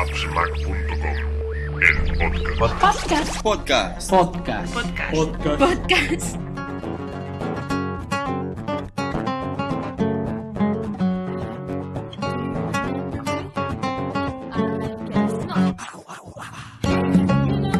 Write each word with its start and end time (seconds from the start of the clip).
Appsmac.com, 0.00 0.72
el 1.82 2.56
podcast. 2.58 3.42
Podcast. 3.42 4.10
Podcast. 4.10 4.10
Podcast. 4.10 4.74
Podcast. 5.58 6.36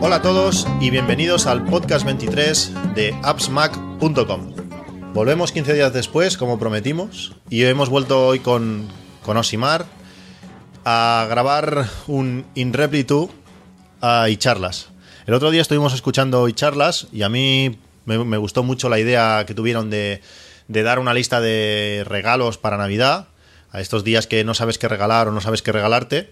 Hola 0.02 0.16
a 0.16 0.20
todos 0.20 0.68
y 0.78 0.91
bienvenidos 0.91 1.46
al 1.46 1.64
podcast 1.64 2.04
23 2.04 2.94
de 2.94 3.18
appsmac.com. 3.22 4.52
Volvemos 5.14 5.52
15 5.52 5.72
días 5.72 5.94
después, 5.94 6.36
como 6.36 6.58
prometimos, 6.58 7.34
y 7.48 7.64
hemos 7.64 7.88
vuelto 7.88 8.26
hoy 8.26 8.41
con, 8.41 8.88
con 9.24 9.38
Osimar 9.38 9.86
a 10.84 11.26
grabar 11.28 11.88
un 12.06 12.46
In 12.54 12.72
Reply 12.72 13.02
2 13.02 13.30
ah, 14.02 14.28
y 14.28 14.36
charlas. 14.36 14.88
El 15.26 15.34
otro 15.34 15.50
día 15.50 15.62
estuvimos 15.62 15.94
escuchando 15.94 16.48
y 16.48 16.52
charlas 16.52 17.08
y 17.12 17.22
a 17.22 17.28
mí 17.28 17.78
me, 18.04 18.36
gustó 18.38 18.62
mucho 18.62 18.88
la 18.88 18.98
idea 18.98 19.44
que 19.46 19.54
tuvieron 19.54 19.90
de, 19.90 20.22
de 20.68 20.82
dar 20.82 20.98
una 20.98 21.14
lista 21.14 21.40
de 21.40 22.04
regalos 22.06 22.58
para 22.58 22.76
Navidad, 22.76 23.28
a 23.72 23.80
estos 23.80 24.02
días 24.02 24.26
que 24.26 24.42
no 24.44 24.54
sabes 24.54 24.78
qué 24.78 24.88
regalar 24.88 25.28
o 25.28 25.32
no 25.32 25.40
sabes 25.40 25.62
qué 25.62 25.70
regalarte 25.72 26.30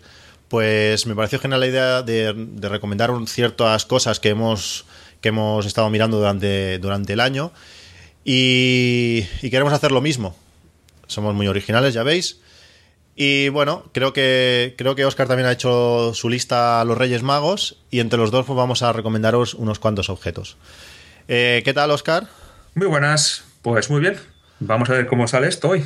pues 0.48 1.06
me 1.06 1.14
pareció 1.14 1.38
genial 1.38 1.60
la 1.60 1.66
idea 1.66 2.02
de, 2.02 2.32
de 2.34 2.68
recomendar 2.68 3.10
ciertas 3.26 3.84
cosas 3.84 4.18
que 4.18 4.30
hemos, 4.30 4.86
que 5.20 5.28
hemos 5.28 5.66
estado 5.66 5.88
mirando 5.90 6.18
durante, 6.18 6.78
durante 6.78 7.12
el 7.12 7.20
año 7.20 7.52
y, 8.24 9.26
y 9.42 9.50
queremos 9.50 9.72
hacer 9.72 9.92
lo 9.92 10.00
mismo. 10.00 10.36
Somos 11.06 11.34
muy 11.34 11.48
originales, 11.48 11.94
ya 11.94 12.02
veis. 12.02 12.40
Y 13.20 13.48
bueno, 13.48 13.90
creo 13.92 14.12
que, 14.12 14.76
creo 14.78 14.94
que 14.94 15.04
Oscar 15.04 15.26
también 15.26 15.48
ha 15.48 15.52
hecho 15.52 16.12
su 16.14 16.28
lista 16.28 16.80
a 16.80 16.84
los 16.84 16.96
Reyes 16.96 17.24
Magos 17.24 17.76
y 17.90 17.98
entre 17.98 18.16
los 18.16 18.30
dos 18.30 18.46
pues 18.46 18.56
vamos 18.56 18.82
a 18.82 18.92
recomendaros 18.92 19.54
unos 19.54 19.80
cuantos 19.80 20.08
objetos. 20.08 20.56
Eh, 21.26 21.62
¿Qué 21.64 21.74
tal, 21.74 21.90
Oscar? 21.90 22.28
Muy 22.76 22.86
buenas. 22.86 23.42
Pues 23.62 23.90
muy 23.90 24.00
bien. 24.00 24.18
Vamos 24.60 24.88
a 24.88 24.92
ver 24.92 25.08
cómo 25.08 25.26
sale 25.26 25.48
esto 25.48 25.70
hoy. 25.70 25.84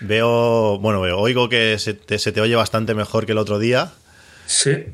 Veo, 0.00 0.78
bueno, 0.78 1.00
veo, 1.00 1.18
oigo 1.18 1.48
que 1.48 1.78
se 1.78 1.94
te, 1.94 2.18
se 2.18 2.32
te 2.32 2.42
oye 2.42 2.54
bastante 2.54 2.94
mejor 2.94 3.24
que 3.24 3.32
el 3.32 3.38
otro 3.38 3.58
día. 3.58 3.92
Sí. 4.44 4.84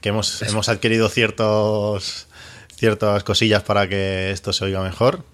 que 0.00 0.10
hemos, 0.10 0.42
hemos 0.42 0.68
adquirido 0.68 1.08
ciertos 1.08 2.28
ciertas 2.76 3.24
cosillas 3.24 3.64
para 3.64 3.88
que 3.88 4.30
esto 4.30 4.52
se 4.52 4.64
oiga 4.64 4.80
mejor. 4.80 5.24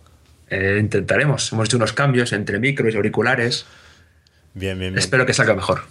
eh, 0.48 0.78
intentaremos. 0.80 1.52
Hemos 1.52 1.68
hecho 1.68 1.76
unos 1.76 1.92
cambios 1.92 2.32
entre 2.32 2.58
micros 2.58 2.94
y 2.94 2.96
auriculares. 2.96 3.66
Bien, 4.54 4.78
bien, 4.78 4.92
bien. 4.92 4.98
Espero 4.98 5.26
que 5.26 5.34
salga 5.34 5.54
mejor. 5.54 5.82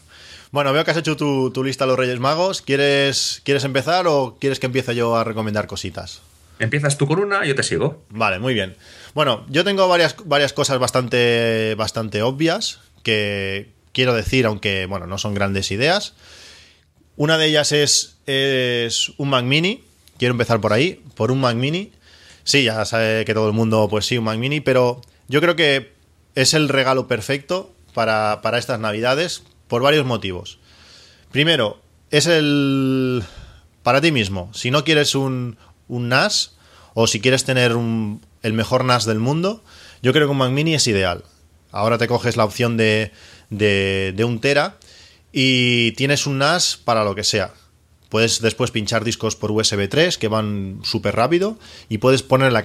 Bueno, 0.52 0.74
veo 0.74 0.84
que 0.84 0.92
has 0.92 0.98
hecho 0.98 1.16
tu, 1.16 1.52
tu 1.52 1.64
lista 1.64 1.84
a 1.84 1.88
los 1.88 1.98
Reyes 1.98 2.20
Magos. 2.20 2.62
¿Quieres, 2.62 3.42
¿Quieres 3.44 3.64
empezar 3.64 4.08
o 4.08 4.38
quieres 4.40 4.60
que 4.60 4.66
empiece 4.66 4.96
yo 4.96 5.16
a 5.16 5.24
recomendar 5.24 5.68
cositas? 5.68 6.22
Empiezas 6.58 6.98
tú 6.98 7.08
con 7.08 7.20
una, 7.20 7.46
yo 7.46 7.56
te 7.56 7.64
sigo. 7.64 8.04
Vale, 8.10 8.40
muy 8.40 8.54
bien. 8.54 8.76
Bueno, 9.14 9.46
yo 9.50 9.64
tengo 9.64 9.88
varias, 9.88 10.16
varias 10.26 10.52
cosas 10.52 10.78
bastante, 10.80 11.76
bastante 11.76 12.22
obvias 12.22 12.80
que 13.04 13.70
quiero 13.94 14.14
decir, 14.14 14.46
aunque 14.46 14.86
bueno, 14.86 15.08
no 15.08 15.18
son 15.18 15.34
grandes 15.34 15.72
ideas. 15.72 16.14
Una 17.16 17.38
de 17.38 17.46
ellas 17.46 17.72
es, 17.72 18.18
es 18.26 19.12
un 19.18 19.30
Mac 19.30 19.46
Mini. 19.46 19.84
Quiero 20.18 20.34
empezar 20.34 20.60
por 20.60 20.74
ahí, 20.74 21.02
por 21.16 21.32
un 21.32 21.40
Mac 21.42 21.56
Mini. 21.56 21.92
Sí, 22.44 22.64
ya 22.64 22.84
sabe 22.86 23.24
que 23.24 23.34
todo 23.34 23.48
el 23.48 23.54
mundo, 23.54 23.88
pues 23.90 24.06
sí, 24.06 24.18
un 24.18 24.26
Mac 24.26 24.38
Mini, 24.38 24.60
pero 24.60 25.02
yo 25.28 25.40
creo 25.40 25.56
que 25.56 25.94
es 26.36 26.54
el 26.54 26.68
regalo 26.70 27.08
perfecto 27.08 27.72
para, 28.00 28.40
para 28.42 28.58
estas 28.58 28.80
Navidades 28.80 29.44
por 29.68 29.82
varios 29.82 30.06
motivos. 30.06 30.58
Primero, 31.34 31.82
es 32.12 32.28
el. 32.28 33.22
Para 33.84 34.00
ti 34.00 34.14
mismo. 34.14 34.50
Si 34.54 34.72
no 34.72 34.86
quieres 34.86 35.16
un, 35.16 35.58
un 35.90 36.08
NAS, 36.08 36.56
o 36.94 37.08
si 37.08 37.20
quieres 37.20 37.44
tener 37.44 37.76
un- 37.76 38.22
el 38.42 38.54
mejor 38.54 38.86
NAS 38.86 39.04
del 39.04 39.20
mundo, 39.20 39.66
yo 40.02 40.14
creo 40.14 40.28
que 40.28 40.32
un 40.32 40.38
Mac 40.38 40.52
Mini 40.52 40.76
es 40.76 40.88
ideal. 40.88 41.26
Ahora 41.74 41.98
te 41.98 42.08
coges 42.08 42.38
la 42.38 42.46
opción 42.46 42.78
de, 42.78 43.12
de, 43.50 44.14
de 44.16 44.24
un 44.24 44.40
Tera 44.40 44.78
y 45.34 45.92
tienes 45.92 46.26
un 46.26 46.38
NAS 46.38 46.78
para 46.78 47.04
lo 47.04 47.16
que 47.16 47.26
sea. 47.26 47.52
Puedes 48.08 48.40
después 48.42 48.72
pinchar 48.72 49.04
discos 49.04 49.36
por 49.36 49.52
USB 49.52 49.90
3 49.90 50.18
que 50.18 50.30
van 50.30 50.80
súper 50.84 51.18
rápido 51.18 51.60
y 51.90 51.98
puedes 51.98 52.24
poner 52.24 52.54
la, 52.54 52.64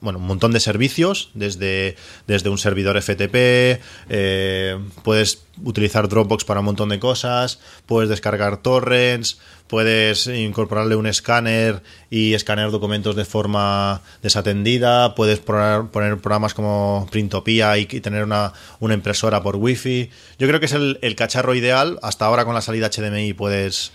bueno, 0.00 0.18
un 0.18 0.26
montón 0.26 0.52
de 0.52 0.60
servicios 0.60 1.30
desde, 1.34 1.96
desde 2.26 2.50
un 2.50 2.58
servidor 2.58 3.00
FTP, 3.00 3.80
eh, 4.08 4.78
puedes 5.02 5.42
utilizar 5.64 6.08
Dropbox 6.08 6.44
para 6.44 6.60
un 6.60 6.66
montón 6.66 6.90
de 6.90 6.98
cosas, 6.98 7.60
puedes 7.86 8.08
descargar 8.08 8.58
torrents, 8.58 9.38
puedes 9.68 10.26
incorporarle 10.26 10.96
un 10.96 11.06
escáner 11.06 11.82
y 12.10 12.34
escanear 12.34 12.70
documentos 12.70 13.16
de 13.16 13.24
forma 13.24 14.00
desatendida, 14.22 15.14
puedes 15.14 15.38
poner, 15.40 16.18
programas 16.18 16.54
como 16.54 17.06
Printopia 17.10 17.76
y, 17.78 17.86
tener 17.86 18.24
una, 18.24 18.52
impresora 18.80 19.42
por 19.42 19.56
Wi-Fi. 19.56 20.10
Yo 20.38 20.46
creo 20.46 20.60
que 20.60 20.66
es 20.66 20.72
el, 20.72 21.14
cacharro 21.16 21.54
ideal. 21.54 21.98
Hasta 22.02 22.26
ahora 22.26 22.44
con 22.44 22.54
la 22.54 22.60
salida 22.60 22.90
HDMI 22.90 23.32
puedes 23.32 23.92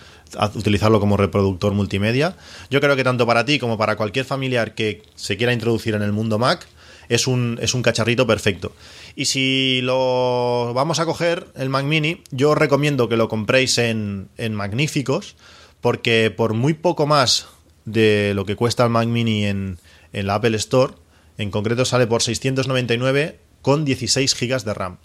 utilizarlo 0.56 1.00
como 1.00 1.18
reproductor 1.18 1.74
multimedia. 1.74 2.36
Yo 2.70 2.82
creo 2.82 2.96
que 2.96 3.03
tanto 3.03 3.26
para 3.26 3.46
ti 3.46 3.59
como 3.59 3.78
para 3.78 3.96
cualquier 3.96 4.26
familiar 4.26 4.76
que 4.76 5.03
se 5.16 5.38
quiera 5.38 5.53
introducir 5.53 5.96
en 5.96 6.02
el 6.02 6.12
mundo 6.12 6.40
Mac, 6.40 6.68
es 7.09 7.28
un, 7.28 7.59
es 7.62 7.74
un 7.74 7.82
cacharrito 7.82 8.26
perfecto. 8.26 8.72
Y 9.16 9.26
si 9.26 9.82
lo 9.82 10.74
vamos 10.74 11.00
a 11.00 11.06
coger, 11.06 11.48
el 11.56 11.68
Mac 11.68 11.84
Mini, 11.84 12.22
yo 12.32 12.52
os 12.52 12.58
recomiendo 12.58 13.09
que 13.09 13.18
lo 13.18 13.28
compréis 13.28 13.78
en, 13.78 14.30
en 14.38 14.53
Magníficos, 14.53 15.36
porque 15.81 16.31
por 16.36 16.53
muy 16.53 16.74
poco 16.74 17.08
más 17.08 17.47
de 17.86 18.34
lo 18.36 18.46
que 18.46 18.56
cuesta 18.56 18.84
el 18.84 18.90
Mac 18.90 19.08
Mini 19.08 19.46
en, 19.46 19.80
en 20.14 20.28
la 20.28 20.36
Apple 20.36 20.56
Store, 20.58 20.94
en 21.38 21.52
concreto 21.52 21.86
sale 21.86 22.08
por 22.08 22.22
699 22.22 23.40
con 23.62 23.86
16 23.86 24.36
GB 24.40 24.64
de 24.64 24.74
RAM 24.74 24.97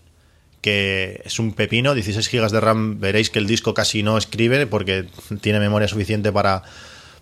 que 0.66 1.22
es 1.25 1.38
un 1.38 1.53
pepino, 1.53 1.94
16 1.94 2.28
GB 2.28 2.50
de 2.50 2.60
RAM, 2.60 2.98
veréis 2.98 3.30
que 3.30 3.39
el 3.39 3.47
disco 3.47 3.72
casi 3.72 4.03
no 4.03 4.18
escribe 4.18 4.66
porque 4.66 5.06
tiene 5.41 5.60
memoria 5.60 5.86
suficiente 5.86 6.33
para, 6.33 6.65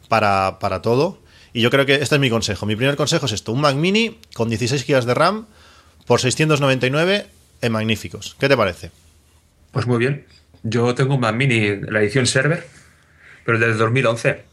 para, 0.08 0.58
para 0.58 0.80
todo. 0.80 1.20
Y 1.52 1.60
yo 1.60 1.70
creo 1.70 1.84
que 1.84 1.96
este 1.96 2.14
es 2.14 2.20
mi 2.22 2.30
consejo. 2.30 2.64
Mi 2.64 2.74
primer 2.74 2.96
consejo 2.96 3.26
es 3.26 3.32
esto, 3.32 3.52
un 3.52 3.60
Mac 3.60 3.76
Mini 3.76 4.18
con 4.32 4.48
16 4.48 4.86
GB 4.86 5.04
de 5.04 5.12
RAM 5.12 5.46
por 6.06 6.22
699 6.22 7.26
en 7.60 7.72
Magníficos. 7.72 8.34
¿Qué 8.40 8.48
te 8.48 8.56
parece? 8.56 8.90
Pues 9.72 9.86
muy 9.86 9.98
bien. 9.98 10.24
Yo 10.62 10.94
tengo 10.94 11.16
un 11.16 11.20
Mac 11.20 11.34
Mini, 11.34 11.82
la 11.82 12.00
edición 12.00 12.26
server, 12.26 12.66
pero 13.44 13.58
desde 13.58 13.74
2011, 13.74 14.44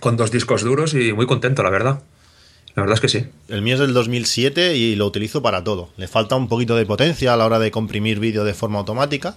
con 0.00 0.16
dos 0.16 0.30
discos 0.30 0.62
duros 0.62 0.94
y 0.94 1.12
muy 1.12 1.26
contento, 1.26 1.62
la 1.62 1.70
verdad. 1.70 2.02
La 2.74 2.82
verdad 2.82 2.94
es 2.94 3.00
que 3.00 3.08
sí. 3.08 3.26
El 3.48 3.62
mío 3.62 3.74
es 3.74 3.80
del 3.80 3.94
2007 3.94 4.76
y 4.76 4.96
lo 4.96 5.06
utilizo 5.06 5.42
para 5.42 5.62
todo. 5.62 5.90
Le 5.96 6.08
falta 6.08 6.34
un 6.34 6.48
poquito 6.48 6.74
de 6.74 6.86
potencia 6.86 7.32
a 7.32 7.36
la 7.36 7.46
hora 7.46 7.60
de 7.60 7.70
comprimir 7.70 8.18
vídeo 8.18 8.44
de 8.44 8.52
forma 8.52 8.80
automática. 8.80 9.36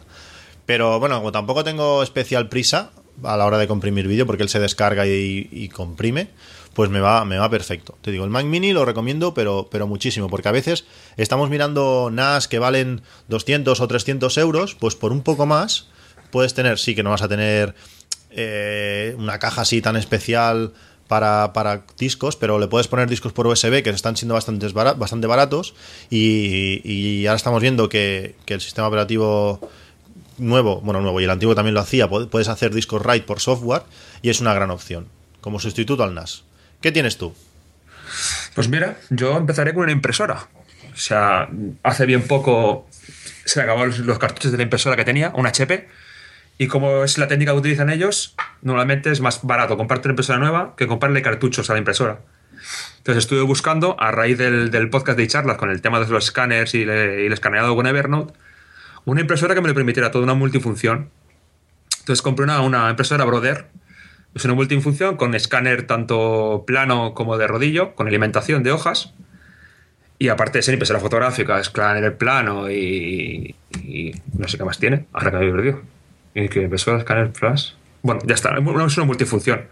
Pero 0.66 1.00
bueno, 1.00 1.18
como 1.18 1.32
tampoco 1.32 1.64
tengo 1.64 2.02
especial 2.02 2.50
prisa 2.50 2.92
a 3.24 3.38
la 3.38 3.46
hora 3.46 3.58
de 3.58 3.68
comprimir 3.68 4.08
vídeo, 4.08 4.26
porque 4.26 4.44
él 4.44 4.50
se 4.50 4.60
descarga 4.60 5.06
y, 5.08 5.70
comprime, 5.70 6.30
pues 6.74 6.90
me 6.90 7.00
va, 7.00 7.26
me 7.26 7.38
va 7.38 7.50
perfecto. 7.50 7.98
Te 8.02 8.12
digo, 8.12 8.24
el 8.24 8.30
Mac 8.30 8.46
Mini 8.46 8.74
lo 8.74 8.86
recomiendo, 8.86 9.34
pero, 9.34 9.70
pero 9.72 9.88
muchísimo, 9.88 10.30
porque 10.30 10.50
a 10.50 10.52
veces 10.52 10.86
estamos 11.16 11.50
mirando 11.50 12.10
NAS 12.12 12.48
que 12.48 12.60
valen 12.60 13.02
200 13.30 13.80
o 13.80 13.88
300 13.88 14.38
euros, 14.38 14.76
pues 14.76 14.96
por 14.96 15.12
un 15.12 15.24
poco 15.24 15.46
más 15.46 15.88
puedes 16.32 16.54
tener, 16.54 16.78
sí 16.78 16.94
que 16.94 17.04
no 17.04 17.12
vas 17.12 17.22
a 17.22 17.28
tener 17.28 17.74
eh, 18.38 19.16
una 19.18 19.40
caja 19.40 19.64
así 19.64 19.82
tan 19.82 19.98
especial 19.98 20.72
para, 21.08 21.84
discos, 21.98 22.36
pero 22.36 22.60
le 22.60 22.68
puedes 22.68 22.88
poner 22.88 23.10
discos 23.10 23.34
por 23.34 23.48
USB 23.48 23.82
que 23.82 23.90
están 23.90 24.16
siendo 24.16 24.34
bastante, 24.34 25.28
baratos 25.28 25.74
y, 26.10 27.26
ahora 27.26 27.38
estamos 27.38 27.62
viendo 27.62 27.90
que, 27.90 28.36
el 28.46 28.62
sistema 28.62 28.88
operativo 28.88 29.60
nuevo, 30.38 30.82
bueno, 30.82 31.02
nuevo 31.02 31.20
y 31.20 31.24
el 31.24 31.30
antiguo 31.30 31.56
también 31.56 31.74
lo 31.74 31.80
hacía, 31.80 32.08
pu- 32.08 32.30
puedes 32.30 32.48
hacer 32.48 32.74
discos 32.74 33.02
RAID 33.02 33.24
por 33.24 33.40
software 33.40 33.84
y 34.22 34.30
es 34.30 34.40
una 34.40 34.54
gran 34.54 34.70
opción, 34.70 35.08
como 35.42 35.60
sustituto 35.60 36.04
al 36.04 36.14
NAS. 36.14 36.44
¿Qué 36.80 36.92
tienes 36.92 37.18
tú? 37.18 37.34
Pues 38.54 38.70
mira, 38.70 38.98
yo 39.10 39.36
empezaré 39.36 39.74
con 39.74 39.84
una 39.84 39.92
impresora. 39.92 40.48
O 40.94 40.98
sea, 40.98 41.50
hace 41.84 42.06
bien 42.06 42.28
poco 42.28 42.88
se 43.46 43.62
acabaron 43.62 43.90
los, 43.90 44.00
los 44.00 44.20
cartuchos 44.20 44.52
de 44.52 44.58
la 44.58 44.64
impresora 44.64 44.96
que 44.96 45.06
tenía, 45.06 45.32
una 45.36 45.50
HP. 45.50 45.88
Y 46.58 46.68
como 46.68 47.04
es 47.04 47.18
la 47.18 47.28
técnica 47.28 47.52
que 47.52 47.60
utilizan 47.60 47.90
ellos, 47.90 48.36
normalmente 48.62 49.12
es 49.12 49.22
más 49.22 49.42
barato 49.44 49.78
comprarte 49.78 50.08
una 50.08 50.14
impresora 50.14 50.40
nueva 50.40 50.74
que 50.76 50.88
comprarle 50.88 51.22
cartuchos 51.22 51.70
a 51.70 51.74
la 51.74 51.80
impresora. 51.80 52.20
Entonces 52.98 53.24
estuve 53.24 53.42
buscando, 53.42 53.96
a 54.00 54.12
raíz 54.12 54.38
del, 54.38 54.72
del 54.72 54.90
podcast 54.90 55.18
de 55.18 55.28
charlas 55.28 55.58
con 55.58 55.70
el 55.70 55.82
tema 55.82 56.00
de 56.00 56.08
los 56.08 56.26
escáneres 56.26 56.74
y, 56.74 56.80
y 56.80 56.82
el 56.82 57.32
escaneado 57.32 57.76
con 57.76 57.86
Evernote, 57.86 58.34
una 59.06 59.22
impresora 59.22 59.56
que 59.56 59.62
me 59.62 59.68
lo 59.68 59.76
permitiera 59.76 60.12
toda 60.12 60.24
una 60.24 60.34
multifunción. 60.34 61.10
Entonces 62.00 62.22
compré 62.22 62.44
una, 62.44 62.62
una 62.62 62.90
impresora 62.90 63.24
Brother, 63.26 63.68
es 64.34 64.44
una 64.46 64.54
multifunción 64.54 65.16
con 65.18 65.36
escáner 65.36 65.88
tanto 65.88 66.64
plano 66.68 67.14
como 67.14 67.38
de 67.38 67.48
rodillo, 67.48 67.96
con 67.96 68.08
alimentación 68.08 68.64
de 68.64 68.72
hojas. 68.72 69.14
Y 70.20 70.30
aparte 70.30 70.58
de 70.58 70.64
ser 70.64 70.74
impresora 70.74 71.00
fotográfica, 71.00 71.60
escáner 71.60 72.18
plano 72.18 72.72
y, 72.72 73.56
y 73.84 74.12
no 74.38 74.48
sé 74.48 74.58
qué 74.58 74.64
más 74.64 74.80
tiene, 74.80 75.06
ahora 75.14 75.32
que 75.32 75.38
me 75.38 75.48
he 75.48 75.52
perdido. 75.52 75.97
Que 76.46 76.64
empezó 76.64 76.94
a 76.94 77.00
escanear 77.00 77.32
flash. 77.34 77.72
Bueno, 78.04 78.22
ya 78.26 78.36
está. 78.36 78.56
Es 78.56 78.98
una 78.98 79.06
multifunción. 79.08 79.68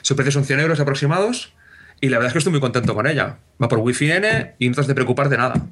Su 0.00 0.16
precio 0.16 0.32
son 0.32 0.44
100 0.44 0.60
euros 0.60 0.80
aproximados. 0.80 1.52
Y 2.00 2.08
la 2.08 2.16
verdad 2.16 2.28
es 2.28 2.32
que 2.32 2.38
estoy 2.38 2.52
muy 2.52 2.60
contento 2.60 2.94
con 2.94 3.06
ella. 3.06 3.38
Va 3.62 3.68
por 3.68 3.80
Wi-Fi 3.80 4.12
N 4.12 4.54
y 4.58 4.68
no 4.68 4.74
te 4.74 4.80
has 4.80 4.86
de 4.86 4.94
preocupar 4.94 5.28
de 5.28 5.36
nada. 5.36 5.66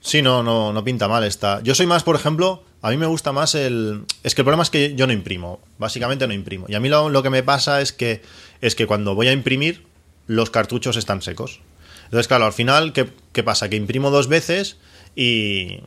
Sí, 0.00 0.20
no, 0.20 0.42
no, 0.42 0.72
no 0.72 0.84
pinta 0.84 1.08
mal 1.08 1.24
esta. 1.24 1.62
Yo 1.62 1.74
soy 1.74 1.86
más, 1.86 2.02
por 2.02 2.16
ejemplo, 2.16 2.64
a 2.82 2.90
mí 2.90 2.96
me 2.96 3.06
gusta 3.06 3.32
más 3.32 3.54
el. 3.54 4.04
Es 4.22 4.34
que 4.34 4.42
el 4.42 4.44
problema 4.44 4.62
es 4.62 4.70
que 4.70 4.94
yo 4.94 5.06
no 5.06 5.12
imprimo. 5.12 5.60
Básicamente 5.78 6.26
no 6.26 6.34
imprimo. 6.34 6.66
Y 6.68 6.74
a 6.74 6.80
mí 6.80 6.88
lo, 6.88 7.08
lo 7.08 7.22
que 7.22 7.30
me 7.30 7.42
pasa 7.42 7.80
es 7.80 7.92
que, 7.92 8.20
es 8.60 8.74
que 8.74 8.86
cuando 8.86 9.14
voy 9.14 9.28
a 9.28 9.32
imprimir, 9.32 9.84
los 10.26 10.50
cartuchos 10.50 10.96
están 10.96 11.22
secos. 11.22 11.60
Entonces, 12.04 12.28
claro, 12.28 12.44
al 12.44 12.52
final, 12.52 12.92
¿qué, 12.92 13.08
qué 13.32 13.42
pasa? 13.42 13.70
Que 13.70 13.76
imprimo 13.76 14.10
dos 14.10 14.28
veces 14.28 14.76
y, 15.16 15.80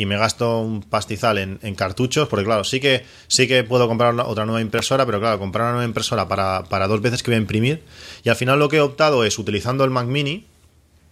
y 0.00 0.06
me 0.06 0.16
gasto 0.16 0.60
un 0.60 0.80
pastizal 0.80 1.36
en, 1.36 1.58
en, 1.60 1.74
cartuchos, 1.74 2.26
porque 2.26 2.46
claro, 2.46 2.64
sí 2.64 2.80
que 2.80 3.04
sí 3.28 3.46
que 3.46 3.64
puedo 3.64 3.86
comprar 3.86 4.18
otra 4.20 4.46
nueva 4.46 4.62
impresora, 4.62 5.04
pero 5.04 5.20
claro, 5.20 5.38
comprar 5.38 5.64
una 5.64 5.72
nueva 5.72 5.84
impresora 5.84 6.26
para, 6.26 6.64
para, 6.70 6.88
dos 6.88 7.02
veces 7.02 7.22
que 7.22 7.30
voy 7.30 7.36
a 7.36 7.40
imprimir. 7.40 7.82
Y 8.24 8.30
al 8.30 8.36
final 8.36 8.58
lo 8.58 8.70
que 8.70 8.78
he 8.78 8.80
optado 8.80 9.24
es, 9.24 9.38
utilizando 9.38 9.84
el 9.84 9.90
Mac 9.90 10.06
Mini, 10.06 10.46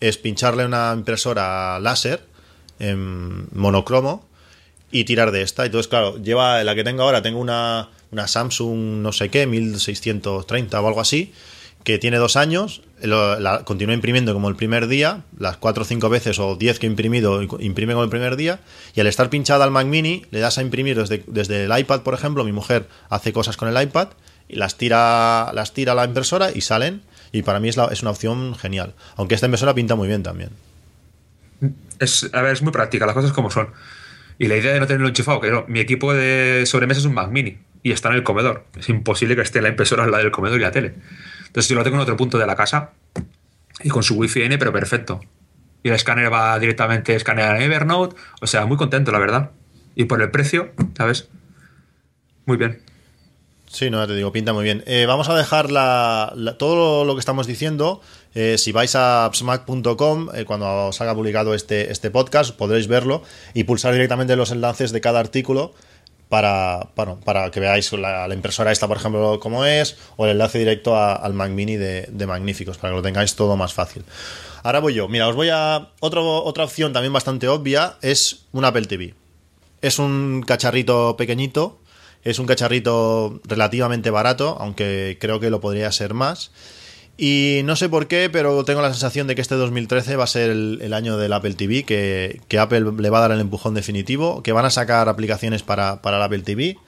es 0.00 0.16
pincharle 0.16 0.64
una 0.64 0.94
impresora 0.96 1.78
láser 1.80 2.24
en 2.78 3.48
monocromo 3.52 4.26
y 4.90 5.04
tirar 5.04 5.32
de 5.32 5.42
esta. 5.42 5.66
Entonces, 5.66 5.88
claro, 5.88 6.16
lleva 6.16 6.64
la 6.64 6.74
que 6.74 6.82
tengo 6.82 7.02
ahora, 7.02 7.20
tengo 7.20 7.40
una, 7.40 7.90
una 8.10 8.26
Samsung 8.26 9.02
no 9.02 9.12
sé 9.12 9.28
qué, 9.28 9.46
1630 9.46 10.80
o 10.80 10.88
algo 10.88 11.02
así, 11.02 11.34
que 11.88 11.98
tiene 11.98 12.18
dos 12.18 12.36
años, 12.36 12.82
continúa 13.64 13.94
imprimiendo 13.94 14.34
como 14.34 14.50
el 14.50 14.56
primer 14.56 14.88
día, 14.88 15.22
las 15.38 15.56
cuatro 15.56 15.84
o 15.84 15.86
cinco 15.86 16.10
veces 16.10 16.38
o 16.38 16.54
diez 16.54 16.78
que 16.78 16.86
he 16.86 16.90
imprimido, 16.90 17.40
imprime 17.60 17.94
como 17.94 18.04
el 18.04 18.10
primer 18.10 18.36
día, 18.36 18.60
y 18.94 19.00
al 19.00 19.06
estar 19.06 19.30
pinchada 19.30 19.64
al 19.64 19.70
Mac 19.70 19.86
Mini, 19.86 20.26
le 20.30 20.40
das 20.40 20.58
a 20.58 20.60
imprimir 20.60 20.98
desde, 20.98 21.24
desde 21.26 21.64
el 21.64 21.78
iPad, 21.78 22.02
por 22.02 22.12
ejemplo, 22.12 22.44
mi 22.44 22.52
mujer 22.52 22.86
hace 23.08 23.32
cosas 23.32 23.56
con 23.56 23.74
el 23.74 23.82
iPad, 23.82 24.08
y 24.50 24.56
las 24.56 24.76
tira, 24.76 25.50
las 25.54 25.72
tira 25.72 25.92
a 25.92 25.94
la 25.94 26.04
impresora 26.04 26.50
y 26.54 26.60
salen, 26.60 27.00
y 27.32 27.40
para 27.40 27.58
mí 27.58 27.70
es 27.70 27.78
una 27.78 28.10
opción 28.10 28.54
genial, 28.54 28.92
aunque 29.16 29.34
esta 29.34 29.46
impresora 29.46 29.72
pinta 29.72 29.94
muy 29.94 30.08
bien 30.08 30.22
también. 30.22 30.50
Es, 32.00 32.28
a 32.34 32.42
ver, 32.42 32.52
es 32.52 32.60
muy 32.60 32.72
práctica, 32.72 33.06
las 33.06 33.14
cosas 33.14 33.32
como 33.32 33.50
son. 33.50 33.68
Y 34.38 34.48
la 34.48 34.58
idea 34.58 34.74
de 34.74 34.80
no 34.80 34.86
tenerlo 34.86 35.08
enchufado, 35.08 35.40
que 35.40 35.50
no, 35.50 35.64
mi 35.68 35.80
equipo 35.80 36.12
de 36.12 36.64
sobremesa 36.66 37.00
es 37.00 37.06
un 37.06 37.14
Mac 37.14 37.30
Mini 37.30 37.56
y 37.82 37.92
está 37.92 38.10
en 38.10 38.16
el 38.16 38.24
comedor. 38.24 38.66
Es 38.78 38.90
imposible 38.90 39.36
que 39.36 39.40
esté 39.40 39.62
la 39.62 39.70
impresora 39.70 40.04
al 40.04 40.10
lado 40.10 40.22
del 40.22 40.32
comedor 40.32 40.58
y 40.58 40.62
la 40.62 40.70
tele. 40.70 40.92
Entonces 41.48 41.68
yo 41.68 41.76
lo 41.76 41.84
tengo 41.84 41.96
en 41.96 42.02
otro 42.02 42.16
punto 42.16 42.38
de 42.38 42.46
la 42.46 42.56
casa 42.56 42.92
y 43.82 43.88
con 43.88 44.02
su 44.02 44.14
Wi-Fi 44.14 44.42
N, 44.42 44.58
pero 44.58 44.72
perfecto. 44.72 45.20
Y 45.82 45.88
el 45.88 45.94
escáner 45.94 46.32
va 46.32 46.58
directamente 46.58 47.12
a 47.12 47.16
escanear 47.16 47.56
en 47.56 47.62
Evernote. 47.62 48.16
O 48.40 48.46
sea, 48.46 48.66
muy 48.66 48.76
contento, 48.76 49.12
la 49.12 49.18
verdad. 49.18 49.50
Y 49.94 50.04
por 50.04 50.22
el 50.22 50.30
precio, 50.30 50.72
¿sabes? 50.96 51.28
Muy 52.46 52.56
bien. 52.56 52.82
Sí, 53.70 53.90
no, 53.90 54.06
te 54.06 54.14
digo, 54.14 54.32
pinta 54.32 54.52
muy 54.52 54.64
bien. 54.64 54.82
Eh, 54.86 55.04
vamos 55.06 55.28
a 55.28 55.36
dejar 55.36 55.70
la, 55.70 56.32
todo 56.58 57.04
lo 57.04 57.14
que 57.14 57.20
estamos 57.20 57.46
diciendo. 57.46 58.00
Eh, 58.34 58.56
si 58.56 58.72
vais 58.72 58.94
a 58.96 59.26
appsmac.com, 59.26 60.28
eh, 60.34 60.44
cuando 60.46 60.90
salga 60.92 61.14
publicado 61.14 61.54
este, 61.54 61.92
este 61.92 62.10
podcast, 62.10 62.56
podréis 62.56 62.88
verlo 62.88 63.22
y 63.52 63.64
pulsar 63.64 63.92
directamente 63.92 64.36
los 64.36 64.52
enlaces 64.52 64.90
de 64.92 65.00
cada 65.00 65.20
artículo 65.20 65.74
para, 66.28 66.88
para, 66.94 67.50
que 67.50 67.60
veáis 67.60 67.92
la, 67.92 68.28
impresora 68.32 68.72
esta, 68.72 68.86
por 68.86 68.96
ejemplo, 68.96 69.40
cómo 69.40 69.64
es, 69.64 69.96
o 70.16 70.26
el 70.26 70.32
enlace 70.32 70.58
directo 70.58 70.96
al 70.96 71.34
Mac 71.34 71.50
Mini 71.50 71.76
de, 71.76 72.06
de, 72.10 72.26
Magníficos, 72.26 72.78
para 72.78 72.92
que 72.92 72.96
lo 72.96 73.02
tengáis 73.02 73.34
todo 73.34 73.56
más 73.56 73.72
fácil. 73.72 74.04
Ahora 74.62 74.80
voy 74.80 74.94
yo. 74.94 75.08
Mira, 75.08 75.28
os 75.28 75.36
voy 75.36 75.48
a. 75.50 75.88
Otro, 76.00 76.44
otra 76.44 76.64
opción 76.64 76.92
también 76.92 77.12
bastante 77.12 77.48
obvia 77.48 77.96
es 78.02 78.46
un 78.52 78.64
Apple 78.64 78.86
TV. 78.86 79.14
Es 79.80 79.98
un 79.98 80.42
cacharrito 80.46 81.16
pequeñito 81.16 81.78
es 82.24 82.38
un 82.38 82.46
cacharrito 82.46 83.40
relativamente 83.44 84.10
barato, 84.10 84.56
aunque 84.60 85.18
creo 85.20 85.40
que 85.40 85.50
lo 85.50 85.60
podría 85.60 85.90
ser 85.92 86.14
más. 86.14 86.50
Y 87.20 87.62
no 87.64 87.74
sé 87.74 87.88
por 87.88 88.06
qué, 88.06 88.30
pero 88.30 88.64
tengo 88.64 88.80
la 88.80 88.92
sensación 88.92 89.26
de 89.26 89.34
que 89.34 89.40
este 89.40 89.56
2013 89.56 90.14
va 90.14 90.22
a 90.22 90.28
ser 90.28 90.50
el, 90.50 90.94
año 90.94 91.18
del 91.18 91.32
Apple 91.32 91.54
TV, 91.54 91.82
que, 91.82 92.40
que, 92.46 92.60
Apple 92.60 92.92
le 92.96 93.10
va 93.10 93.18
a 93.18 93.22
dar 93.22 93.32
el 93.32 93.40
empujón 93.40 93.74
definitivo, 93.74 94.40
que 94.44 94.52
van 94.52 94.64
a 94.64 94.70
sacar 94.70 95.08
aplicaciones 95.08 95.64
para, 95.64 96.00
para 96.00 96.18
el 96.18 96.22
Apple 96.22 96.42
TV. 96.42 96.78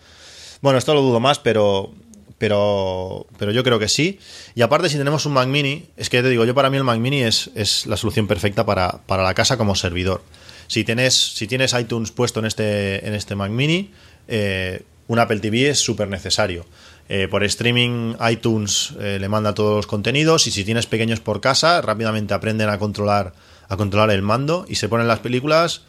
Bueno, 0.61 0.79
esto 0.79 0.95
lo 0.95 1.03
dudo 1.03 1.19
más, 1.19 1.41
pero, 1.41 1.93
pero, 2.39 3.27
pero 3.39 3.51
yo 3.51 3.65
creo 3.65 3.81
que 3.81 3.89
sí. 3.89 4.21
Y 4.55 4.63
aparte, 4.63 4.89
si 4.89 4.99
tenemos 4.99 5.27
un 5.27 5.33
Mac 5.33 5.49
Mini, 5.49 5.87
es 5.97 6.09
que 6.09 6.23
te 6.23 6.29
digo, 6.29 6.45
yo 6.45 6.55
para 6.55 6.71
mí 6.71 6.77
el 6.77 6.85
Mac 6.85 7.01
Mini 7.01 7.23
es, 7.23 7.51
es 7.57 7.87
la 7.87 7.97
solución 7.97 8.29
perfecta 8.29 8.65
para, 8.65 9.01
para, 9.07 9.25
la 9.25 9.35
casa 9.35 9.57
como 9.57 9.75
servidor. 9.75 10.23
Si 10.69 10.85
tienes, 10.85 11.15
si 11.15 11.49
tienes 11.49 11.75
iTunes 11.75 12.13
puesto 12.13 12.39
en 12.39 12.47
este, 12.47 13.05
en 13.05 13.15
este 13.15 13.35
Mac 13.35 13.51
Mini, 13.51 13.91
eh, 14.29 14.85
un 15.09 15.19
Apple 15.19 15.41
TV 15.41 15.71
es 15.71 15.81
súper 15.81 16.07
necesario. 16.07 16.67
Eh, 17.13 17.27
por 17.27 17.43
streaming 17.43 18.15
iTunes 18.31 18.95
eh, 19.01 19.19
le 19.21 19.29
manda 19.29 19.53
todos 19.53 19.75
los 19.75 19.89
contenidos 19.89 20.47
y 20.47 20.53
si 20.53 20.65
tienes 20.65 20.87
pequeños 20.87 21.19
por 21.19 21.41
casa 21.41 21.83
rápidamente 21.83 22.35
aprenden 22.35 22.69
a 22.69 22.79
controlar 22.79 23.33
a 23.69 23.77
controlar 23.77 24.13
el 24.13 24.23
mando 24.23 24.65
y 24.69 24.77
se 24.77 24.89
ponen 24.89 25.09
las 25.09 25.19
películas 25.19 25.83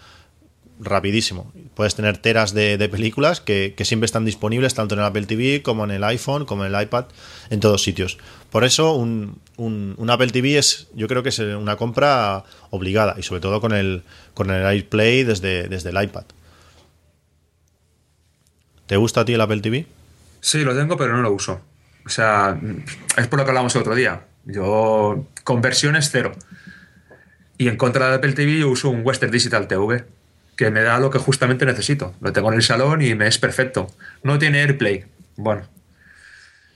rapidísimo. 0.80 1.54
Puedes 1.76 1.94
tener 1.94 2.18
teras 2.18 2.56
de, 2.56 2.90
películas 2.90 3.40
que, 3.40 3.76
que, 3.78 3.86
siempre 3.86 4.06
están 4.06 4.26
disponibles 4.26 4.74
tanto 4.74 4.96
en 4.96 5.02
el 5.02 5.06
Apple 5.06 5.28
TV 5.28 5.62
como 5.62 5.84
en 5.84 5.92
el 5.92 6.04
iPhone, 6.04 6.46
como 6.46 6.66
en 6.66 6.74
el 6.74 6.82
iPad, 6.82 7.06
en 7.52 7.60
todos 7.60 7.84
sitios. 7.84 8.18
Por 8.50 8.64
eso 8.64 8.96
un, 8.96 9.38
un, 9.58 9.94
un 9.98 10.10
Apple 10.10 10.30
TV 10.30 10.58
es, 10.58 10.88
yo 10.96 11.08
creo 11.08 11.22
que 11.22 11.30
es 11.30 11.38
una 11.38 11.76
compra 11.76 12.46
obligada 12.72 13.14
y 13.20 13.22
sobre 13.22 13.42
todo 13.42 13.62
con 13.62 13.74
el, 13.74 14.02
con 14.34 14.50
el 14.50 14.66
AirPlay 14.66 15.24
desde, 15.24 15.68
desde 15.68 15.92
el 15.92 16.04
iPad. 16.04 16.24
¿Te 18.88 18.98
gusta 18.98 19.22
a 19.22 19.26
ti 19.26 19.34
el 19.34 19.42
Apple 19.42 19.62
TV? 19.62 19.86
Sí, 20.42 20.64
lo 20.64 20.76
tengo, 20.76 20.98
pero 20.98 21.16
no 21.16 21.22
lo 21.22 21.32
uso. 21.32 21.62
O 22.06 22.10
sea, 22.10 22.60
es 23.16 23.28
por 23.28 23.40
lo 23.40 23.46
que 23.46 23.52
hablamos 23.52 23.74
el 23.76 23.82
otro 23.82 23.96
día. 23.96 24.26
Yo, 24.46 25.28
conversiones 25.44 26.10
cero. 26.12 26.34
Y 27.58 27.68
en 27.68 27.78
contra 27.78 28.08
del 28.08 28.16
Apple 28.16 28.34
TV, 28.34 28.60
yo 28.60 28.70
uso 28.70 28.90
un 28.90 29.06
Western 29.06 29.32
Digital 29.32 29.68
TV, 29.68 30.04
que 30.56 30.72
me 30.72 30.82
da 30.82 31.00
lo 31.00 31.12
que 31.12 31.20
justamente 31.20 31.66
necesito. 31.66 32.16
Lo 32.20 32.34
tengo 32.34 32.50
en 32.50 32.56
el 32.56 32.64
salón 32.64 33.04
y 33.04 33.14
me 33.14 33.28
es 33.28 33.38
perfecto. 33.38 33.88
No 34.24 34.40
tiene 34.40 34.62
AirPlay. 34.62 35.06
Bueno, 35.36 35.68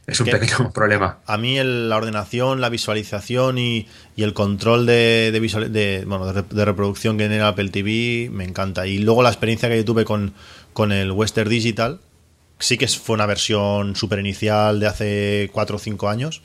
es 0.05 0.19
un 0.19 0.27
pequeño 0.27 0.71
problema. 0.73 1.19
A 1.25 1.37
mí 1.37 1.57
el, 1.57 1.89
la 1.89 1.97
ordenación, 1.97 2.61
la 2.61 2.69
visualización 2.69 3.57
y, 3.57 3.87
y 4.15 4.23
el 4.23 4.33
control 4.33 4.85
de, 4.85 5.31
de, 5.31 5.39
visual, 5.39 5.73
de, 5.73 6.03
bueno, 6.05 6.31
de, 6.31 6.43
de, 6.43 6.65
reproducción 6.65 7.17
que 7.17 7.27
tiene 7.27 7.43
Apple 7.43 7.69
TV 7.69 8.29
me 8.31 8.43
encanta. 8.43 8.85
Y 8.85 8.99
luego 8.99 9.23
la 9.23 9.29
experiencia 9.29 9.69
que 9.69 9.77
yo 9.77 9.85
tuve 9.85 10.05
con, 10.05 10.33
con 10.73 10.91
el 10.91 11.11
Western 11.11 11.49
Digital, 11.49 11.99
sí 12.59 12.77
que 12.77 12.87
fue 12.87 13.15
una 13.15 13.25
versión 13.25 13.95
super 13.95 14.19
inicial 14.19 14.79
de 14.79 14.87
hace 14.87 15.49
4 15.53 15.75
o 15.75 15.79
5 15.79 16.09
años, 16.09 16.41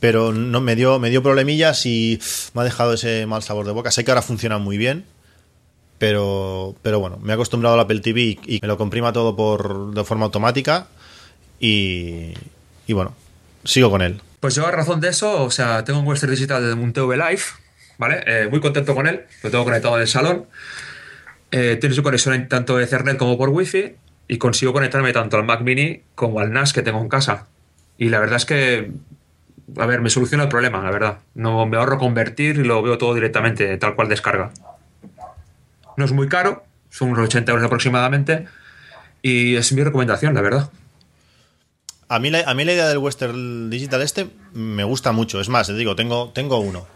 pero 0.00 0.32
no, 0.32 0.60
me, 0.60 0.74
dio, 0.74 0.98
me 0.98 1.10
dio 1.10 1.22
problemillas 1.22 1.86
y 1.86 2.20
me 2.54 2.62
ha 2.62 2.64
dejado 2.64 2.94
ese 2.94 3.26
mal 3.26 3.42
sabor 3.42 3.66
de 3.66 3.72
boca. 3.72 3.90
Sé 3.90 4.04
que 4.04 4.10
ahora 4.10 4.22
funciona 4.22 4.58
muy 4.58 4.76
bien, 4.76 5.04
pero, 5.98 6.74
pero 6.82 6.98
bueno, 7.00 7.18
me 7.22 7.32
he 7.32 7.34
acostumbrado 7.34 7.74
al 7.74 7.80
Apple 7.80 8.00
TV 8.00 8.38
y, 8.44 8.58
me 8.60 8.68
lo 8.68 8.76
comprima 8.76 9.12
todo 9.12 9.36
por, 9.36 9.94
de 9.94 10.04
forma 10.04 10.24
automática 10.24 10.88
y, 11.60 12.34
y 12.86 12.92
bueno, 12.92 13.14
sigo 13.64 13.90
con 13.90 14.02
él. 14.02 14.20
Pues 14.40 14.56
yo 14.56 14.66
a 14.66 14.72
razón 14.72 15.00
de 15.00 15.08
eso, 15.08 15.44
o 15.44 15.50
sea, 15.50 15.84
tengo 15.84 16.00
un 16.00 16.06
Western 16.06 16.32
Digital 16.32 16.66
de 16.66 16.72
un 16.72 16.92
TV 16.92 17.16
Live, 17.16 17.42
¿vale? 17.96 18.24
Eh, 18.26 18.48
muy 18.50 18.60
contento 18.60 18.94
con 18.96 19.06
él, 19.06 19.26
lo 19.42 19.50
tengo 19.50 19.62
conectado 19.62 19.94
en 19.94 20.02
el 20.02 20.08
salón. 20.08 20.46
Eh, 21.52 21.76
tiene 21.80 21.94
su 21.94 22.02
conexión 22.02 22.48
tanto 22.48 22.76
de 22.76 22.84
Ethernet 22.84 23.18
como 23.18 23.38
por 23.38 23.50
Wi-Fi 23.50 23.94
y 24.32 24.38
consigo 24.38 24.72
conectarme 24.72 25.12
tanto 25.12 25.36
al 25.36 25.44
Mac 25.44 25.60
Mini 25.60 26.00
como 26.14 26.40
al 26.40 26.54
NAS 26.54 26.72
que 26.72 26.80
tengo 26.80 27.02
en 27.02 27.10
casa. 27.10 27.48
Y 27.98 28.08
la 28.08 28.18
verdad 28.18 28.36
es 28.36 28.46
que, 28.46 28.90
a 29.76 29.84
ver, 29.84 30.00
me 30.00 30.08
soluciona 30.08 30.44
el 30.44 30.48
problema, 30.48 30.82
la 30.82 30.90
verdad. 30.90 31.18
No 31.34 31.66
me 31.66 31.76
ahorro 31.76 31.98
convertir 31.98 32.56
y 32.56 32.64
lo 32.64 32.80
veo 32.80 32.96
todo 32.96 33.12
directamente, 33.12 33.76
tal 33.76 33.94
cual 33.94 34.08
descarga. 34.08 34.50
No 35.98 36.06
es 36.06 36.12
muy 36.12 36.30
caro, 36.30 36.64
son 36.88 37.10
unos 37.10 37.26
80 37.26 37.52
euros 37.52 37.66
aproximadamente, 37.66 38.46
y 39.20 39.56
es 39.56 39.70
mi 39.74 39.84
recomendación, 39.84 40.32
la 40.32 40.40
verdad. 40.40 40.70
A 42.08 42.18
mí, 42.18 42.30
la, 42.30 42.40
a 42.40 42.54
mí 42.54 42.64
la 42.64 42.72
idea 42.72 42.88
del 42.88 42.96
Western 42.96 43.68
Digital 43.68 44.00
este 44.00 44.30
me 44.54 44.84
gusta 44.84 45.12
mucho. 45.12 45.42
Es 45.42 45.50
más, 45.50 45.66
te 45.66 45.74
digo, 45.74 45.94
tengo, 45.94 46.30
tengo 46.34 46.56
uno. 46.58 46.86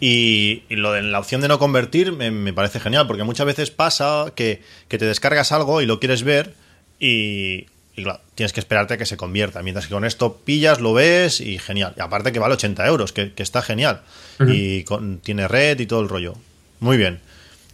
Y, 0.00 0.64
y, 0.68 0.74
lo 0.74 0.90
de 0.90 1.02
la 1.02 1.20
opción 1.20 1.40
de 1.40 1.46
no 1.46 1.60
convertir 1.60 2.10
me, 2.10 2.32
me, 2.32 2.52
parece 2.52 2.80
genial, 2.80 3.06
porque 3.06 3.22
muchas 3.22 3.46
veces 3.46 3.70
pasa 3.70 4.32
que, 4.34 4.60
que, 4.88 4.98
te 4.98 5.04
descargas 5.04 5.52
algo 5.52 5.80
y 5.80 5.86
lo 5.86 6.00
quieres 6.00 6.24
ver 6.24 6.63
y, 7.04 7.66
y, 7.96 8.02
claro, 8.02 8.20
tienes 8.34 8.54
que 8.54 8.60
esperarte 8.60 8.94
a 8.94 8.96
que 8.96 9.04
se 9.04 9.18
convierta. 9.18 9.62
Mientras 9.62 9.86
que 9.86 9.92
con 9.92 10.04
esto 10.06 10.40
pillas, 10.44 10.80
lo 10.80 10.94
ves 10.94 11.40
y 11.40 11.58
genial. 11.58 11.92
Y 11.98 12.00
aparte 12.00 12.32
que 12.32 12.38
vale 12.38 12.54
80 12.54 12.86
euros, 12.86 13.12
que, 13.12 13.32
que 13.32 13.42
está 13.42 13.60
genial. 13.60 14.00
Uh 14.38 14.44
-huh. 14.44 14.54
Y 14.54 14.84
con, 14.84 15.18
tiene 15.18 15.46
red 15.46 15.78
y 15.80 15.86
todo 15.86 16.00
el 16.00 16.08
rollo. 16.08 16.34
Muy 16.80 16.96
bien. 16.96 17.20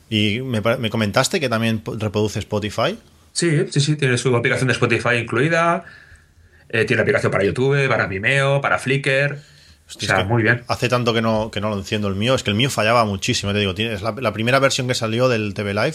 Y 0.08 0.40
me, 0.40 0.60
me, 0.60 0.90
comentaste 0.90 1.38
que 1.38 1.48
también 1.48 1.82
reproduce 1.98 2.40
Spotify. 2.40 2.98
Sí, 3.32 3.66
sí, 3.70 3.80
sí, 3.80 3.94
tiene 3.94 4.18
su 4.18 4.34
aplicación 4.34 4.66
de 4.66 4.72
Spotify 4.72 5.16
incluida. 5.20 5.84
Eh, 6.68 6.84
tiene 6.84 7.02
aplicación 7.02 7.30
para 7.30 7.44
YouTube, 7.44 7.88
para 7.88 8.06
Vimeo, 8.06 8.60
para 8.60 8.80
Flickr. 8.80 9.38
Hostia, 9.88 10.12
o 10.12 10.16
sea, 10.16 10.24
muy 10.24 10.42
bien. 10.42 10.64
Hace 10.66 10.88
tanto 10.88 11.14
que 11.14 11.22
no, 11.22 11.52
que 11.52 11.60
no 11.60 11.70
lo 11.70 11.78
enciendo 11.78 12.08
el 12.08 12.16
mío. 12.16 12.34
Es 12.34 12.42
que 12.42 12.50
el 12.50 12.56
mío 12.56 12.70
fallaba 12.70 13.04
muchísimo, 13.04 13.52
te 13.52 13.60
digo. 13.60 13.72
Es 13.76 14.02
la, 14.02 14.12
la 14.18 14.32
primera 14.32 14.58
versión 14.58 14.88
que 14.88 14.94
salió 14.94 15.28
del 15.28 15.54
TV 15.54 15.74
Live. 15.74 15.94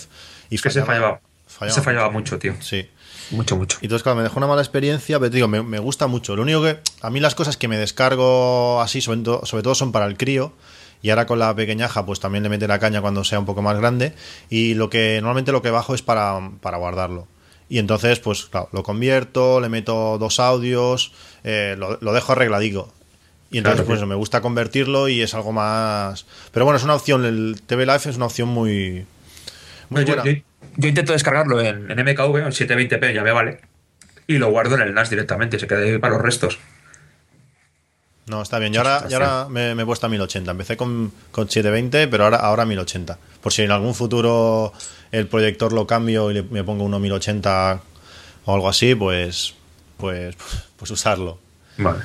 Y 0.49 0.57
fallaba, 0.57 0.63
que 0.63 0.69
se 0.69 0.85
fallaba. 0.85 1.21
fallaba 1.47 1.75
Se 1.75 1.81
fallaba 1.81 2.09
mucho, 2.09 2.39
tío. 2.39 2.55
Sí. 2.61 2.87
Mucho, 3.31 3.55
mucho. 3.57 3.77
Y 3.81 3.85
entonces, 3.85 4.03
claro, 4.03 4.17
me 4.17 4.23
dejó 4.23 4.37
una 4.37 4.47
mala 4.47 4.61
experiencia, 4.61 5.19
pero 5.19 5.29
te 5.31 5.35
digo, 5.37 5.47
me, 5.47 5.61
me 5.63 5.79
gusta 5.79 6.07
mucho. 6.07 6.35
Lo 6.35 6.43
único 6.43 6.61
que. 6.61 6.79
A 7.01 7.09
mí 7.09 7.19
las 7.19 7.35
cosas 7.35 7.57
que 7.57 7.67
me 7.67 7.77
descargo 7.77 8.81
así, 8.81 9.01
sobre 9.01 9.21
todo, 9.21 9.45
sobre 9.45 9.63
todo 9.63 9.75
son 9.75 9.91
para 9.91 10.05
el 10.05 10.17
crío. 10.17 10.53
Y 11.01 11.09
ahora 11.11 11.25
con 11.27 11.37
la 11.39 11.53
pequeñaja, 11.55 12.05
pues 12.05 12.19
también 12.19 12.43
le 12.43 12.49
mete 12.49 12.67
la 12.67 12.79
caña 12.79 13.01
cuando 13.01 13.23
sea 13.23 13.39
un 13.39 13.45
poco 13.45 13.61
más 13.61 13.77
grande. 13.77 14.13
Y 14.49 14.73
lo 14.73 14.89
que 14.89 15.15
normalmente 15.21 15.51
lo 15.51 15.61
que 15.61 15.69
bajo 15.69 15.93
es 15.93 16.01
para, 16.01 16.39
para 16.61 16.77
guardarlo. 16.77 17.27
Y 17.69 17.79
entonces, 17.79 18.19
pues 18.19 18.45
claro, 18.45 18.69
lo 18.71 18.83
convierto, 18.83 19.59
le 19.59 19.69
meto 19.69 20.17
dos 20.19 20.39
audios, 20.39 21.11
eh, 21.43 21.75
lo, 21.77 21.97
lo 22.01 22.13
dejo 22.13 22.31
arregladico. 22.31 22.91
Y 23.51 23.57
entonces, 23.59 23.81
Claro, 23.81 23.87
pues 23.87 23.99
sí. 23.99 24.05
me 24.05 24.15
gusta 24.15 24.41
convertirlo 24.41 25.07
y 25.07 25.21
es 25.21 25.33
algo 25.35 25.51
más. 25.51 26.25
Pero 26.51 26.65
bueno, 26.65 26.77
es 26.77 26.83
una 26.83 26.95
opción, 26.95 27.23
el 27.25 27.61
TV 27.65 27.85
Live 27.85 28.01
es 28.05 28.15
una 28.17 28.25
opción 28.25 28.49
muy. 28.49 29.05
Muy 29.89 30.03
buena. 30.05 30.23
yo- 30.23 30.31
yo 30.31 30.41
intento 30.77 31.13
descargarlo 31.13 31.61
en, 31.61 31.89
en 31.91 31.99
MKV, 31.99 32.37
en 32.37 32.51
720p, 32.51 33.13
ya 33.13 33.23
me 33.23 33.31
vale. 33.31 33.61
Y 34.27 34.37
lo 34.37 34.49
guardo 34.49 34.75
en 34.75 34.81
el 34.81 34.93
NAS 34.93 35.09
directamente, 35.09 35.59
se 35.59 35.67
queda 35.67 35.79
ahí 35.79 35.97
para 35.99 36.13
los 36.15 36.21
restos. 36.23 36.57
No, 38.27 38.41
está 38.41 38.57
bien. 38.57 38.73
Yo 38.73 38.81
ahora, 38.81 39.47
me, 39.49 39.75
me 39.75 39.83
he 39.83 39.85
puesto 39.85 40.07
a 40.07 40.09
1080. 40.09 40.49
Empecé 40.51 40.75
con, 40.77 41.11
con 41.31 41.45
720, 41.47 42.07
pero 42.07 42.23
ahora, 42.23 42.37
ahora 42.37 42.65
1080. 42.65 43.19
Por 43.41 43.53
si 43.53 43.61
en 43.61 43.71
algún 43.71 43.93
futuro 43.93 44.73
el 45.11 45.27
proyector 45.27 45.71
lo 45.73 45.85
cambio 45.85 46.31
y 46.31 46.35
le- 46.35 46.43
me 46.43 46.63
pongo 46.63 46.83
uno 46.85 46.97
1080 46.99 47.81
o 48.45 48.53
algo 48.55 48.67
así, 48.67 48.95
pues, 48.95 49.53
pues, 49.97 50.35
pues 50.77 50.89
usarlo. 50.89 51.37
Vale. 51.77 51.99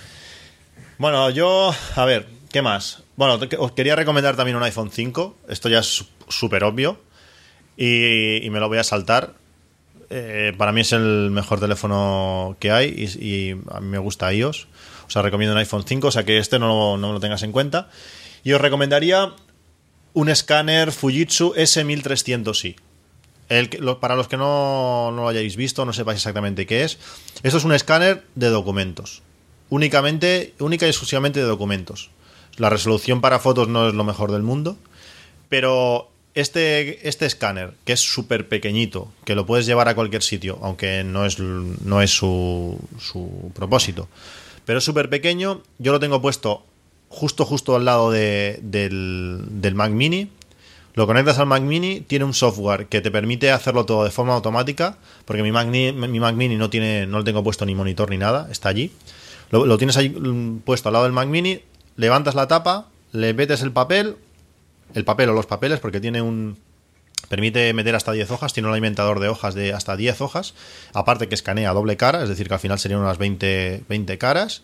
Bueno, 0.99 1.31
yo, 1.31 1.75
a 1.97 2.05
ver, 2.05 2.27
¿qué 2.51 2.61
más? 2.61 3.03
Bueno, 3.17 3.39
os 3.59 3.73
quería 3.73 3.97
recomendar 3.97 4.37
también 4.37 4.59
un 4.59 4.63
iPhone 4.63 4.91
5. 4.93 5.39
Esto 5.49 5.71
ya 5.71 5.79
es 5.79 6.05
súper 6.29 6.65
obvio. 6.65 7.01
Y, 7.83 8.51
me 8.51 8.61
lo 8.61 8.69
voy 8.69 8.77
a 8.77 8.85
saltar. 8.85 9.33
Eh, 10.11 10.53
para 10.59 10.71
mí 10.73 10.83
es 10.83 10.93
el 10.93 11.31
mejor 11.31 11.61
teléfono 11.61 12.57
que 12.61 12.71
hay 12.71 12.89
y, 12.89 13.53
a 13.75 13.81
mí 13.81 13.87
me 13.87 13.99
gusta 13.99 14.33
iOS. 14.35 14.69
O 15.07 15.11
sea, 15.11 15.23
recomiendo 15.23 15.55
un 15.55 15.59
iPhone 15.59 15.85
5, 15.87 16.09
o 16.09 16.11
sea 16.11 16.25
que 16.25 16.37
este 16.37 16.59
no, 16.59 16.99
no 16.99 17.13
lo 17.15 17.21
tengas 17.21 17.43
en 17.43 17.53
cuenta. 17.53 17.89
Y 18.45 18.53
os 18.53 18.61
recomendaría 18.61 19.33
un 20.13 20.29
escáner 20.29 20.93
Fujitsu 20.93 21.55
S1300i. 21.55 22.77
El 23.49 23.71
lo- 23.81 23.99
para 23.99 24.15
los 24.15 24.29
que 24.29 24.37
no, 24.37 25.11
no 25.13 25.23
lo 25.23 25.29
hayáis 25.29 25.57
visto, 25.57 25.85
no 25.87 25.93
sepáis 25.95 26.19
exactamente 26.19 26.67
qué 26.67 26.85
es. 26.85 26.99
Esto 27.43 27.57
es 27.57 27.65
un 27.65 27.73
escáner 27.73 28.25
de 28.35 28.49
documentos. 28.51 29.23
Únicamente, 29.71 30.53
única 30.59 30.85
y 30.87 30.91
exclusivamente 30.91 31.41
de 31.41 31.47
documentos. 31.47 32.11
La 32.59 32.69
resolución 32.69 33.21
para 33.23 33.39
fotos 33.39 33.69
no 33.69 33.89
es 33.89 33.95
lo 33.95 34.05
mejor 34.05 34.33
del 34.33 34.43
mundo. 34.43 34.77
Pero 35.49 36.11
este, 36.35 37.09
este 37.09 37.27
escáner, 37.27 37.75
que 37.85 37.93
es 37.93 38.01
súper 38.01 38.49
pequeñito, 38.49 39.11
que 39.25 39.35
lo 39.35 39.47
puedes 39.47 39.67
llevar 39.67 39.89
a 39.89 39.95
cualquier 39.95 40.23
sitio, 40.23 40.59
aunque 40.63 41.03
no 41.05 41.25
es, 41.27 41.39
no 41.39 42.03
es 42.03 42.11
su, 42.11 42.79
su 42.99 43.51
propósito, 43.55 44.09
pero 44.65 44.79
es 44.79 44.85
súper 44.85 45.09
pequeño, 45.11 45.63
yo 45.79 45.93
lo 45.93 46.01
tengo 46.01 46.21
puesto 46.23 46.65
justo, 47.09 47.45
justo 47.45 47.75
al 47.77 47.85
lado 47.85 48.11
de- 48.11 48.59
del, 48.63 49.43
del 49.49 49.75
Mac 49.75 49.91
Mini. 49.91 50.29
Lo 50.95 51.07
conectas 51.07 51.39
al 51.39 51.47
Mac 51.47 51.63
Mini, 51.63 52.01
tiene 52.01 52.25
un 52.25 52.35
software 52.35 52.87
que 52.87 53.01
te 53.01 53.11
permite 53.13 53.51
hacerlo 53.53 53.87
todo 53.87 54.05
de 54.05 54.11
forma 54.11 54.35
automática, 54.35 54.99
porque 55.25 55.43
mi 55.43 55.53
Mac, 55.53 55.69
mi 55.69 55.93
Mac 56.21 56.35
Mini 56.35 56.57
no, 56.57 56.69
tiene, 56.69 57.07
no 57.07 57.19
lo 57.19 57.25
tengo 57.25 57.43
puesto 57.45 57.65
ni 57.65 57.75
monitor 57.77 58.11
ni 58.11 58.19
nada, 58.19 58.49
está 58.51 58.69
allí. 58.71 58.91
Lo, 59.51 59.67
lo 59.67 59.79
tienes 59.79 59.97
ahí 59.97 60.09
mm, 60.11 60.59
puesto 60.61 60.89
al 60.89 60.93
lado 60.95 61.05
del 61.05 61.13
Mac 61.13 61.29
Mini, 61.29 61.61
levantas 61.97 62.35
la 62.35 62.49
tapa, 62.49 62.89
le 63.13 63.35
metes 63.35 63.63
el 63.63 63.71
papel, 63.73 64.17
el 64.95 65.05
papel 65.05 65.29
o 65.31 65.33
los 65.33 65.47
papeles, 65.47 65.81
porque 65.81 66.01
tiene 66.01 66.23
un. 66.23 66.59
Permite 67.29 67.73
meter 67.75 67.95
hasta 67.95 68.13
10 68.13 68.31
hojas, 68.31 68.53
tiene 68.53 68.69
un 68.69 68.73
alimentador 68.73 69.21
de 69.21 69.29
hojas 69.29 69.55
de 69.55 69.73
hasta 69.73 69.97
10 69.97 70.21
hojas, 70.21 70.55
aparte 70.95 71.29
que 71.29 71.35
escanea 71.35 71.73
doble 71.73 71.97
cara, 71.97 72.23
es 72.23 72.29
decir, 72.29 72.49
que 72.49 72.55
al 72.55 72.61
final 72.61 72.79
serían 72.79 73.01
unas 73.01 73.19
20, 73.19 73.85
20 73.89 74.19
caras. 74.19 74.63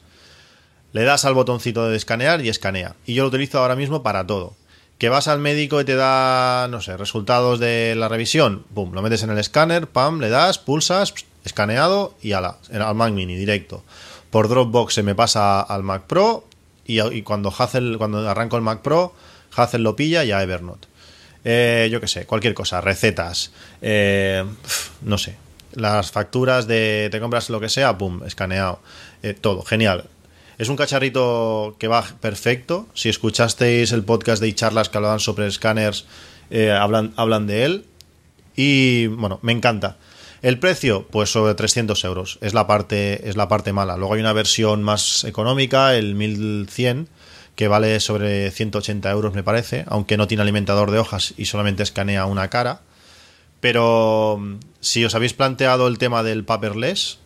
Le 0.92 1.04
das 1.04 1.24
al 1.24 1.34
botoncito 1.34 1.88
de 1.88 1.96
escanear 1.96 2.44
y 2.44 2.48
escanea. 2.48 2.96
Y 3.04 3.14
yo 3.14 3.22
lo 3.22 3.28
utilizo 3.28 3.58
ahora 3.58 3.76
mismo 3.76 4.02
para 4.02 4.26
todo. 4.26 4.54
Que 4.98 5.10
vas 5.10 5.28
al 5.28 5.38
médico 5.38 5.80
y 5.80 5.84
te 5.84 5.94
da, 5.94 6.68
no 6.68 6.80
sé, 6.80 6.96
resultados 6.96 7.60
de 7.60 7.94
la 7.94 8.08
revisión, 8.08 8.64
pum, 8.74 8.92
lo 8.94 9.02
metes 9.02 9.22
en 9.22 9.30
el 9.30 9.38
escáner, 9.38 9.88
pam, 9.88 10.20
le 10.20 10.30
das, 10.30 10.58
pulsas, 10.58 11.12
escaneado 11.44 12.14
y 12.22 12.32
ala, 12.32 12.56
al 12.72 12.94
Mac 12.94 13.12
Mini 13.12 13.36
directo. 13.36 13.84
Por 14.30 14.48
Dropbox 14.48 14.94
se 14.94 15.02
me 15.02 15.14
pasa 15.14 15.60
al 15.60 15.82
Mac 15.82 16.04
Pro 16.06 16.44
y, 16.86 17.00
y 17.00 17.22
cuando 17.22 17.52
Hazel, 17.56 17.98
cuando 17.98 18.28
arranco 18.28 18.56
el 18.56 18.62
Mac 18.62 18.80
Pro, 18.80 19.14
Hazel 19.56 19.82
lo 19.82 19.96
pilla 19.96 20.24
y 20.24 20.32
a 20.32 20.42
Evernote. 20.42 20.88
Eh, 21.44 21.88
yo 21.90 22.00
qué 22.00 22.08
sé, 22.08 22.26
cualquier 22.26 22.54
cosa, 22.54 22.80
recetas, 22.80 23.52
eh, 23.80 24.44
no 25.02 25.16
sé, 25.16 25.36
las 25.74 26.10
facturas 26.10 26.66
de 26.66 27.08
te 27.12 27.20
compras 27.20 27.50
lo 27.50 27.60
que 27.60 27.68
sea, 27.68 27.96
pum, 27.96 28.22
escaneado, 28.24 28.80
eh, 29.22 29.34
todo, 29.34 29.62
genial. 29.62 30.04
Es 30.58 30.70
un 30.70 30.76
cacharrito 30.76 31.76
que 31.78 31.86
va 31.86 32.02
perfecto. 32.20 32.86
Si 32.94 33.10
escuchasteis 33.10 33.92
el 33.92 34.04
podcast 34.04 34.42
de 34.42 34.54
charlas 34.54 34.88
que 34.88 34.96
hablaban 34.96 35.20
sobre 35.20 35.46
escáneres, 35.46 36.06
eh, 36.50 36.70
hablan, 36.70 37.12
hablan 37.16 37.46
de 37.46 37.64
él. 37.64 37.84
Y 38.56 39.06
bueno, 39.08 39.38
me 39.42 39.52
encanta. 39.52 39.98
El 40.40 40.58
precio, 40.58 41.06
pues 41.10 41.30
sobre 41.30 41.54
300 41.54 42.02
euros. 42.04 42.38
Es 42.40 42.54
la 42.54 42.66
parte, 42.66 43.28
es 43.28 43.36
la 43.36 43.48
parte 43.48 43.74
mala. 43.74 43.98
Luego 43.98 44.14
hay 44.14 44.20
una 44.20 44.32
versión 44.32 44.82
más 44.82 45.24
económica, 45.24 45.94
el 45.94 46.14
1100, 46.14 47.08
que 47.56 47.68
vale 47.68 47.98
sobre 48.00 48.50
180 48.50 49.10
euros, 49.10 49.34
me 49.34 49.42
parece, 49.42 49.84
aunque 49.88 50.18
no 50.18 50.28
tiene 50.28 50.42
alimentador 50.42 50.90
de 50.90 50.98
hojas 50.98 51.34
y 51.36 51.46
solamente 51.46 51.82
escanea 51.82 52.26
una 52.26 52.48
cara. 52.48 52.82
Pero 53.60 54.38
mm, 54.38 54.56
si 54.80 55.04
os 55.04 55.14
habéis 55.14 55.32
planteado 55.32 55.88
el 55.88 55.98
tema 55.98 56.22
del 56.22 56.44
paperless, 56.44 57.18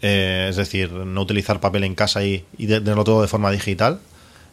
eh, 0.00 0.46
es 0.48 0.56
decir, 0.56 0.90
no 0.90 1.20
utilizar 1.20 1.60
papel 1.60 1.84
en 1.84 1.94
casa 1.94 2.24
y, 2.24 2.44
tenerlo 2.58 3.04
todo 3.04 3.20
de 3.22 3.28
forma 3.28 3.50
digital, 3.50 4.00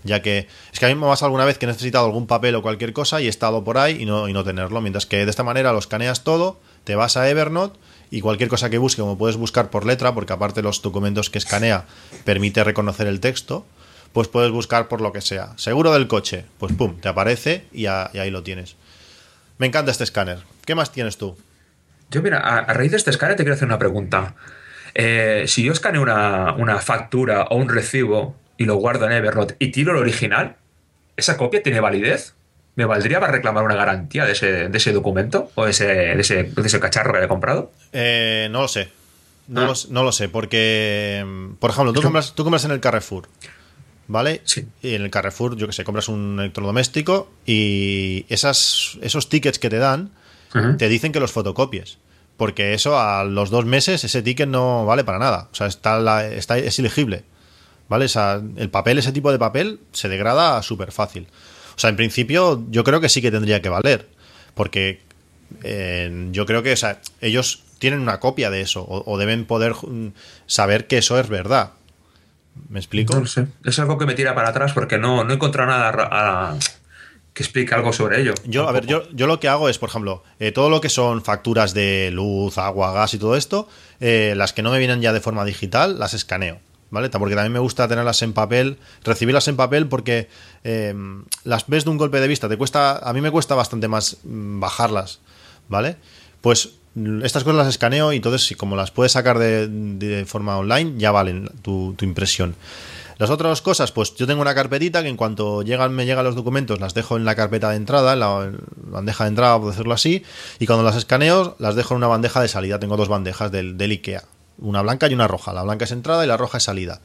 ya 0.03 0.21
que 0.21 0.47
es 0.73 0.79
que 0.79 0.85
a 0.85 0.89
mí 0.89 0.95
me 0.95 1.07
pasa 1.07 1.25
alguna 1.25 1.45
vez 1.45 1.57
que 1.57 1.65
he 1.65 1.67
necesitado 1.67 2.05
algún 2.05 2.27
papel 2.27 2.55
o 2.55 2.61
cualquier 2.61 2.91
cosa 2.91 3.21
y 3.21 3.27
he 3.27 3.29
estado 3.29 3.63
por 3.63 3.77
ahí 3.77 3.97
y 4.01 4.05
no, 4.05 4.27
y 4.27 4.33
no 4.33 4.43
tenerlo, 4.43 4.81
mientras 4.81 5.05
que 5.05 5.23
de 5.23 5.29
esta 5.29 5.43
manera 5.43 5.71
lo 5.71 5.79
escaneas 5.79 6.23
todo, 6.23 6.59
te 6.83 6.95
vas 6.95 7.15
a 7.17 7.29
Evernote 7.29 7.79
y 8.09 8.19
cualquier 8.19 8.49
cosa 8.49 8.69
que 8.69 8.77
busque, 8.77 9.01
como 9.01 9.17
puedes 9.17 9.37
buscar 9.37 9.69
por 9.69 9.85
letra, 9.85 10.13
porque 10.13 10.33
aparte 10.33 10.61
los 10.61 10.81
documentos 10.81 11.29
que 11.29 11.37
escanea 11.37 11.85
permite 12.25 12.63
reconocer 12.63 13.07
el 13.07 13.21
texto, 13.21 13.65
pues 14.13 14.27
puedes 14.27 14.51
buscar 14.51 14.87
por 14.87 15.01
lo 15.01 15.11
que 15.13 15.21
sea. 15.21 15.53
Seguro 15.57 15.91
del 15.93 16.07
coche, 16.07 16.45
pues 16.59 16.73
pum, 16.73 16.97
te 16.99 17.07
aparece 17.09 17.65
y, 17.71 17.85
a- 17.85 18.09
y 18.13 18.19
ahí 18.19 18.29
lo 18.31 18.43
tienes. 18.43 18.75
Me 19.57 19.67
encanta 19.67 19.91
este 19.91 20.03
escáner. 20.03 20.39
¿Qué 20.65 20.75
más 20.75 20.91
tienes 20.91 21.17
tú? 21.17 21.37
Yo, 22.09 22.21
mira, 22.21 22.39
a, 22.39 22.57
a 22.59 22.73
raíz 22.73 22.91
de 22.91 22.97
este 22.97 23.09
escáner 23.11 23.37
te 23.37 23.43
quiero 23.43 23.55
hacer 23.55 23.67
una 23.67 23.79
pregunta. 23.79 24.35
Eh, 24.93 25.45
si 25.47 25.63
yo 25.63 25.71
escaneo 25.71 26.01
una, 26.01 26.53
una 26.53 26.79
factura 26.79 27.43
o 27.43 27.55
un 27.55 27.69
recibo 27.69 28.35
y 28.57 28.65
lo 28.65 28.75
guardo 28.75 29.05
en 29.05 29.13
Evernote 29.13 29.55
y 29.59 29.71
tiro 29.71 29.91
el 29.93 29.97
original, 29.99 30.55
¿esa 31.15 31.37
copia 31.37 31.63
tiene 31.63 31.79
validez? 31.79 32.33
¿Me 32.75 32.85
valdría 32.85 33.19
para 33.19 33.31
reclamar 33.33 33.63
una 33.63 33.75
garantía 33.75 34.25
de 34.25 34.31
ese, 34.33 34.69
de 34.69 34.77
ese 34.77 34.91
documento 34.93 35.51
o 35.55 35.65
de 35.65 35.71
ese, 35.71 35.85
de 35.87 36.19
ese, 36.21 36.43
de 36.43 36.67
ese 36.67 36.79
cacharro 36.79 37.11
que 37.13 37.19
haya 37.19 37.27
comprado? 37.27 37.71
Eh, 37.93 38.47
no 38.51 38.61
lo 38.61 38.67
sé. 38.67 38.89
No, 39.47 39.61
Ah. 39.61 39.65
lo, 39.67 39.73
no 39.89 40.03
lo 40.03 40.11
sé, 40.11 40.29
porque, 40.29 41.23
mm, 41.25 41.53
por 41.55 41.71
ejemplo, 41.71 41.91
tú 41.93 42.01
compras, 42.01 42.33
tú 42.35 42.43
compras 42.43 42.63
en 42.65 42.71
el 42.71 42.79
Carrefour, 42.79 43.27
¿vale? 44.11 44.41
Sí. 44.43 44.67
Y 44.83 44.93
en 44.95 45.01
el 45.03 45.09
Carrefour, 45.09 45.55
yo 45.55 45.67
que 45.67 45.73
sé, 45.73 45.83
compras 45.83 46.07
un 46.09 46.37
electrodoméstico 46.39 47.31
y 47.45 48.25
esas, 48.29 48.97
esos 49.01 49.29
tickets 49.29 49.57
que 49.59 49.69
te 49.69 49.77
dan 49.77 50.11
te 50.77 50.89
dicen 50.89 51.11
que 51.13 51.19
los 51.21 51.31
fotocopies. 51.31 51.97
Porque 52.37 52.73
eso 52.73 52.99
a 52.99 53.23
los 53.23 53.49
dos 53.51 53.65
meses 53.65 54.03
ese 54.03 54.21
ticket 54.21 54.49
no 54.49 54.85
vale 54.85 55.03
para 55.03 55.17
nada. 55.19 55.47
O 55.51 55.55
sea, 55.55 55.67
está, 55.67 55.99
la- 55.99 56.27
está 56.27 56.57
es 56.57 56.77
ilegible. 56.79 57.23
¿Vale? 57.87 58.05
O 58.05 58.09
sea, 58.09 58.41
el 58.57 58.69
papel, 58.69 58.97
ese 58.97 59.11
tipo 59.11 59.31
de 59.31 59.37
papel, 59.39 59.79
se 59.91 60.09
degrada 60.09 60.61
súper 60.63 60.91
fácil. 60.91 61.27
O 61.75 61.79
sea, 61.79 61.89
en 61.89 61.95
principio, 61.97 62.63
yo 62.69 62.83
creo 62.83 62.99
que 63.01 63.09
sí 63.09 63.21
que 63.21 63.31
tendría 63.31 63.61
que 63.61 63.69
valer. 63.69 64.07
Porque 64.55 65.01
eh, 65.63 66.29
yo 66.31 66.45
creo 66.45 66.63
que, 66.63 66.73
o 66.73 66.77
sea, 66.77 66.99
ellos 67.21 67.63
tienen 67.79 67.99
una 67.99 68.19
copia 68.19 68.49
de 68.49 68.61
eso. 68.61 68.81
O, 68.81 69.03
o 69.11 69.17
deben 69.17 69.45
poder 69.45 69.73
saber 70.47 70.87
que 70.87 70.97
eso 70.97 71.19
es 71.19 71.29
verdad. 71.29 71.71
¿Me 72.69 72.79
explico? 72.79 73.13
No 73.15 73.21
lo 73.21 73.27
sé. 73.27 73.47
Es 73.65 73.79
algo 73.79 73.97
que 73.97 74.05
me 74.05 74.13
tira 74.13 74.33
para 74.35 74.49
atrás 74.49 74.73
porque 74.73 74.97
no, 74.97 75.23
no 75.23 75.31
he 75.31 75.35
encontrado 75.35 75.69
nada 75.69 75.89
a- 76.11 76.57
que 77.33 77.43
explique 77.43 77.73
algo 77.73 77.93
sobre 77.93 78.19
ello. 78.21 78.33
Yo, 78.43 78.67
a 78.67 78.71
ver, 78.73 78.85
yo, 78.85 79.03
yo 79.13 79.25
lo 79.25 79.39
que 79.39 79.47
hago 79.47 79.69
es, 79.69 79.77
por 79.77 79.87
ejemplo, 79.87 80.21
eh, 80.39 80.51
todo 80.51 80.69
lo 80.69 80.81
que 80.81 80.89
son 80.89 81.23
facturas 81.23 81.73
de 81.73 82.09
luz, 82.11 82.57
agua, 82.57 82.91
gas 82.91 83.13
y 83.13 83.19
todo 83.19 83.37
esto, 83.37 83.69
eh, 84.01 84.33
las 84.35 84.51
que 84.51 84.61
no 84.61 84.71
me 84.71 84.79
vienen 84.79 85.01
ya 85.01 85.13
de 85.13 85.21
forma 85.21 85.45
digital, 85.45 85.97
las 85.99 86.13
escaneo. 86.13 86.59
¿Vale? 86.89 87.09
Porque 87.09 87.35
también 87.35 87.53
me 87.53 87.59
gusta 87.59 87.87
tenerlas 87.87 88.21
en 88.21 88.33
papel, 88.33 88.77
recibirlas 89.05 89.47
en 89.47 89.55
papel 89.55 89.87
porque 89.87 90.27
eh, 90.65 90.93
las 91.45 91.65
ves 91.67 91.85
de 91.85 91.89
un 91.89 91.97
golpe 91.97 92.19
de 92.19 92.27
vista, 92.27 92.49
te 92.49 92.57
cuesta, 92.57 92.97
a 92.97 93.13
mí 93.13 93.21
me 93.21 93.31
cuesta 93.31 93.55
bastante 93.55 93.87
más 93.87 94.17
mm, 94.25 94.59
bajarlas, 94.59 95.21
¿vale? 95.69 95.95
Pues 96.41 96.73
estas 97.23 97.43
cosas 97.43 97.57
las 97.57 97.67
escaneo 97.67 98.11
y 98.11 98.17
entonces 98.17 98.55
como 98.57 98.75
las 98.75 98.91
puedes 98.91 99.13
sacar 99.13 99.39
de, 99.39 100.25
forma 100.27 100.57
online, 100.57 100.93
ya 100.97 101.11
valen 101.11 101.49
tu, 101.61 101.95
impresión. 102.01 102.55
Las 103.17 103.29
otras 103.29 103.61
cosas, 103.61 103.91
pues 103.91 104.15
yo 104.15 104.25
tengo 104.25 104.41
una 104.41 104.55
carpetita 104.55 105.03
que 105.03 105.09
en 105.09 105.15
cuanto 105.15 105.61
llegan, 105.61 105.93
me 105.93 106.05
llegan 106.05 106.25
los 106.25 106.35
documentos, 106.35 106.79
las 106.79 106.95
dejo 106.95 107.17
en 107.17 107.25
la 107.25 107.35
carpeta 107.35 107.69
de 107.69 107.75
entrada, 107.75 108.13
en 108.13 108.19
la 108.19 108.51
bandeja 108.77 109.25
de 109.25 109.29
entrada, 109.29 109.59
por 109.59 109.69
decirlo 109.69 109.93
así, 109.93 110.23
y 110.57 110.65
cuando 110.65 110.83
las 110.83 110.95
escaneo, 110.95 111.55
las 111.59 111.75
dejo 111.75 111.93
en 111.93 111.97
una 111.97 112.07
bandeja 112.07 112.41
de 112.41 112.47
salida. 112.47 112.79
Tengo 112.79 112.97
dos 112.97 113.09
bandejas 113.09 113.51
del, 113.51 113.77
del 113.77 113.91
IKEA, 113.91 114.23
una 114.57 114.81
blanca 114.81 115.07
y 115.07 115.13
una 115.13 115.27
roja. 115.27 115.53
La 115.53 115.61
blanca 115.61 115.85
es 115.85 115.91
entrada 115.91 116.23
y 116.23 116.27
la 116.27 116.35
roja 116.35 116.57
es 116.57 116.63
salida. 116.63 116.99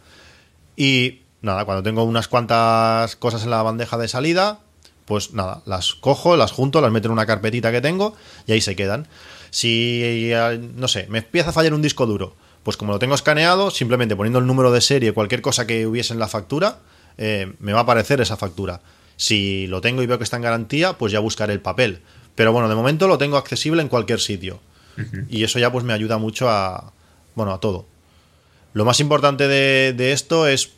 Y 0.75 1.21
nada, 1.43 1.67
cuando 1.67 1.83
tengo 1.83 2.03
unas 2.05 2.29
cuantas 2.29 3.15
cosas 3.17 3.45
en 3.45 3.51
la 3.51 3.63
bandeja 3.63 3.99
de 3.99 4.09
salida, 4.09 4.61
pues 5.05 5.33
nada, 5.33 5.63
las 5.67 5.95
cojo, 5.95 6.37
las 6.37 6.53
junto, 6.53 6.81
las 6.81 6.93
meto 6.93 7.09
en 7.09 7.13
una 7.13 7.27
carpetita 7.27 7.71
que 7.73 7.81
tengo 7.81 8.15
y 8.47 8.53
ahí 8.53 8.61
se 8.61 8.77
quedan. 8.77 9.07
Si, 9.57 10.33
no 10.75 10.87
sé, 10.87 11.07
me 11.09 11.17
empieza 11.17 11.49
a 11.49 11.53
fallar 11.55 11.73
un 11.73 11.81
disco 11.81 12.05
duro, 12.05 12.37
pues 12.63 12.77
como 12.77 12.93
lo 12.93 12.99
tengo 12.99 13.15
escaneado, 13.15 13.71
simplemente 13.71 14.15
poniendo 14.15 14.39
el 14.39 14.47
número 14.47 14.71
de 14.71 14.83
serie, 14.83 15.15
cualquier 15.15 15.41
cosa 15.41 15.67
que 15.67 15.87
hubiese 15.87 16.13
en 16.13 16.19
la 16.19 16.29
factura, 16.29 16.81
eh, 17.17 17.55
me 17.59 17.73
va 17.73 17.79
a 17.79 17.83
aparecer 17.85 18.21
esa 18.21 18.37
factura. 18.37 18.83
Si 19.17 19.67
lo 19.69 19.81
tengo 19.81 20.03
y 20.03 20.07
veo 20.07 20.19
que 20.19 20.25
está 20.25 20.37
en 20.37 20.43
garantía, 20.43 20.99
pues 20.99 21.11
ya 21.11 21.21
buscaré 21.21 21.55
el 21.55 21.63
papel. 21.63 22.03
Pero 22.35 22.53
bueno, 22.53 22.69
de 22.69 22.75
momento 22.75 23.09
lo 23.09 23.17
tengo 23.17 23.39
accesible 23.39 23.81
en 23.81 23.89
cualquier 23.89 24.21
sitio. 24.21 24.61
Y 25.31 25.43
eso 25.43 25.59
ya 25.59 25.73
pues 25.73 25.87
me 25.87 25.95
ayuda 25.95 26.19
mucho 26.19 26.51
a, 26.51 26.93
bueno, 27.35 27.55
a 27.55 27.59
todo. 27.59 27.87
Lo 28.75 28.85
más 28.85 29.01
importante 29.01 29.49
de, 29.49 29.95
de 29.95 30.13
esto 30.13 30.47
es 30.47 30.73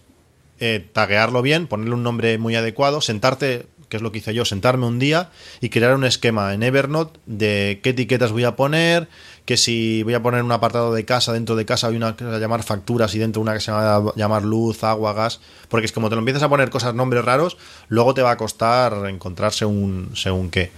eh, 0.61 0.87
taguearlo 0.93 1.43
bien, 1.43 1.67
ponerle 1.67 1.95
un 1.95 2.05
nombre 2.05 2.39
muy 2.39 2.55
adecuado, 2.55 3.01
sentarte, 3.01 3.67
que 3.89 3.97
es 3.97 4.03
lo 4.03 4.13
que 4.13 4.19
hice 4.19 4.35
yo, 4.35 4.45
sentarme 4.45 4.87
un 4.87 4.99
día 4.99 5.31
y 5.61 5.69
crear 5.69 5.95
un 5.95 6.05
esquema 6.05 6.55
en 6.55 6.63
Evernote 6.63 7.19
de 7.27 7.81
qué 7.83 7.91
etiquetas 7.91 8.33
voy 8.33 8.45
a 8.45 8.57
poner, 8.57 9.09
que 9.45 9.57
si 9.57 10.03
voy 10.03 10.15
a 10.15 10.23
poner 10.23 10.43
un 10.43 10.53
apartado 10.53 10.93
de 10.93 11.05
casa, 11.05 11.33
dentro 11.33 11.57
de 11.57 11.65
casa 11.65 11.89
hay 11.89 11.97
una 11.97 12.15
que 12.15 12.25
se 12.25 12.31
va 12.31 12.37
a 12.37 12.41
llamar 12.41 12.63
facturas 12.63 13.15
y 13.15 13.19
dentro 13.19 13.41
una 13.41 13.55
que 13.55 13.61
se 13.61 13.73
va 13.73 13.97
a 13.97 14.03
llamar 14.15 14.45
luz, 14.45 14.85
agua, 14.85 15.13
gas, 15.15 15.41
porque 15.69 15.87
es 15.87 15.93
como 15.93 16.09
te 16.09 16.17
lo 16.17 16.21
empiezas 16.21 16.43
a 16.43 16.49
poner 16.49 16.71
cosas, 16.71 16.95
nombres 16.95 17.25
raros, 17.25 17.57
luego 17.89 18.15
te 18.15 18.23
va 18.23 18.33
a 18.33 18.37
costar 18.37 19.07
encontrarse 19.09 19.65
un 19.65 20.11
según 20.15 20.51
qué. 20.51 20.71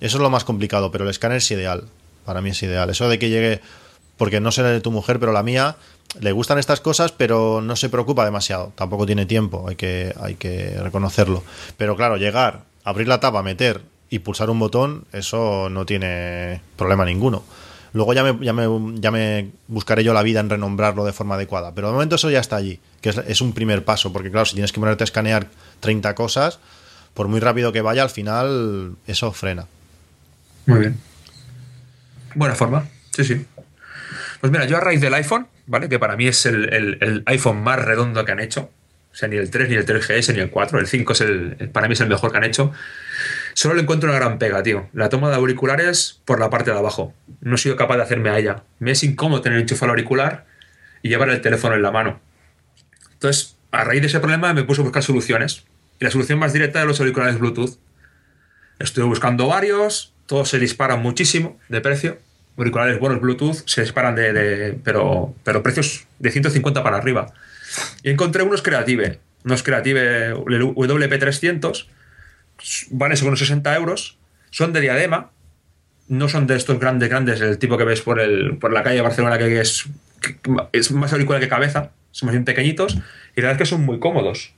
Eso 0.00 0.18
es 0.18 0.22
lo 0.22 0.30
más 0.30 0.44
complicado, 0.44 0.90
pero 0.90 1.04
el 1.04 1.10
escáner 1.10 1.38
es 1.38 1.50
ideal. 1.50 1.84
Para 2.24 2.40
mí 2.40 2.50
es 2.50 2.62
ideal. 2.62 2.90
Eso 2.90 3.08
de 3.08 3.18
que 3.18 3.30
llegue, 3.30 3.60
porque 4.18 4.40
no 4.40 4.52
sé 4.52 4.62
de 4.62 4.80
tu 4.80 4.90
mujer, 4.90 5.18
pero 5.18 5.32
la 5.32 5.42
mía, 5.42 5.76
le 6.20 6.32
gustan 6.32 6.58
estas 6.58 6.80
cosas, 6.80 7.12
pero 7.12 7.62
no 7.62 7.76
se 7.76 7.88
preocupa 7.88 8.24
demasiado. 8.24 8.72
Tampoco 8.74 9.06
tiene 9.06 9.24
tiempo, 9.24 9.66
hay 9.68 9.76
que, 9.76 10.14
hay 10.20 10.34
que 10.34 10.76
reconocerlo. 10.82 11.42
Pero 11.78 11.96
claro, 11.96 12.16
llegar, 12.16 12.64
abrir 12.84 13.08
la 13.08 13.20
tapa, 13.20 13.42
meter 13.42 13.80
y 14.10 14.18
pulsar 14.18 14.50
un 14.50 14.58
botón, 14.58 15.04
eso 15.12 15.70
no 15.70 15.86
tiene 15.86 16.60
problema 16.76 17.04
ninguno. 17.04 17.44
Luego 17.92 18.12
ya 18.12 18.22
me, 18.22 18.44
ya 18.44 18.52
me, 18.52 19.00
ya 19.00 19.10
me 19.10 19.50
buscaré 19.68 20.04
yo 20.04 20.12
la 20.12 20.22
vida 20.22 20.40
en 20.40 20.50
renombrarlo 20.50 21.04
de 21.04 21.12
forma 21.12 21.36
adecuada. 21.36 21.72
Pero 21.74 21.88
de 21.88 21.94
momento 21.94 22.16
eso 22.16 22.28
ya 22.28 22.40
está 22.40 22.56
allí, 22.56 22.80
que 23.00 23.10
es, 23.10 23.18
es 23.18 23.40
un 23.40 23.52
primer 23.52 23.84
paso, 23.84 24.12
porque 24.12 24.30
claro, 24.30 24.46
si 24.46 24.54
tienes 24.54 24.72
que 24.72 24.80
ponerte 24.80 25.04
a 25.04 25.06
escanear 25.06 25.46
30 25.80 26.14
cosas, 26.14 26.58
por 27.14 27.28
muy 27.28 27.40
rápido 27.40 27.72
que 27.72 27.82
vaya, 27.82 28.02
al 28.02 28.10
final 28.10 28.96
eso 29.06 29.32
frena. 29.32 29.66
Muy 30.66 30.80
bien. 30.80 31.00
Buena 32.34 32.54
forma, 32.54 32.86
sí, 33.14 33.24
sí. 33.24 33.46
Pues 34.40 34.52
mira, 34.52 34.66
yo 34.66 34.76
a 34.76 34.80
raíz 34.80 35.00
del 35.00 35.14
iPhone, 35.14 35.48
¿vale? 35.66 35.88
Que 35.88 35.98
para 35.98 36.16
mí 36.16 36.26
es 36.26 36.46
el, 36.46 37.22
iPhone 37.26 37.62
más 37.62 37.84
redondo 37.84 38.24
que 38.24 38.32
han 38.32 38.40
hecho. 38.40 38.70
O 39.10 39.14
sea, 39.14 39.28
ni 39.28 39.36
el 39.36 39.50
3, 39.50 39.68
ni 39.68 39.74
el 39.74 39.84
3GS, 39.84 40.32
ni 40.34 40.40
el 40.40 40.50
4. 40.50 40.78
El 40.78 40.86
5 40.86 41.12
es 41.12 41.20
el, 41.22 41.70
para 41.72 41.88
mí 41.88 41.94
es 41.94 42.00
el 42.00 42.08
mejor 42.08 42.30
que 42.30 42.38
han 42.38 42.44
hecho. 42.44 42.72
Solo 43.54 43.74
le 43.74 43.82
encuentro 43.82 44.08
una 44.08 44.18
gran 44.18 44.38
pega, 44.38 44.62
tío. 44.62 44.88
La 44.92 45.08
toma 45.08 45.28
de 45.30 45.34
auriculares 45.34 46.20
por 46.24 46.38
la 46.38 46.50
parte 46.50 46.70
de 46.70 46.78
abajo. 46.78 47.14
No 47.40 47.56
he 47.56 47.58
sido 47.58 47.74
capaz 47.74 47.96
de 47.96 48.02
hacerme 48.02 48.30
a 48.30 48.38
ella. 48.38 48.62
Me 48.78 48.92
es 48.92 49.02
incómodo 49.02 49.40
tener 49.40 49.58
enchufado 49.58 49.86
el 49.86 49.90
auricular 49.90 50.46
y 51.02 51.08
llevar 51.08 51.30
el 51.30 51.40
teléfono 51.40 51.74
en 51.74 51.82
la 51.82 51.90
mano. 51.90 52.20
Entonces, 53.14 53.56
a 53.72 53.82
raíz 53.82 54.02
de 54.02 54.06
ese 54.06 54.20
problema 54.20 54.54
me 54.54 54.62
puse 54.62 54.82
a 54.82 54.84
buscar 54.84 55.02
soluciones. 55.02 55.64
Y 55.98 56.04
la 56.04 56.12
solución 56.12 56.38
más 56.38 56.52
directa 56.52 56.78
de 56.78 56.86
los 56.86 57.00
auriculares 57.00 57.38
Bluetooth. 57.40 57.78
Estuve 58.78 59.06
buscando 59.06 59.48
varios, 59.48 60.14
todos 60.26 60.48
se 60.48 60.60
disparan 60.60 61.02
muchísimo 61.02 61.58
de 61.68 61.80
precio. 61.80 62.18
Auriculares 62.58 62.98
buenos 62.98 63.20
Bluetooth 63.20 63.62
se 63.66 63.82
disparan 63.82 64.16
de, 64.16 64.76
pero, 64.82 65.34
pero 65.44 65.62
precios 65.62 66.06
de 66.18 66.30
150 66.30 66.82
para 66.82 66.96
arriba. 66.96 67.32
Y 68.02 68.10
encontré 68.10 68.42
unos 68.42 68.62
Creative, 68.62 69.20
unos 69.44 69.62
Creative 69.62 70.34
WP300, 70.34 71.86
valen 72.90 73.16
según 73.16 73.30
unos 73.30 73.38
60 73.40 73.76
euros, 73.76 74.18
son 74.50 74.72
de 74.72 74.80
diadema, 74.80 75.30
no 76.08 76.28
son 76.28 76.46
de 76.46 76.56
estos 76.56 76.80
grandes, 76.80 77.08
grandes, 77.08 77.40
el 77.40 77.58
tipo 77.58 77.78
que 77.78 77.84
ves 77.84 78.00
por, 78.00 78.18
el, 78.18 78.56
por 78.58 78.72
la 78.72 78.82
calle 78.82 78.96
de 78.96 79.02
Barcelona 79.02 79.38
que 79.38 79.60
es, 79.60 79.86
es 80.72 80.90
más 80.90 81.12
auricular 81.12 81.40
que 81.40 81.48
cabeza, 81.48 81.92
son 82.10 82.26
más 82.26 82.34
bien 82.34 82.44
pequeñitos, 82.44 82.94
y 83.36 83.40
la 83.40 83.48
verdad 83.48 83.52
es 83.52 83.58
que 83.58 83.66
son 83.66 83.84
muy 83.84 84.00
cómodos. 84.00 84.52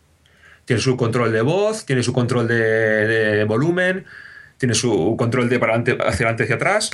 Tiene 0.65 0.81
su 0.81 0.97
control 0.97 1.33
de 1.33 1.43
voz, 1.43 1.85
tiene 1.85 2.03
su 2.03 2.13
control 2.13 2.47
de, 2.47 3.45
volumen, 3.47 4.07
tiene 4.59 4.75
su 4.75 5.17
control 5.19 5.49
de 5.49 5.59
para 5.59 5.75
adelante, 5.75 6.03
hacia 6.03 6.27
adelante 6.27 6.45
hacia 6.45 6.57
atrás. 6.57 6.91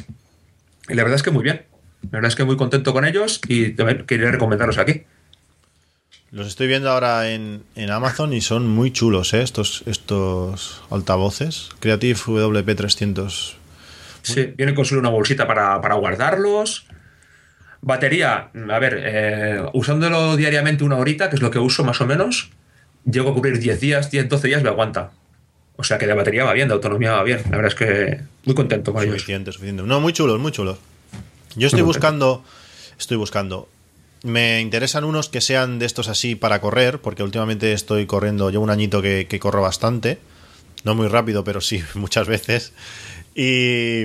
Y 0.89 0.95
la 0.95 1.03
verdad 1.03 1.17
es 1.17 1.23
que 1.23 1.31
muy 1.31 1.43
bien. 1.43 1.63
La 2.03 2.19
verdad 2.19 2.29
es 2.29 2.37
que 2.37 2.45
muy 2.45 2.57
contento 2.57 2.93
con 2.93 3.05
ellos 3.05 3.41
y 3.49 3.71
también 3.71 4.07
quería 4.07 4.31
recomendarlos 4.31 4.79
aquí. 4.79 5.05
Los 6.31 6.49
estoy 6.49 6.67
viendo 6.67 6.91
ahora 6.91 7.31
en, 7.31 7.63
en 7.77 7.91
Amazon 7.91 8.33
y 8.33 8.41
son 8.41 8.67
muy 8.67 8.93
chulos, 8.93 9.33
¿eh? 9.33 9.43
Estos, 9.43 9.83
estos 9.87 10.83
altavoces. 10.91 11.71
Creative 11.81 12.19
WP300. 12.19 13.55
Sí, 14.23 14.53
viene 14.57 14.75
con 14.75 14.85
solo 14.85 15.01
una 15.01 15.11
bolsita 15.11 15.47
para, 15.47 15.81
para 15.81 15.95
guardarlos. 15.95 16.87
Batería, 17.81 18.51
a 18.71 18.79
ver, 18.81 19.01
eh, 19.05 19.63
usándolo 19.73 20.37
diariamente 20.37 20.83
una 20.83 20.97
horita, 20.97 21.31
que 21.31 21.37
es 21.37 21.43
lo 21.43 21.53
que 21.53 21.61
uso 21.61 21.85
más 21.85 22.01
o 22.01 22.07
menos, 22.07 22.51
llego 23.05 23.31
a 23.31 23.35
cubrir 23.35 23.61
10 23.61 23.81
días, 23.81 24.11
10, 24.11 24.29
12 24.29 24.49
días 24.49 24.63
me 24.63 24.69
aguanta. 24.69 25.13
O 25.77 25.85
sea 25.85 25.99
que 25.99 26.07
de 26.07 26.15
batería 26.15 26.45
va 26.45 26.53
bien, 26.53 26.69
de 26.69 26.75
autonomía 26.75 27.13
va 27.13 27.23
bien. 27.23 27.43
La 27.51 27.59
verdad 27.59 27.67
es 27.67 27.75
que 27.75 28.21
muy 28.45 28.55
contento 28.55 28.93
con 28.93 29.03
ellos. 29.03 29.15
Suficiente, 29.17 29.53
suficiente. 29.53 29.83
No, 29.83 30.01
muy 30.01 30.13
chulos, 30.13 30.39
muy 30.39 30.53
chulos. 30.53 30.79
Yo 31.55 31.67
estoy 31.67 31.83
Muy 31.83 31.89
buscando. 31.89 32.45
Estoy 32.99 33.17
buscando. 33.17 33.69
Me 34.23 34.61
interesan 34.61 35.05
unos 35.05 35.29
que 35.29 35.41
sean 35.41 35.79
de 35.79 35.87
estos 35.87 36.09
así 36.09 36.35
para 36.35 36.61
correr, 36.61 37.01
porque 37.01 37.23
últimamente 37.23 37.73
estoy 37.73 38.07
corriendo, 38.07 38.51
llevo 38.51 38.65
un 38.65 38.71
añito 38.71 39.03
que, 39.03 39.27
que 39.29 39.39
corro 39.39 39.63
bastante. 39.63 40.19
No 40.85 40.95
muy 40.95 41.09
rápido, 41.09 41.45
pero 41.45 41.61
sí 41.61 41.83
muchas 41.95 42.27
veces. 42.27 42.73
Y, 43.35 44.05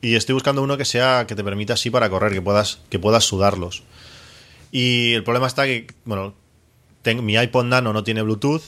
y 0.00 0.14
estoy 0.16 0.32
buscando 0.32 0.62
uno 0.62 0.76
que 0.76 0.84
sea 0.84 1.26
que 1.28 1.34
te 1.34 1.44
permita 1.44 1.74
así 1.74 1.90
para 1.90 2.08
correr, 2.08 2.32
que 2.32 2.42
puedas, 2.42 2.80
que 2.88 2.98
puedas 2.98 3.24
sudarlos. 3.24 3.82
Y 4.70 5.12
el 5.12 5.22
problema 5.24 5.46
está 5.46 5.64
que, 5.64 5.86
bueno, 6.04 6.34
tengo, 7.02 7.22
mi 7.22 7.34
iPod 7.34 7.66
Nano 7.66 7.92
no 7.92 8.02
tiene 8.02 8.22
Bluetooth 8.22 8.62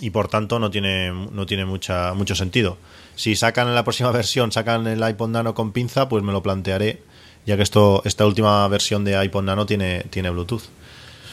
y 0.00 0.10
por 0.10 0.28
tanto 0.28 0.58
no 0.58 0.70
tiene, 0.70 1.10
no 1.10 1.46
tiene 1.46 1.64
mucha, 1.64 2.12
mucho 2.14 2.34
sentido. 2.34 2.76
Si 3.14 3.34
sacan 3.36 3.68
en 3.68 3.74
la 3.74 3.84
próxima 3.84 4.10
versión, 4.12 4.52
sacan 4.52 4.86
el 4.86 5.08
iPod 5.08 5.30
Nano 5.30 5.54
con 5.54 5.72
pinza, 5.72 6.08
pues 6.08 6.22
me 6.22 6.32
lo 6.32 6.42
plantearé, 6.42 7.02
ya 7.46 7.56
que 7.56 7.62
esto, 7.62 8.02
esta 8.04 8.26
última 8.26 8.66
versión 8.68 9.04
de 9.04 9.22
iPod 9.24 9.44
Nano 9.44 9.66
tiene, 9.66 10.04
tiene 10.10 10.30
Bluetooth. 10.30 10.64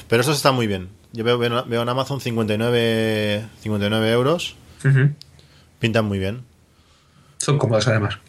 Pero 0.08 0.22
eso 0.22 0.32
está 0.32 0.52
muy 0.52 0.68
bien. 0.68 0.90
Yo 1.12 1.24
veo, 1.24 1.38
veo, 1.38 1.64
veo 1.66 1.82
en 1.82 1.90
Amazon 1.90 2.20
59, 2.20 3.46
59 3.62 4.12
euros. 4.12 4.56
Pintan 5.80 6.06
muy 6.06 6.20
bien. 6.20 6.44
Son 7.38 7.58
cómodos 7.58 7.88
además. 7.88 8.20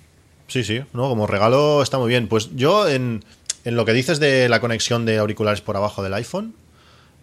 Sí, 0.49 0.63
sí, 0.63 0.83
no, 0.93 1.09
como 1.09 1.27
regalo 1.27 1.83
está 1.83 1.99
muy 1.99 2.09
bien. 2.09 2.29
Pues 2.29 2.55
yo 2.55 2.89
en, 2.89 3.25
en 3.65 3.77
lo 3.77 3.85
que 3.85 3.93
dices 3.93 4.21
de 4.21 4.49
la 4.49 4.61
conexión 4.61 5.05
de 5.05 5.19
auriculares 5.19 5.61
por 5.63 5.77
abajo 5.77 6.03
del 6.03 6.15
iPhone, 6.15 6.55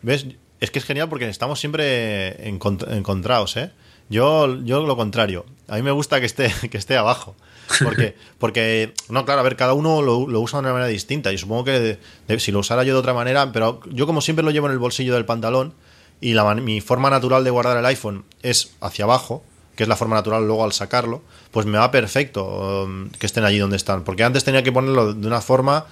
¿ves? 0.02 0.26
Es 0.62 0.72
que 0.72 0.80
es 0.80 0.86
genial 0.86 1.10
porque 1.10 1.28
estamos 1.28 1.60
siempre 1.60 2.38
encont- 2.50 2.90
encontrados, 2.96 3.58
¿eh? 3.58 3.72
Yo, 4.10 4.62
yo 4.64 4.86
lo 4.86 4.96
contrario. 4.96 5.46
A 5.68 5.76
mí 5.76 5.82
me 5.82 5.92
gusta 5.92 6.20
que 6.20 6.26
esté, 6.26 6.54
que 6.72 6.78
esté 6.78 6.96
abajo. 6.98 7.36
Porque, 7.84 8.16
porque, 8.38 8.94
no, 9.10 9.24
claro, 9.26 9.40
a 9.40 9.44
ver, 9.44 9.56
cada 9.56 9.74
uno 9.74 10.02
lo, 10.02 10.18
usa 10.40 10.58
de 10.60 10.66
una 10.66 10.74
manera 10.74 10.88
distinta. 10.90 11.32
Y 11.32 11.38
supongo 11.38 11.64
que 11.66 11.98
si 12.38 12.52
lo 12.52 12.60
usara 12.60 12.84
yo 12.84 12.94
de 12.94 13.00
otra 13.00 13.14
manera, 13.14 13.52
pero 13.52 13.80
yo 13.90 14.06
como 14.06 14.22
siempre 14.22 14.44
lo 14.44 14.52
llevo 14.52 14.68
en 14.68 14.74
el 14.74 14.80
bolsillo 14.80 15.14
del 15.14 15.26
pantalón 15.26 15.74
y 16.20 16.34
la, 16.34 16.54
mi 16.56 16.82
forma 16.82 17.10
natural 17.10 17.44
de 17.44 17.50
guardar 17.50 17.78
el 17.78 17.86
iPhone 17.86 18.26
es 18.44 18.74
hacia 18.82 19.06
abajo, 19.06 19.44
que 19.76 19.84
es 19.84 19.90
la 19.90 19.96
forma 19.96 20.16
natural 20.18 20.46
luego 20.46 20.64
al 20.66 20.74
sacarlo, 20.74 21.22
pues 21.52 21.66
me 21.66 21.78
va 21.78 21.90
perfecto 21.90 22.84
um, 22.84 23.10
que 23.12 23.26
estén 23.26 23.46
allí 23.46 23.58
donde 23.58 23.78
están. 23.78 24.04
Porque 24.04 24.24
antes 24.26 24.44
tenía 24.44 24.62
que 24.64 24.72
ponerlo 24.74 25.14
de 25.14 25.28
una 25.28 25.42
forma 25.42 25.86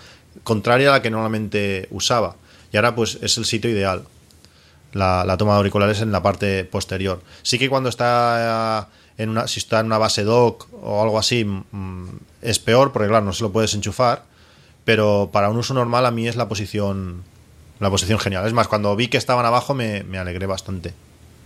contraria 0.44 0.90
a 0.90 0.92
la 0.92 1.02
que 1.02 1.10
normalmente 1.10 1.88
usaba. 1.90 2.36
Y 2.74 2.78
ahora 2.78 2.94
pues 2.94 3.18
es 3.22 3.38
el 3.38 3.46
sitio 3.46 3.70
ideal. 3.72 4.04
La, 4.94 5.24
la 5.26 5.38
toma 5.38 5.54
de 5.54 5.58
auriculares 5.58 6.02
en 6.02 6.12
la 6.12 6.24
parte 6.24 6.64
posterior. 6.66 7.22
Sí 7.44 7.60
que 7.60 7.70
cuando 7.70 7.90
está 7.90 8.90
en 9.18 9.30
una, 9.30 9.48
si 9.48 9.60
está 9.60 9.82
en 9.82 9.86
una 9.86 9.98
base 9.98 10.24
dock 10.24 10.68
o 10.82 11.04
algo 11.04 11.20
así, 11.20 11.46
mm, 11.46 12.08
es 12.42 12.60
peor, 12.60 12.92
porque 12.92 13.08
claro, 13.08 13.26
no 13.26 13.34
se 13.34 13.44
lo 13.44 13.52
puedes 13.52 13.74
enchufar. 13.74 14.24
Pero 14.86 15.30
para 15.32 15.50
un 15.50 15.58
uso 15.58 15.74
normal 15.74 16.06
a 16.06 16.12
mí 16.12 16.28
es 16.28 16.36
la 16.36 16.48
posición 16.48 17.24
la 17.80 17.90
posición 17.90 18.20
genial. 18.20 18.46
Es 18.46 18.54
más, 18.54 18.68
cuando 18.68 18.96
vi 18.96 19.08
que 19.08 19.18
estaban 19.18 19.46
abajo 19.46 19.74
me, 19.74 20.04
me 20.04 20.18
alegré 20.18 20.46
bastante. 20.46 20.94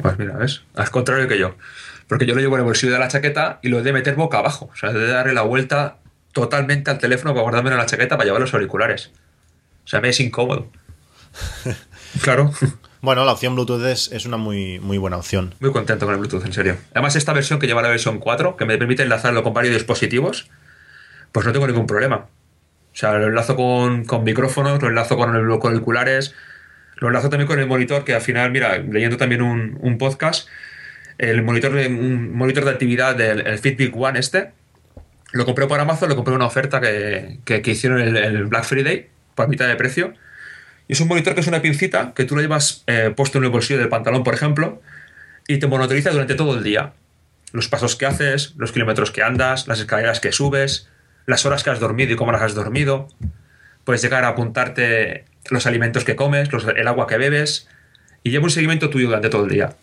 Pues 0.01 0.17
mira, 0.17 0.35
¿ves? 0.35 0.63
Al 0.75 0.89
contrario 0.89 1.27
que 1.27 1.37
yo. 1.37 1.55
Porque 2.07 2.25
yo 2.25 2.35
lo 2.35 2.41
llevo 2.41 2.55
en 2.55 2.61
el 2.61 2.65
bolsillo 2.65 2.93
de 2.93 2.99
la 2.99 3.07
chaqueta 3.07 3.59
y 3.61 3.69
lo 3.69 3.79
he 3.79 3.83
de 3.83 3.93
meter 3.93 4.15
boca 4.15 4.39
abajo. 4.39 4.69
O 4.73 4.75
sea, 4.75 4.89
he 4.89 4.93
de 4.93 5.07
darle 5.07 5.33
la 5.33 5.43
vuelta 5.43 5.97
totalmente 6.31 6.89
al 6.91 6.97
teléfono 6.97 7.33
para 7.33 7.43
guardármelo 7.43 7.75
en 7.75 7.81
la 7.81 7.85
chaqueta 7.85 8.17
para 8.17 8.25
llevar 8.25 8.41
los 8.41 8.53
auriculares. 8.53 9.11
O 9.85 9.87
sea, 9.87 10.01
me 10.01 10.09
es 10.09 10.19
incómodo. 10.19 10.67
claro. 12.21 12.51
Bueno, 13.03 13.25
la 13.25 13.33
opción 13.33 13.53
Bluetooth 13.53 13.83
es, 13.83 14.25
una 14.25 14.37
muy, 14.37 14.79
muy 14.79 14.97
buena 14.97 15.17
opción. 15.17 15.53
Muy 15.59 15.73
contento 15.73 16.05
con 16.05 16.15
el 16.15 16.21
Bluetooth, 16.21 16.45
en 16.45 16.53
serio. 16.53 16.77
Además, 16.93 17.17
esta 17.17 17.33
versión 17.33 17.59
que 17.59 17.67
lleva 17.67 17.81
la 17.81 17.89
versión 17.89 18.17
4, 18.17 18.55
que 18.55 18.63
me 18.63 18.77
permite 18.77 19.03
enlazarlo 19.03 19.43
con 19.43 19.53
varios 19.53 19.73
dispositivos, 19.73 20.49
pues 21.33 21.45
no 21.45 21.51
tengo 21.51 21.67
ningún 21.67 21.85
problema. 21.85 22.15
O 22.15 22.95
sea, 22.95 23.11
lo 23.15 23.27
enlazo 23.27 23.57
con, 23.57 24.05
con 24.05 24.23
micrófonos, 24.23 24.81
lo 24.81 24.87
enlazo 24.87 25.17
con, 25.17 25.35
el, 25.35 25.59
con 25.59 25.73
auriculares, 25.73 26.33
lo 26.95 27.09
enlazo 27.09 27.29
también 27.29 27.45
con 27.45 27.59
el 27.59 27.67
monitor, 27.67 28.05
que 28.05 28.15
al 28.15 28.21
final, 28.21 28.51
mira, 28.51 28.77
leyendo 28.77 29.17
también 29.17 29.41
un, 29.41 29.77
un 29.81 29.97
podcast, 29.97 30.47
el 31.17 31.43
monitor 31.43 31.73
de, 31.73 31.87
un 31.87 32.33
monitor 32.33 32.63
de 32.63 32.71
actividad 32.71 33.17
del 33.17 33.45
el 33.45 33.59
Fitbit 33.59 33.93
One 33.93 34.17
este, 34.17 34.53
lo 35.33 35.43
compré 35.43 35.67
por 35.67 35.77
Amazon, 35.77 36.07
lo 36.07 36.15
compré 36.15 36.31
en 36.31 36.37
una 36.37 36.47
oferta 36.47 36.79
que, 36.79 37.39
que, 37.43 37.61
hicieron 37.69 37.99
el 37.99 38.45
Black 38.45 38.63
Friday 38.63 39.09
por 39.35 39.49
mitad 39.49 39.67
de 39.67 39.75
precio. 39.75 40.13
Y 40.87 40.93
es 40.93 40.99
un 40.99 41.07
monitor 41.07 41.33
que 41.33 41.41
es 41.41 41.47
una 41.47 41.61
pincita 41.61 42.13
que 42.13 42.25
tú 42.25 42.35
lo 42.35 42.41
llevas 42.41 42.83
eh, 42.87 43.13
puesto 43.15 43.37
en 43.37 43.45
el 43.45 43.49
bolsillo 43.49 43.79
del 43.79 43.89
pantalón, 43.89 44.23
por 44.23 44.33
ejemplo, 44.33 44.81
y 45.47 45.57
te 45.59 45.67
monitoriza 45.67 46.11
durante 46.11 46.35
todo 46.35 46.57
el 46.57 46.63
día. 46.63 46.93
Los 47.51 47.67
pasos 47.67 47.95
que 47.95 48.05
haces, 48.05 48.53
los 48.57 48.71
kilómetros 48.71 49.11
que 49.11 49.23
andas, 49.23 49.67
las 49.67 49.79
escaleras 49.79 50.19
que 50.19 50.31
subes, 50.31 50.89
las 51.25 51.45
horas 51.45 51.63
que 51.63 51.69
has 51.69 51.79
dormido 51.79 52.13
y 52.13 52.15
cómo 52.15 52.31
las 52.31 52.41
has 52.41 52.55
dormido. 52.55 53.07
Puedes 53.85 54.01
llegar 54.01 54.23
a 54.23 54.29
apuntarte 54.29 55.25
los 55.49 55.65
alimentos 55.65 56.03
que 56.03 56.15
comes, 56.15 56.51
los, 56.51 56.65
el 56.65 56.87
agua 56.87 57.07
que 57.07 57.17
bebes, 57.17 57.67
y 58.23 58.31
lleva 58.31 58.45
un 58.45 58.49
seguimiento 58.49 58.89
tuyo 58.89 59.07
durante 59.07 59.29
todo 59.29 59.43
el 59.43 59.49
día. 59.49 59.75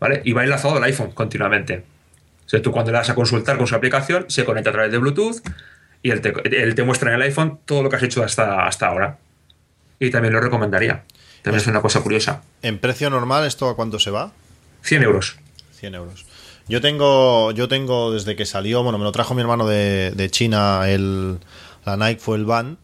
¿Vale? 0.00 0.20
Y 0.24 0.32
va 0.32 0.42
enlazado 0.42 0.76
al 0.76 0.84
iPhone 0.84 1.12
continuamente. 1.12 1.84
O 2.44 2.48
sea, 2.48 2.60
tú 2.60 2.72
cuando 2.72 2.90
le 2.90 2.98
das 2.98 3.10
a 3.10 3.14
consultar 3.14 3.56
con 3.56 3.66
su 3.66 3.74
aplicación, 3.74 4.26
se 4.28 4.44
conecta 4.44 4.70
a 4.70 4.72
través 4.72 4.90
de 4.90 4.98
Bluetooth 4.98 5.40
y 6.02 6.10
él 6.10 6.20
te, 6.20 6.34
él 6.44 6.74
te 6.74 6.82
muestra 6.82 7.10
en 7.10 7.16
el 7.16 7.22
iPhone 7.22 7.60
todo 7.64 7.82
lo 7.82 7.88
que 7.88 7.96
has 7.96 8.02
hecho 8.02 8.24
hasta, 8.24 8.66
hasta 8.66 8.88
ahora. 8.88 9.18
Y 10.02 10.10
también 10.10 10.34
lo 10.34 10.40
recomendaría. 10.40 11.04
También 11.42 11.60
es 11.60 11.68
una 11.68 11.80
cosa 11.80 12.00
curiosa. 12.00 12.42
¿En 12.60 12.78
precio 12.78 13.08
normal 13.08 13.46
esto 13.46 13.68
a 13.68 13.76
cuánto 13.76 14.00
se 14.00 14.10
va? 14.10 14.32
100 14.82 15.04
euros. 15.04 15.36
100 15.78 15.94
euros. 15.94 16.26
Yo 16.66 16.80
tengo, 16.80 17.52
yo 17.52 17.68
tengo 17.68 18.10
desde 18.10 18.34
que 18.34 18.44
salió, 18.44 18.82
bueno, 18.82 18.98
me 18.98 19.04
lo 19.04 19.12
trajo 19.12 19.34
mi 19.34 19.42
hermano 19.42 19.64
de, 19.64 20.10
de 20.10 20.28
China, 20.28 20.90
el, 20.90 21.38
la 21.84 21.96
Nike 21.96 22.20
fue 22.20 22.36
el 22.36 22.46
Van. 22.46 22.78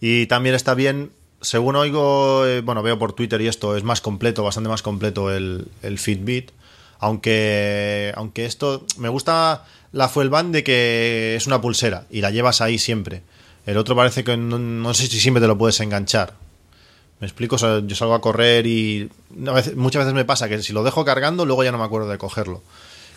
Y 0.00 0.26
también 0.26 0.56
está 0.56 0.74
bien, 0.74 1.12
según 1.40 1.76
oigo, 1.76 2.44
eh, 2.44 2.62
bueno, 2.62 2.82
veo 2.82 2.98
por 2.98 3.12
Twitter 3.12 3.40
y 3.42 3.46
esto, 3.46 3.76
es 3.76 3.84
más 3.84 4.00
completo, 4.00 4.42
bastante 4.42 4.68
más 4.68 4.82
completo 4.82 5.30
el, 5.30 5.68
el 5.82 6.00
Fitbit. 6.00 6.50
Aunque, 6.98 8.12
aunque 8.16 8.44
esto, 8.44 8.84
me 8.98 9.08
gusta 9.08 9.66
la 9.92 10.08
Fuelband 10.08 10.52
de 10.52 10.64
que 10.64 11.36
es 11.36 11.46
una 11.46 11.60
pulsera 11.60 12.06
y 12.10 12.22
la 12.22 12.32
llevas 12.32 12.60
ahí 12.60 12.76
siempre. 12.76 13.22
El 13.66 13.76
otro 13.76 13.94
parece 13.94 14.24
que 14.24 14.36
no, 14.36 14.58
no 14.58 14.94
sé 14.94 15.06
si 15.06 15.20
siempre 15.20 15.40
te 15.40 15.46
lo 15.46 15.56
puedes 15.56 15.78
enganchar. 15.78 16.39
Me 17.20 17.26
explico, 17.26 17.56
o 17.56 17.58
sea, 17.58 17.80
yo 17.86 17.94
salgo 17.94 18.14
a 18.14 18.20
correr 18.20 18.66
y 18.66 19.10
una 19.36 19.52
vez- 19.52 19.76
muchas 19.76 20.00
veces 20.00 20.14
me 20.14 20.24
pasa 20.24 20.48
que 20.48 20.62
si 20.62 20.72
lo 20.72 20.82
dejo 20.82 21.04
cargando, 21.04 21.44
luego 21.44 21.62
ya 21.64 21.72
no 21.72 21.78
me 21.78 21.84
acuerdo 21.84 22.08
de 22.08 22.18
cogerlo. 22.18 22.62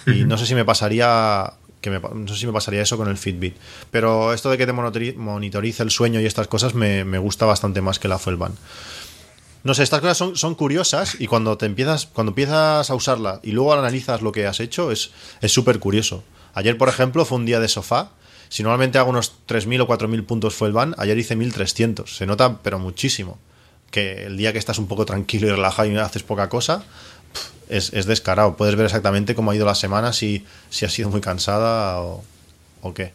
Y 0.08 0.26
no 0.26 0.38
sé 0.38 0.46
si 0.46 0.56
me 0.56 0.66
pasaría 0.66 1.54
que 1.80 1.90
me, 1.90 2.00
no 2.00 2.28
sé 2.28 2.36
si 2.40 2.46
me 2.46 2.54
pasaría 2.54 2.82
eso 2.82 2.98
con 2.98 3.08
el 3.10 3.18
Fitbit. 3.18 3.56
Pero 3.92 4.34
esto 4.34 4.50
de 4.50 4.58
que 4.58 4.66
te 4.66 4.74
monitori- 4.74 5.16
monitorice 5.16 5.84
el 5.84 5.92
sueño 5.92 6.20
y 6.20 6.26
estas 6.26 6.48
cosas 6.48 6.74
me, 6.74 7.04
me 7.06 7.18
gusta 7.18 7.46
bastante 7.46 7.82
más 7.82 8.00
que 8.00 8.08
la 8.10 8.20
Fuelband. 8.20 8.56
No 9.64 9.74
sé, 9.74 9.84
estas 9.84 10.02
cosas 10.02 10.18
son, 10.18 10.36
son 10.36 10.56
curiosas 10.56 11.16
y 11.20 11.28
cuando 11.28 11.58
te 11.58 11.66
empiezas, 11.66 12.06
cuando 12.06 12.32
empiezas 12.32 12.90
a 12.90 12.96
usarla 12.96 13.40
y 13.44 13.52
luego 13.52 13.74
analizas 13.74 14.22
lo 14.22 14.34
que 14.34 14.46
has 14.46 14.60
hecho, 14.60 14.92
es 14.92 15.12
es 15.42 15.54
súper 15.54 15.80
curioso. 15.80 16.24
Ayer, 16.54 16.78
por 16.78 16.90
ejemplo, 16.90 17.24
fue 17.24 17.38
un 17.38 17.46
día 17.46 17.62
de 17.62 17.70
sofá. 17.70 18.12
Si 18.50 18.62
normalmente 18.62 18.98
hago 18.98 19.10
unos 19.10 19.34
3.000 19.48 19.82
o 19.82 19.88
4.000 19.88 20.26
puntos 20.26 20.54
fue 20.54 20.68
el 20.68 20.74
van, 20.74 20.94
ayer 20.98 21.18
hice 21.18 21.38
1.300. 21.38 22.08
Se 22.08 22.26
nota, 22.26 22.60
pero 22.62 22.78
muchísimo. 22.78 23.40
Que 23.94 24.26
el 24.26 24.38
día 24.38 24.54
que 24.54 24.58
estás 24.58 24.80
un 24.80 24.88
poco 24.88 25.06
tranquilo 25.06 25.48
y 25.48 25.52
relajado 25.52 25.88
y 25.88 25.96
haces 25.98 26.24
poca 26.24 26.50
cosa, 26.50 26.84
es, 27.70 27.94
es 27.94 28.08
descarado. 28.08 28.58
Puedes 28.58 28.76
ver 28.76 28.86
exactamente 28.88 29.36
cómo 29.36 29.52
ha 29.52 29.56
ido 29.56 29.68
la 29.68 29.76
semana, 29.76 30.14
si, 30.14 30.48
si 30.72 30.84
has 30.84 30.92
sido 30.92 31.10
muy 31.12 31.22
cansada 31.22 32.02
o, 32.02 32.24
o 32.82 32.94
qué. 32.96 33.14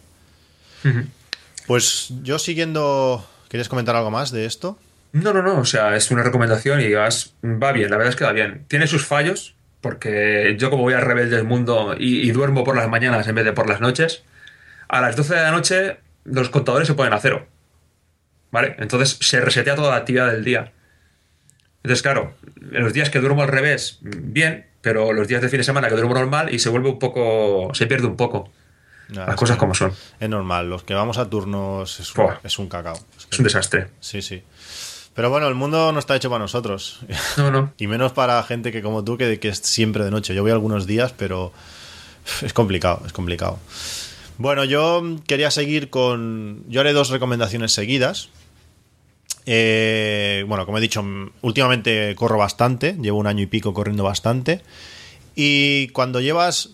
Pues 1.66 2.12
yo 2.22 2.38
siguiendo... 2.38 3.28
¿Querías 3.48 3.68
comentar 3.68 3.96
algo 3.96 4.12
más 4.12 4.30
de 4.30 4.44
esto? 4.44 4.78
No, 5.10 5.32
no, 5.32 5.42
no. 5.42 5.58
O 5.58 5.64
sea, 5.64 5.96
es 5.96 6.12
una 6.12 6.22
recomendación 6.22 6.80
y 6.80 6.92
vas, 6.92 7.32
va 7.42 7.72
bien. 7.72 7.90
La 7.90 7.96
verdad 7.96 8.12
es 8.12 8.16
que 8.16 8.24
va 8.24 8.32
bien. 8.32 8.64
Tiene 8.68 8.86
sus 8.86 9.04
fallos, 9.04 9.56
porque 9.80 10.54
yo 10.60 10.70
como 10.70 10.84
voy 10.84 10.94
al 10.94 11.02
revés 11.02 11.28
del 11.28 11.42
mundo 11.42 11.96
y, 11.98 12.28
y 12.28 12.30
duermo 12.30 12.62
por 12.62 12.76
las 12.76 12.88
mañanas 12.88 13.26
en 13.26 13.34
vez 13.34 13.44
de 13.44 13.52
por 13.52 13.68
las 13.68 13.80
noches, 13.80 14.22
a 14.86 15.00
las 15.00 15.16
12 15.16 15.34
de 15.34 15.42
la 15.42 15.50
noche 15.50 15.96
los 16.24 16.50
contadores 16.50 16.86
se 16.86 16.94
ponen 16.94 17.14
a 17.14 17.20
cero. 17.20 17.46
¿Vale? 18.50 18.76
Entonces 18.78 19.18
se 19.20 19.40
resetea 19.40 19.74
toda 19.76 19.90
la 19.90 19.96
actividad 19.96 20.30
del 20.32 20.44
día. 20.44 20.72
Entonces, 21.82 22.02
claro, 22.02 22.34
en 22.72 22.82
los 22.82 22.92
días 22.92 23.10
que 23.10 23.20
duermo 23.20 23.42
al 23.42 23.48
revés, 23.48 23.98
bien, 24.02 24.66
pero 24.80 25.12
los 25.12 25.28
días 25.28 25.42
de 25.42 25.48
fin 25.48 25.58
de 25.58 25.64
semana 25.64 25.88
que 25.88 25.94
duermo 25.94 26.14
normal 26.14 26.52
y 26.52 26.58
se 26.58 26.68
vuelve 26.68 26.88
un 26.88 26.98
poco. 26.98 27.70
se 27.74 27.86
pierde 27.86 28.06
un 28.06 28.16
poco. 28.16 28.50
Las 29.08 29.36
cosas 29.36 29.56
que- 29.56 29.60
como 29.60 29.74
son. 29.74 29.92
Es 30.20 30.28
normal, 30.28 30.68
los 30.68 30.82
que 30.82 30.92
vamos 30.94 31.16
a 31.18 31.30
turnos 31.30 31.98
es 32.00 32.14
un, 32.14 32.24
Buah. 32.24 32.38
es 32.44 32.58
un 32.58 32.68
cacao. 32.68 32.94
Es 33.16 33.26
que- 33.26 33.34
Es 33.36 33.38
un 33.38 33.44
desastre. 33.44 33.88
sí, 34.00 34.20
sí. 34.22 34.42
Pero 35.14 35.30
bueno, 35.30 35.48
el 35.48 35.54
mundo 35.54 35.92
no 35.92 35.98
está 35.98 36.14
hecho 36.14 36.28
para 36.30 36.40
nosotros. 36.40 37.00
No, 37.36 37.50
no. 37.50 37.72
Y 37.78 37.86
menos 37.86 38.12
para 38.12 38.42
gente 38.44 38.70
que 38.70 38.82
como 38.82 39.02
tú, 39.04 39.16
que, 39.18 39.38
que 39.40 39.48
es 39.48 39.58
siempre 39.58 40.04
de 40.04 40.10
noche. 40.10 40.34
Yo 40.34 40.42
voy 40.42 40.52
algunos 40.52 40.86
días, 40.86 41.12
pero 41.16 41.52
es 42.42 42.52
complicado, 42.52 43.02
es 43.06 43.12
complicado. 43.12 43.58
Bueno, 44.36 44.62
yo 44.64 45.02
quería 45.26 45.50
seguir 45.50 45.90
con... 45.90 46.62
Yo 46.68 46.80
haré 46.82 46.92
dos 46.92 47.08
recomendaciones 47.08 47.72
seguidas. 47.72 48.28
Eh, 49.50 50.44
bueno, 50.46 50.66
como 50.66 50.76
he 50.76 50.80
dicho, 50.82 51.00
m- 51.00 51.30
últimamente 51.40 52.14
corro 52.16 52.36
bastante, 52.36 52.96
llevo 53.00 53.18
un 53.18 53.26
año 53.26 53.42
y 53.42 53.46
pico 53.46 53.72
corriendo 53.72 54.04
bastante. 54.04 54.60
Y 55.34 55.88
cuando 55.88 56.20
llevas, 56.20 56.70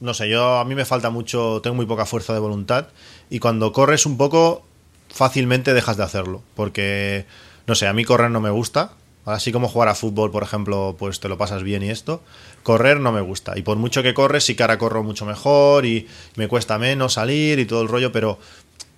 no 0.00 0.12
sé, 0.12 0.28
yo 0.28 0.58
a 0.58 0.64
mí 0.64 0.74
me 0.74 0.84
falta 0.84 1.10
mucho, 1.10 1.60
tengo 1.62 1.76
muy 1.76 1.86
poca 1.86 2.04
fuerza 2.04 2.32
de 2.34 2.40
voluntad. 2.40 2.88
Y 3.30 3.38
cuando 3.38 3.70
corres 3.72 4.06
un 4.06 4.16
poco, 4.16 4.64
fácilmente 5.08 5.72
dejas 5.72 5.96
de 5.96 6.02
hacerlo. 6.02 6.42
Porque, 6.56 7.26
no 7.68 7.76
sé, 7.76 7.86
a 7.86 7.92
mí 7.92 8.04
correr 8.04 8.30
no 8.32 8.40
me 8.40 8.50
gusta. 8.50 8.92
Así 9.24 9.52
como 9.52 9.68
jugar 9.68 9.88
a 9.88 9.94
fútbol, 9.94 10.30
por 10.32 10.42
ejemplo, 10.42 10.96
pues 10.98 11.18
te 11.20 11.28
lo 11.28 11.38
pasas 11.38 11.62
bien 11.62 11.82
y 11.84 11.90
esto. 11.90 12.22
Correr 12.64 12.98
no 12.98 13.12
me 13.12 13.20
gusta. 13.20 13.56
Y 13.56 13.62
por 13.62 13.76
mucho 13.76 14.02
que 14.02 14.14
corres, 14.14 14.44
sí 14.44 14.56
que 14.56 14.64
ahora 14.64 14.78
corro 14.78 15.04
mucho 15.04 15.26
mejor 15.26 15.86
y 15.86 16.06
me 16.36 16.48
cuesta 16.48 16.78
menos 16.78 17.14
salir 17.14 17.58
y 17.60 17.66
todo 17.66 17.82
el 17.82 17.88
rollo, 17.88 18.10
pero 18.12 18.38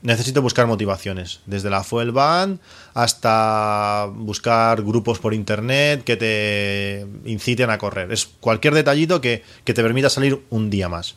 necesito 0.03 0.43
buscar 0.43 0.67
motivaciones. 0.67 1.41
Desde 1.47 1.71
la 1.71 1.83
Fuel 1.85 2.13
Band 2.13 2.61
hasta 2.95 4.09
buscar 4.13 4.83
grupos 4.83 5.19
por 5.19 5.35
internet 5.35 6.05
que 6.05 6.17
te 6.17 7.07
inciten 7.25 7.71
a 7.71 7.79
correr. 7.79 8.13
Es 8.13 8.27
cualquier 8.41 8.75
detallito 8.75 9.21
que, 9.21 9.43
que 9.65 9.75
te 9.75 9.83
permita 9.83 10.11
salir 10.11 10.41
un 10.51 10.71
día 10.71 10.89
más. 10.89 11.15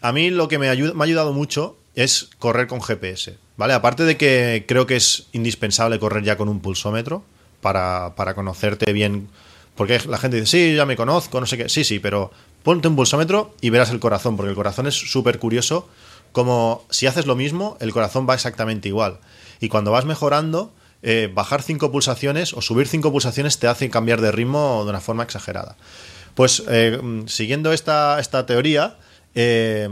A 0.00 0.12
mí 0.12 0.30
lo 0.30 0.48
que 0.48 0.58
me, 0.58 0.68
ayuda- 0.68 0.94
me 0.94 1.02
ha 1.02 1.06
ayudado 1.06 1.32
mucho 1.32 1.76
es 1.94 2.30
correr 2.38 2.66
con 2.68 2.80
GPS, 2.80 3.36
¿vale? 3.56 3.74
Aparte 3.74 4.04
de 4.04 4.16
que 4.16 4.64
creo 4.68 4.86
que 4.86 4.96
es 4.96 5.26
indispensable 5.32 5.98
correr 5.98 6.22
ya 6.22 6.36
con 6.36 6.48
un 6.48 6.60
pulsómetro 6.60 7.24
para, 7.60 8.14
para 8.14 8.34
conocerte 8.34 8.92
bien, 8.92 9.28
porque 9.74 10.00
la 10.08 10.18
gente 10.18 10.36
dice, 10.40 10.46
sí, 10.70 10.76
ya 10.76 10.86
me 10.86 10.94
conozco, 10.96 11.40
no 11.40 11.46
sé 11.46 11.56
qué, 11.58 11.68
sí, 11.68 11.82
sí, 11.82 11.98
pero 11.98 12.30
ponte 12.62 12.86
un 12.86 12.94
pulsómetro 12.94 13.54
y 13.60 13.70
verás 13.70 13.90
el 13.90 13.98
corazón, 13.98 14.36
porque 14.36 14.50
el 14.50 14.54
corazón 14.56 14.86
es 14.86 14.94
súper 14.94 15.40
curioso, 15.40 15.88
como 16.32 16.84
si 16.90 17.06
haces 17.06 17.26
lo 17.26 17.36
mismo, 17.36 17.76
el 17.80 17.92
corazón 17.92 18.26
va 18.28 18.34
exactamente 18.34 18.88
igual. 18.88 19.20
Y 19.60 19.68
cuando 19.68 19.90
vas 19.90 20.04
mejorando, 20.04 20.72
eh, 21.02 21.30
bajar 21.32 21.62
cinco 21.62 21.90
pulsaciones 21.92 22.52
o 22.54 22.60
subir 22.62 22.86
cinco 22.88 23.10
pulsaciones 23.12 23.58
te 23.58 23.66
hace 23.68 23.90
cambiar 23.90 24.20
de 24.20 24.32
ritmo 24.32 24.82
de 24.84 24.90
una 24.90 25.00
forma 25.00 25.22
exagerada. 25.22 25.76
Pues 26.34 26.62
eh, 26.68 27.00
siguiendo 27.26 27.72
esta, 27.72 28.20
esta 28.20 28.46
teoría, 28.46 28.96
eh, 29.34 29.88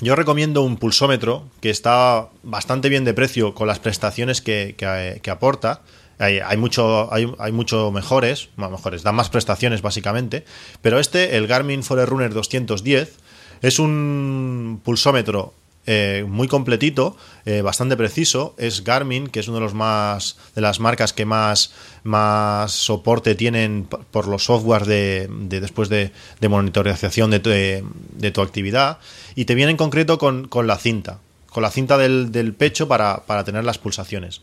yo 0.00 0.16
recomiendo 0.16 0.62
un 0.62 0.76
pulsómetro 0.76 1.48
que 1.60 1.70
está 1.70 2.28
bastante 2.42 2.88
bien 2.88 3.04
de 3.04 3.14
precio 3.14 3.54
con 3.54 3.66
las 3.68 3.78
prestaciones 3.78 4.40
que, 4.40 4.74
que- 4.76 5.20
que 5.22 5.30
aporta. 5.30 5.82
Hay, 6.18 6.38
hay 6.38 6.56
mucho, 6.56 7.12
hay, 7.12 7.32
hay 7.38 7.50
mucho 7.52 7.90
mejores, 7.90 8.48
bueno, 8.56 8.76
mejores, 8.76 9.02
dan 9.02 9.16
más 9.16 9.30
prestaciones 9.30 9.82
básicamente, 9.82 10.44
pero 10.80 11.00
este, 11.00 11.36
el 11.36 11.48
Garmin 11.48 11.82
Forerunner 11.82 12.32
210, 12.32 13.16
es 13.64 13.78
un 13.78 14.78
pulsómetro 14.84 15.54
eh, 15.86 16.26
muy 16.28 16.48
completito, 16.48 17.16
eh, 17.46 17.62
bastante 17.62 17.96
preciso. 17.96 18.54
Es 18.58 18.84
Garmin, 18.84 19.26
que 19.26 19.40
es 19.40 19.48
uno 19.48 19.56
de 19.56 19.64
los 19.64 19.72
más 19.72 20.36
de 20.54 20.60
las 20.60 20.80
marcas 20.80 21.14
que 21.14 21.24
más, 21.24 21.72
más 22.02 22.72
soporte 22.72 23.34
tienen 23.34 23.88
por 24.10 24.28
los 24.28 24.44
softwares 24.44 24.86
de, 24.86 25.30
de 25.30 25.60
después 25.60 25.88
de, 25.88 26.12
de 26.40 26.48
monitorización 26.50 27.30
de 27.30 27.40
tu, 27.40 27.48
de, 27.48 28.30
tu 28.32 28.42
actividad. 28.42 28.98
Y 29.34 29.46
te 29.46 29.54
viene 29.54 29.70
en 29.70 29.78
concreto 29.78 30.18
con, 30.18 30.46
con 30.46 30.66
la 30.66 30.76
cinta, 30.76 31.20
con 31.48 31.62
la 31.62 31.70
cinta 31.70 31.96
del, 31.96 32.32
del 32.32 32.52
pecho 32.52 32.86
para, 32.86 33.24
para 33.24 33.44
tener 33.44 33.64
las 33.64 33.78
pulsaciones. 33.78 34.42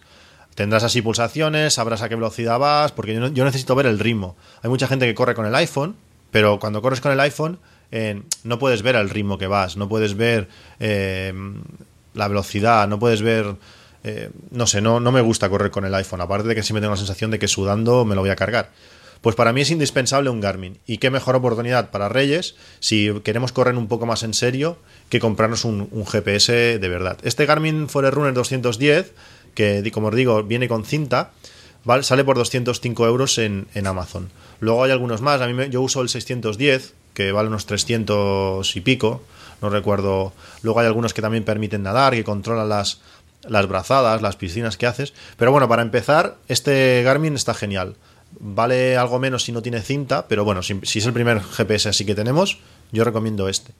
Tendrás 0.55 0.83
así 0.83 1.03
pulsaciones, 1.03 1.75
sabrás 1.75 2.01
a 2.01 2.09
qué 2.09 2.15
velocidad 2.15 2.57
vas, 2.57 2.91
porque 2.91 3.13
yo, 3.13 3.27
yo 3.27 3.45
necesito 3.45 3.75
ver 3.75 3.85
el 3.85 3.99
ritmo. 3.99 4.35
Hay 4.63 4.71
mucha 4.71 4.87
gente 4.87 5.05
que 5.05 5.13
corre 5.13 5.35
con 5.35 5.45
el 5.45 5.53
iPhone, 5.53 5.95
pero 6.31 6.59
cuando 6.59 6.81
corres 6.81 7.01
con 7.01 7.11
el 7.11 7.19
iPhone 7.19 7.59
no 8.43 8.59
puedes 8.59 8.81
ver 8.81 8.95
el 8.95 9.09
ritmo 9.09 9.37
que 9.37 9.47
vas, 9.47 9.77
no 9.77 9.89
puedes 9.89 10.15
ver 10.15 10.47
eh, 10.79 11.33
la 12.13 12.27
velocidad, 12.27 12.87
no 12.87 12.99
puedes 12.99 13.21
ver 13.21 13.55
eh, 14.03 14.29
no 14.49 14.65
sé, 14.65 14.81
no, 14.81 14.99
no 14.99 15.11
me 15.11 15.21
gusta 15.21 15.49
correr 15.49 15.69
con 15.71 15.85
el 15.85 15.93
iPhone, 15.93 16.21
aparte 16.21 16.47
de 16.47 16.55
que 16.55 16.63
siempre 16.63 16.81
tengo 16.81 16.93
la 16.93 16.97
sensación 16.97 17.29
de 17.31 17.37
que 17.39 17.47
sudando 17.47 18.03
me 18.05 18.15
lo 18.15 18.21
voy 18.21 18.31
a 18.31 18.35
cargar. 18.35 18.71
Pues 19.21 19.35
para 19.35 19.53
mí 19.53 19.61
es 19.61 19.69
indispensable 19.69 20.31
un 20.31 20.41
Garmin. 20.41 20.79
Y 20.87 20.97
qué 20.97 21.11
mejor 21.11 21.35
oportunidad 21.35 21.91
para 21.91 22.09
Reyes 22.09 22.55
si 22.79 23.11
queremos 23.23 23.51
correr 23.51 23.75
un 23.75 23.87
poco 23.87 24.07
más 24.07 24.23
en 24.23 24.33
serio 24.33 24.79
que 25.09 25.19
comprarnos 25.19 25.63
un, 25.63 25.87
un 25.91 26.07
GPS 26.07 26.79
de 26.79 26.89
verdad. 26.89 27.19
Este 27.21 27.45
Garmin 27.45 27.87
Forerunner 27.87 28.33
210, 28.33 29.13
que 29.53 29.91
como 29.93 30.07
os 30.07 30.15
digo, 30.15 30.41
viene 30.41 30.67
con 30.67 30.83
cinta, 30.85 31.29
¿vale? 31.83 32.01
sale 32.01 32.23
por 32.23 32.35
205 32.37 33.05
euros 33.05 33.37
en, 33.37 33.67
en 33.75 33.85
Amazon. 33.85 34.31
Luego 34.59 34.83
hay 34.83 34.89
algunos 34.91 35.21
más. 35.21 35.39
A 35.41 35.45
mí 35.45 35.53
me- 35.53 35.69
yo 35.69 35.81
uso 35.83 36.01
el 36.01 36.09
610, 36.09 36.95
que 37.13 37.31
vale 37.31 37.49
unos 37.49 37.65
300 37.65 38.75
y 38.75 38.81
pico. 38.81 39.23
No 39.61 39.69
recuerdo. 39.69 40.33
Luego 40.63 40.79
hay 40.79 40.87
algunos 40.87 41.13
que 41.13 41.21
también 41.21 41.43
permiten 41.43 41.83
nadar, 41.83 42.13
que 42.13 42.23
controlan 42.23 42.69
las, 42.69 43.01
las 43.47 43.67
brazadas, 43.67 44.21
las 44.21 44.35
piscinas 44.35 44.77
que 44.77 44.87
haces. 44.87 45.13
Pero 45.37 45.51
bueno, 45.51 45.67
para 45.67 45.81
empezar, 45.81 46.37
este 46.47 47.03
Garmin 47.03 47.35
está 47.35 47.53
genial. 47.53 47.95
Vale 48.39 48.97
algo 48.97 49.19
menos 49.19 49.43
si 49.43 49.51
no 49.51 49.61
tiene 49.61 49.81
cinta, 49.81 50.27
pero 50.27 50.45
bueno, 50.45 50.63
si, 50.63 50.79
si 50.83 50.99
es 50.99 51.05
el 51.05 51.13
primer 51.13 51.41
GPS 51.41 51.89
así 51.89 52.05
que 52.05 52.15
tenemos, 52.15 52.59
yo 52.91 53.03
recomiendo 53.03 53.49
este. 53.49 53.73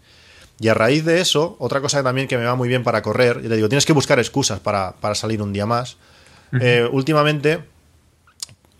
Y 0.60 0.68
a 0.68 0.74
raíz 0.74 1.06
de 1.06 1.22
eso, 1.22 1.56
otra 1.58 1.82
cosa 1.82 2.04
también 2.04 2.28
que 2.28 2.38
me 2.38 2.44
va 2.44 2.56
muy 2.56 2.68
bien 2.68 2.84
para 2.84 3.02
correr, 3.02 3.42
y 3.44 3.48
le 3.48 3.56
digo, 3.56 3.70
tienes 3.70 3.86
que 3.86 3.94
buscar 3.94 4.20
excusas 4.20 4.60
para, 4.60 4.92
para 4.92 5.16
salir 5.16 5.42
un 5.42 5.54
día 5.54 5.66
más. 5.66 5.98
Eh, 6.60 6.88
últimamente 6.92 7.64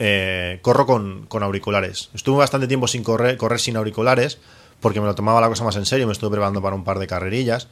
eh, 0.04 0.58
corro 0.64 0.88
con, 0.88 1.28
con 1.28 1.44
auriculares. 1.44 2.10
Estuve 2.16 2.40
bastante 2.40 2.68
tiempo 2.68 2.88
sin 2.88 3.04
correr, 3.04 3.38
correr 3.38 3.60
sin 3.60 3.78
auriculares, 3.78 4.40
porque 4.80 5.00
me 5.00 5.06
lo 5.06 5.14
tomaba 5.14 5.40
la 5.40 5.48
cosa 5.48 5.64
más 5.64 5.76
en 5.76 5.86
serio, 5.86 6.08
me 6.08 6.14
estuve 6.14 6.32
preparando 6.32 6.60
para 6.60 6.76
un 6.76 6.84
par 6.84 6.98
de 6.98 7.06
carrerillas. 7.06 7.68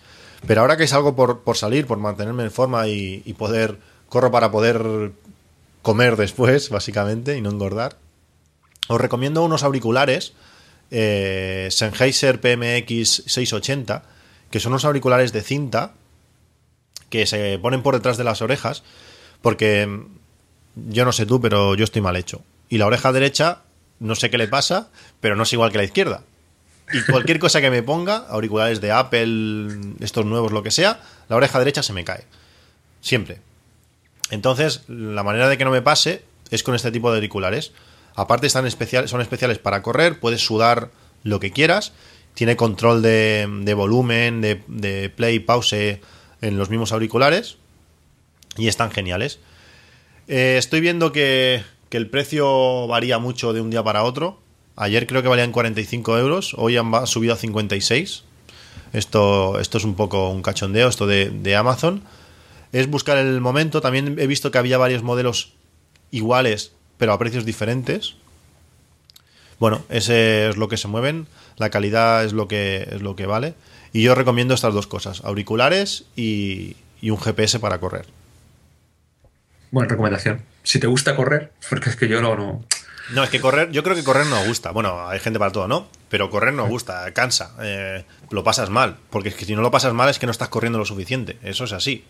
Pero 0.46 0.62
ahora 0.62 0.78
que 0.78 0.88
salgo 0.88 1.16
por, 1.16 1.40
por 1.40 1.58
salir, 1.58 1.88
por 1.88 1.98
mantenerme 1.98 2.44
en 2.44 2.52
forma 2.52 2.88
y, 2.88 3.34
poder, 3.36 3.80
corro 4.10 4.30
para 4.30 4.52
poder 4.52 5.12
comer 5.82 6.18
después, 6.18 6.70
básicamente, 6.70 7.36
y 7.36 7.42
no 7.42 7.50
engordar, 7.50 7.98
os 8.90 9.02
recomiendo 9.02 9.44
unos 9.44 9.64
auriculares 9.64 10.34
eh, 10.92 11.68
Sennheiser 11.72 12.40
PMX 12.40 13.24
680, 13.26 14.04
que 14.52 14.60
son 14.60 14.74
unos 14.74 14.86
auriculares 14.86 15.34
de 15.34 15.42
cinta 15.42 15.94
que 17.10 17.26
se 17.26 17.58
ponen 17.58 17.82
por 17.82 17.96
detrás 17.96 18.18
de 18.18 18.24
las 18.24 18.44
orejas, 18.44 18.84
porque 19.42 19.88
yo 20.88 21.06
no 21.06 21.12
sé 21.12 21.26
tú, 21.26 21.42
pero 21.42 21.76
yo 21.76 21.84
estoy 21.84 22.02
mal 22.02 22.16
hecho. 22.16 22.42
Y 22.70 22.78
la 22.78 22.86
oreja 22.86 23.12
derecha, 23.12 23.62
no 24.00 24.16
sé 24.16 24.30
qué 24.30 24.38
le 24.38 24.48
pasa, 24.48 24.90
pero 25.20 25.36
no 25.36 25.44
es 25.44 25.54
igual 25.54 25.72
que 25.72 25.78
la 25.78 25.84
izquierda. 25.84 26.24
Y 26.92 27.02
cualquier 27.04 27.40
cosa 27.40 27.62
que 27.62 27.70
me 27.70 27.84
ponga, 27.84 28.26
auriculares 28.30 28.82
de 28.82 28.92
Apple, 28.92 29.96
estos 30.00 30.26
nuevos, 30.26 30.52
lo 30.52 30.64
que 30.64 30.72
sea, 30.72 31.02
la 31.28 31.36
oreja 31.36 31.60
derecha 31.60 31.84
se 31.84 31.94
me 31.94 32.04
cae. 32.04 32.26
Siempre. 33.02 33.40
Entonces, 34.32 34.82
la 34.88 35.24
manera 35.24 35.50
de 35.50 35.58
que 35.58 35.66
no 35.66 35.72
me 35.72 35.82
pase 35.82 36.24
es 36.50 36.64
con 36.64 36.76
este 36.76 36.92
tipo 36.92 37.12
de 37.12 37.18
auriculares. 37.18 37.72
Aparte, 38.16 38.48
están 38.48 38.66
especial, 38.66 39.08
son 39.08 39.22
especiales 39.22 39.60
para 39.60 39.82
correr, 39.82 40.20
puedes 40.20 40.42
sudar 40.44 40.90
lo 41.24 41.40
que 41.40 41.52
quieras. 41.52 41.94
Tiene 42.34 42.56
control 42.56 43.02
de, 43.02 43.74
volumen, 43.76 44.42
de, 44.42 45.14
play 45.16 45.40
pause 45.40 46.00
en 46.42 46.58
los 46.58 46.70
mismos 46.70 46.92
auriculares. 46.92 47.58
Y 48.58 48.68
están 48.68 48.92
geniales. 48.92 49.40
Eh, 50.30 50.58
estoy 50.60 50.80
viendo 50.80 51.12
que, 51.12 51.64
el 51.90 52.08
precio 52.08 52.86
varía 52.86 53.18
mucho 53.18 53.52
de 53.52 53.62
un 53.62 53.72
día 53.72 53.84
para 53.84 54.04
otro. 54.04 54.40
Ayer 54.76 55.08
creo 55.08 55.24
que 55.24 55.28
valían 55.28 55.52
45 55.52 56.20
euros, 56.20 56.54
hoy 56.56 56.78
han 56.78 57.08
subido 57.08 57.34
a 57.34 57.38
56. 57.38 58.24
Esto, 58.94 59.60
esto 59.60 59.78
es 59.80 59.84
un 59.84 59.96
poco 59.96 60.30
un 60.30 60.44
cachondeo, 60.44 60.88
esto 60.88 61.08
de, 61.08 61.56
Amazon. 61.56 62.04
Es 62.72 62.88
buscar 62.88 63.18
el 63.18 63.42
momento. 63.42 63.82
También 63.82 64.20
he 64.20 64.28
visto 64.28 64.52
que 64.52 64.60
había 64.60 64.78
varios 64.78 65.02
modelos 65.02 65.54
iguales, 66.12 66.74
pero 67.00 67.12
a 67.12 67.18
precios 67.18 67.44
diferentes. 67.44 68.14
Bueno, 69.60 69.82
ese 69.90 70.50
es 70.50 70.58
lo 70.58 70.68
que 70.70 70.78
se 70.78 70.88
mueven. 70.88 71.26
La 71.58 71.72
calidad 71.72 72.24
es 72.24 72.34
lo 72.34 72.48
que, 72.48 72.88
es 72.92 73.02
lo 73.02 73.16
que 73.16 73.26
vale. 73.26 73.56
Y 73.94 74.04
yo 74.04 74.14
recomiendo 74.14 74.54
estas 74.54 74.76
dos 74.76 74.86
cosas: 74.86 75.22
auriculares 75.26 76.06
y 76.16 76.76
un 77.02 77.18
GPS 77.18 77.60
para 77.60 77.80
correr. 77.80 78.19
Buena 79.72 79.90
recomendación. 79.90 80.42
Si 80.64 80.80
te 80.80 80.88
gusta 80.88 81.16
correr, 81.16 81.52
porque 81.70 81.90
es 81.90 81.96
que 81.96 82.08
yo 82.08 82.22
no. 82.22 82.36
no 82.36 82.64
No, 83.14 83.24
es 83.24 83.30
que 83.30 83.40
correr, 83.40 83.72
yo 83.72 83.84
creo 83.84 83.96
que 83.96 84.04
correr 84.04 84.26
no 84.28 84.44
gusta. 84.46 84.72
Bueno, 84.72 85.08
hay 85.08 85.20
gente 85.20 85.40
para 85.40 85.52
todo, 85.52 85.68
¿no? 85.68 85.88
Pero 86.10 86.30
correr 86.30 86.54
no 86.54 86.68
gusta, 86.68 87.12
cansa, 87.14 87.56
eh, 87.62 88.06
lo 88.32 88.44
pasas 88.44 88.70
mal. 88.70 88.98
Porque 89.10 89.30
es 89.30 89.36
que 89.36 89.46
si 89.46 89.56
no 89.56 89.62
lo 89.62 89.72
pasas 89.72 89.94
mal 89.94 90.10
es 90.10 90.20
que 90.20 90.26
no 90.26 90.32
estás 90.32 90.50
corriendo 90.50 90.80
lo 90.80 90.86
suficiente. 90.86 91.38
Eso 91.44 91.64
es 91.64 91.74
así. 91.74 92.04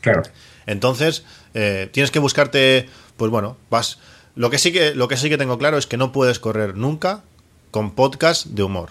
claro. 0.00 0.22
Entonces, 0.66 1.24
eh, 1.54 1.88
tienes 1.90 2.10
que 2.10 2.18
buscarte, 2.18 2.88
pues 3.16 3.30
bueno, 3.30 3.56
vas. 3.70 3.98
Lo 4.36 4.50
que 4.50 4.58
sí 4.58 4.72
que, 4.72 4.94
lo 4.94 5.08
que 5.08 5.16
sí 5.16 5.28
que 5.28 5.38
tengo 5.38 5.58
claro 5.58 5.78
es 5.78 5.86
que 5.86 5.96
no 5.96 6.12
puedes 6.12 6.38
correr 6.38 6.76
nunca 6.76 7.22
con 7.70 7.92
podcast 7.92 8.46
de 8.46 8.62
humor. 8.62 8.90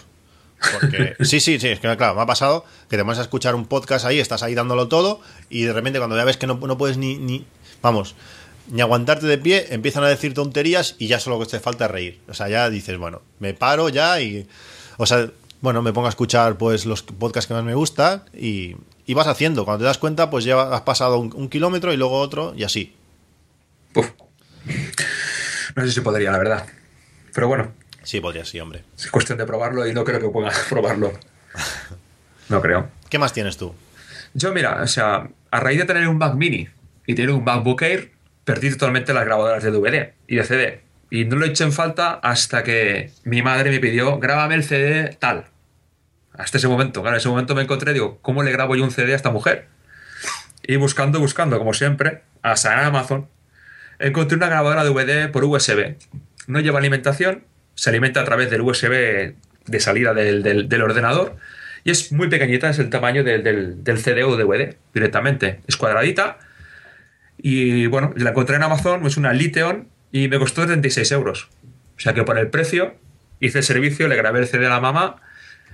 Porque, 0.72 1.16
sí, 1.20 1.40
sí, 1.40 1.58
sí, 1.58 1.68
es 1.68 1.80
que 1.80 1.96
claro, 1.96 2.14
me 2.14 2.22
ha 2.22 2.26
pasado 2.26 2.64
que 2.88 2.96
te 2.96 3.04
pones 3.04 3.18
a 3.18 3.22
escuchar 3.22 3.54
un 3.54 3.66
podcast 3.66 4.04
ahí, 4.04 4.20
estás 4.20 4.42
ahí 4.42 4.54
dándolo 4.54 4.88
todo, 4.88 5.20
y 5.48 5.62
de 5.62 5.72
repente 5.72 5.98
cuando 5.98 6.16
ya 6.16 6.24
ves 6.24 6.36
que 6.36 6.46
no, 6.46 6.54
no 6.54 6.76
puedes 6.76 6.98
ni, 6.98 7.16
ni, 7.16 7.46
vamos, 7.82 8.14
ni 8.68 8.80
aguantarte 8.80 9.26
de 9.26 9.38
pie, 9.38 9.66
empiezan 9.70 10.04
a 10.04 10.08
decir 10.08 10.34
tonterías 10.34 10.94
y 10.98 11.06
ya 11.08 11.18
solo 11.20 11.38
que 11.40 11.46
te 11.46 11.60
falta 11.60 11.88
reír. 11.88 12.20
O 12.28 12.34
sea, 12.34 12.48
ya 12.48 12.70
dices, 12.70 12.98
bueno, 12.98 13.22
me 13.38 13.54
paro 13.54 13.88
ya 13.88 14.20
y. 14.20 14.46
O 14.96 15.06
sea, 15.06 15.30
bueno, 15.60 15.82
me 15.82 15.92
pongo 15.92 16.06
a 16.06 16.10
escuchar 16.10 16.56
pues 16.56 16.86
los 16.86 17.02
podcasts 17.02 17.46
que 17.48 17.54
más 17.54 17.64
me 17.64 17.74
gustan 17.74 18.22
y, 18.32 18.76
y 19.06 19.14
vas 19.14 19.26
haciendo. 19.26 19.64
Cuando 19.64 19.80
te 19.80 19.86
das 19.86 19.98
cuenta, 19.98 20.30
pues 20.30 20.44
ya 20.44 20.60
has 20.62 20.82
pasado 20.82 21.18
un, 21.18 21.32
un 21.34 21.48
kilómetro 21.48 21.92
y 21.92 21.96
luego 21.96 22.18
otro 22.20 22.54
y 22.56 22.64
así. 22.64 22.94
Uf. 23.94 24.10
No 25.76 25.84
sé 25.84 25.92
si 25.92 26.00
podría, 26.00 26.30
la 26.30 26.38
verdad. 26.38 26.66
Pero 27.34 27.48
bueno, 27.48 27.72
Sí, 28.02 28.18
podría, 28.20 28.44
sí, 28.46 28.58
hombre. 28.58 28.82
es 28.98 29.10
cuestión 29.10 29.36
de 29.38 29.44
probarlo 29.44 29.86
y 29.86 29.92
no 29.92 30.04
creo 30.04 30.20
que 30.20 30.28
pueda 30.28 30.50
probarlo. 30.68 31.12
No 32.48 32.60
creo. 32.60 32.88
¿Qué 33.08 33.16
más 33.18 33.32
tienes 33.32 33.56
tú? 33.56 33.72
Yo, 34.34 34.52
mira, 34.52 34.82
o 34.82 34.86
sea, 34.88 35.28
a 35.52 35.60
raíz 35.60 35.78
de 35.78 35.84
tener 35.84 36.08
un 36.08 36.18
Mac 36.18 36.34
Mini 36.34 36.68
y 37.10 37.14
tener 37.14 37.30
un 37.30 37.44
MacBook 37.44 37.82
Air, 37.82 38.12
perdí 38.44 38.70
totalmente 38.70 39.12
las 39.12 39.24
grabadoras 39.24 39.62
de 39.62 39.70
DVD 39.70 40.12
y 40.26 40.36
de 40.36 40.44
CD. 40.44 40.80
Y 41.10 41.24
no 41.24 41.36
lo 41.36 41.44
eché 41.46 41.64
en 41.64 41.72
falta 41.72 42.12
hasta 42.14 42.62
que 42.62 43.10
mi 43.24 43.42
madre 43.42 43.70
me 43.70 43.80
pidió, 43.80 44.18
grábame 44.18 44.54
el 44.54 44.64
CD 44.64 45.16
tal. 45.18 45.46
Hasta 46.32 46.58
ese 46.58 46.68
momento, 46.68 47.02
claro, 47.02 47.16
en 47.16 47.20
ese 47.20 47.28
momento 47.28 47.54
me 47.54 47.62
encontré, 47.62 47.92
digo, 47.92 48.18
¿cómo 48.22 48.42
le 48.42 48.52
grabo 48.52 48.76
yo 48.76 48.84
un 48.84 48.90
CD 48.92 49.12
a 49.12 49.16
esta 49.16 49.30
mujer? 49.30 49.66
Y 50.62 50.76
buscando, 50.76 51.18
buscando, 51.18 51.58
como 51.58 51.74
siempre, 51.74 52.22
hasta 52.42 52.72
en 52.72 52.78
Amazon, 52.86 53.28
encontré 53.98 54.36
una 54.36 54.46
grabadora 54.48 54.84
de 54.84 54.90
DVD 54.90 55.30
por 55.32 55.44
USB. 55.44 55.96
No 56.46 56.60
lleva 56.60 56.78
alimentación, 56.78 57.44
se 57.74 57.90
alimenta 57.90 58.20
a 58.20 58.24
través 58.24 58.50
del 58.50 58.60
USB 58.60 59.34
de 59.66 59.80
salida 59.80 60.14
del, 60.14 60.42
del- 60.42 60.68
del 60.68 60.82
ordenador 60.82 61.36
y 61.84 61.90
es 61.90 62.12
muy 62.12 62.28
pequeñita, 62.28 62.70
es 62.70 62.78
el 62.78 62.90
tamaño 62.90 63.24
del, 63.24 63.82
del 63.82 63.98
CD 63.98 64.22
o 64.24 64.36
DVD 64.36 64.76
directamente. 64.94 65.60
Es 65.66 65.76
cuadradita 65.76 66.38
y 67.42 67.86
bueno, 67.86 68.12
la 68.16 68.30
encontré 68.30 68.56
en 68.56 68.62
Amazon, 68.62 69.06
es 69.06 69.16
una 69.16 69.32
Liteon 69.32 69.88
y 70.12 70.28
me 70.28 70.38
costó 70.38 70.66
36 70.66 71.10
euros. 71.12 71.48
O 71.96 72.00
sea 72.00 72.14
que 72.14 72.22
por 72.24 72.38
el 72.38 72.48
precio 72.48 72.94
hice 73.40 73.58
el 73.58 73.64
servicio, 73.64 74.08
le 74.08 74.16
grabé 74.16 74.40
el 74.40 74.46
CD 74.46 74.66
a 74.66 74.70
la 74.70 74.80
mamá, 74.80 75.16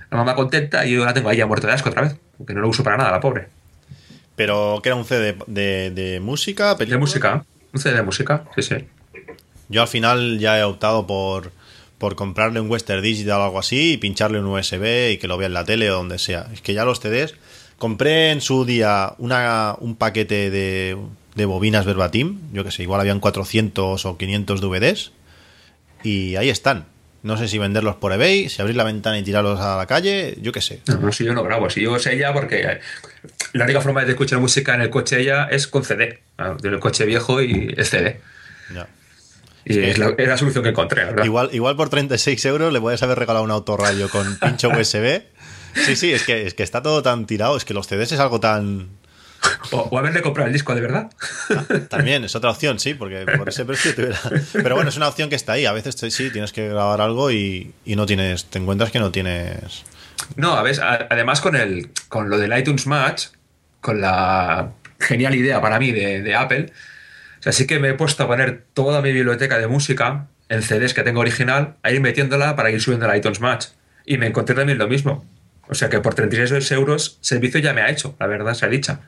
la 0.09 0.17
mamá 0.17 0.35
contenta 0.35 0.85
y 0.85 0.93
yo 0.93 1.05
la 1.05 1.13
tengo 1.13 1.29
ahí 1.29 1.41
a 1.41 1.45
muerto 1.47 1.67
de 1.67 1.73
asco 1.73 1.89
otra 1.89 2.01
vez, 2.03 2.15
porque 2.37 2.53
no 2.53 2.61
lo 2.61 2.69
uso 2.69 2.83
para 2.83 2.97
nada, 2.97 3.11
la 3.11 3.19
pobre. 3.19 3.47
Pero 4.35 4.79
que 4.83 4.89
era 4.89 4.95
un 4.95 5.05
CD 5.05 5.35
de, 5.47 5.91
de 5.91 6.19
música, 6.19 6.69
De 6.69 6.75
película? 6.77 6.99
música, 6.99 7.45
un 7.73 7.79
CD 7.79 7.95
de 7.95 8.03
música, 8.03 8.43
sí, 8.55 8.61
sí. 8.61 8.75
Yo 9.69 9.81
al 9.81 9.87
final 9.87 10.39
ya 10.39 10.57
he 10.59 10.63
optado 10.63 11.07
por, 11.07 11.51
por 11.97 12.15
comprarle 12.15 12.59
un 12.61 12.69
Western 12.69 13.01
Digital 13.01 13.41
o 13.41 13.43
algo 13.45 13.59
así 13.59 13.93
y 13.93 13.97
pincharle 13.97 14.39
un 14.39 14.45
USB 14.45 15.11
y 15.11 15.17
que 15.17 15.27
lo 15.27 15.37
vea 15.37 15.47
en 15.47 15.53
la 15.53 15.65
tele 15.65 15.89
o 15.91 15.95
donde 15.95 16.19
sea. 16.19 16.47
Es 16.53 16.61
que 16.61 16.73
ya 16.73 16.85
los 16.85 16.99
CDs. 16.99 17.35
Compré 17.77 18.31
en 18.31 18.41
su 18.41 18.65
día 18.65 19.13
una, 19.17 19.75
un 19.79 19.95
paquete 19.95 20.49
de, 20.49 20.97
de 21.37 21.45
bobinas 21.45 21.85
verbatim. 21.85 22.39
Yo 22.51 22.63
que 22.65 22.71
sé, 22.71 22.83
igual 22.83 22.99
habían 22.99 23.19
400 23.21 24.05
o 24.05 24.17
500 24.17 24.59
DVDs. 24.59 25.11
Y 26.03 26.35
ahí 26.35 26.49
están. 26.49 26.85
No 27.23 27.37
sé 27.37 27.47
si 27.47 27.57
venderlos 27.57 27.95
por 27.95 28.13
eBay, 28.13 28.49
si 28.49 28.61
abrir 28.61 28.75
la 28.75 28.83
ventana 28.83 29.17
y 29.17 29.23
tirarlos 29.23 29.59
a 29.59 29.75
la 29.77 29.85
calle, 29.85 30.37
yo 30.41 30.51
qué 30.51 30.61
sé. 30.61 30.81
No, 30.87 30.97
no, 30.97 31.11
si 31.11 31.25
yo 31.25 31.33
no 31.33 31.43
grabo, 31.43 31.69
si 31.69 31.81
yo 31.81 31.97
sé 31.99 32.17
ya 32.17 32.31
porque 32.31 32.61
eh, 32.61 32.79
la 33.53 33.65
única 33.65 33.81
forma 33.81 34.05
de 34.05 34.11
escuchar 34.11 34.39
música 34.39 34.75
en 34.75 34.81
el 34.81 34.89
coche 34.89 35.23
ya 35.23 35.45
es 35.45 35.67
con 35.67 35.83
CD. 35.83 36.19
Ah, 36.37 36.55
Tiene 36.59 36.75
el 36.75 36.81
coche 36.81 37.05
viejo 37.05 37.41
y 37.41 37.73
es 37.75 37.89
CD. 37.89 38.19
Ya. 38.73 38.87
Y 39.65 39.79
es 39.79 39.97
la, 39.97 40.13
es 40.17 40.27
la 40.27 40.37
solución 40.37 40.63
que 40.63 40.69
encontré, 40.69 41.05
¿verdad? 41.05 41.25
Igual, 41.25 41.49
igual 41.51 41.75
por 41.75 41.89
36 41.89 42.45
euros 42.45 42.71
le 42.71 42.79
puedes 42.79 43.03
haber 43.03 43.19
regalado 43.19 43.43
un 43.43 43.51
autorradio 43.51 44.09
con 44.09 44.37
pincho 44.39 44.69
USB. 44.79 45.23
Sí, 45.85 45.95
sí, 45.95 46.13
es 46.13 46.23
que, 46.23 46.47
es 46.47 46.53
que 46.53 46.63
está 46.63 46.81
todo 46.81 47.01
tan 47.03 47.25
tirado. 47.25 47.57
Es 47.57 47.65
que 47.65 47.73
los 47.73 47.87
CDs 47.87 48.11
es 48.13 48.19
algo 48.19 48.39
tan. 48.39 48.87
O, 49.71 49.77
o 49.91 49.99
haberle 49.99 50.21
comprado 50.21 50.47
el 50.47 50.53
disco 50.53 50.73
de 50.75 50.81
verdad. 50.81 51.09
También 51.89 52.23
es 52.23 52.35
otra 52.35 52.51
opción, 52.51 52.79
sí, 52.79 52.93
porque 52.93 53.25
por 53.37 53.49
ese 53.49 53.65
precio 53.65 53.93
te 53.93 54.03
hubiera- 54.03 54.19
Pero 54.53 54.75
bueno, 54.75 54.89
es 54.89 54.95
una 54.97 55.07
opción 55.09 55.29
que 55.29 55.35
está 55.35 55.53
ahí. 55.53 55.65
A 55.65 55.73
veces 55.73 55.95
sí 56.13 56.29
tienes 56.31 56.53
que 56.53 56.69
grabar 56.69 57.01
algo 57.01 57.31
y, 57.31 57.73
y 57.85 57.95
no 57.97 58.05
tienes. 58.05 58.45
Te 58.45 58.59
encuentras 58.59 58.91
que 58.91 58.99
no 58.99 59.11
tienes. 59.11 59.83
No, 60.37 60.53
a 60.53 60.61
a- 60.61 61.07
además 61.09 61.41
con 61.41 61.55
el 61.57 61.89
con 62.07 62.29
lo 62.29 62.37
del 62.37 62.57
iTunes 62.57 62.87
Match, 62.87 63.25
con 63.81 63.99
la 63.99 64.71
genial 64.99 65.35
idea 65.35 65.59
para 65.61 65.79
mí 65.79 65.91
de, 65.91 66.21
de 66.21 66.35
Apple. 66.35 66.71
O 67.39 67.43
sea, 67.43 67.51
sí 67.51 67.67
que 67.67 67.79
me 67.79 67.89
he 67.89 67.93
puesto 67.93 68.23
a 68.23 68.27
poner 68.27 68.63
toda 68.73 69.01
mi 69.01 69.11
biblioteca 69.11 69.57
de 69.57 69.67
música 69.67 70.27
en 70.49 70.61
CDs 70.61 70.93
que 70.93 71.03
tengo 71.03 71.19
original, 71.19 71.75
a 71.83 71.91
ir 71.91 71.99
metiéndola 71.99 72.55
para 72.55 72.71
ir 72.71 72.81
subiendo 72.81 73.05
la 73.07 73.17
iTunes 73.17 73.41
Match. 73.41 73.65
Y 74.05 74.17
me 74.17 74.27
encontré 74.27 74.55
también 74.55 74.77
lo 74.77 74.87
mismo. 74.87 75.25
O 75.67 75.75
sea 75.75 75.89
que 75.89 75.99
por 75.99 76.13
36 76.15 76.71
euros, 76.71 77.17
servicio 77.19 77.59
ya 77.59 77.73
me 77.73 77.81
ha 77.81 77.89
hecho, 77.89 78.15
la 78.19 78.27
verdad 78.27 78.53
se 78.53 78.65
ha 78.65 78.69
dicha. 78.69 79.01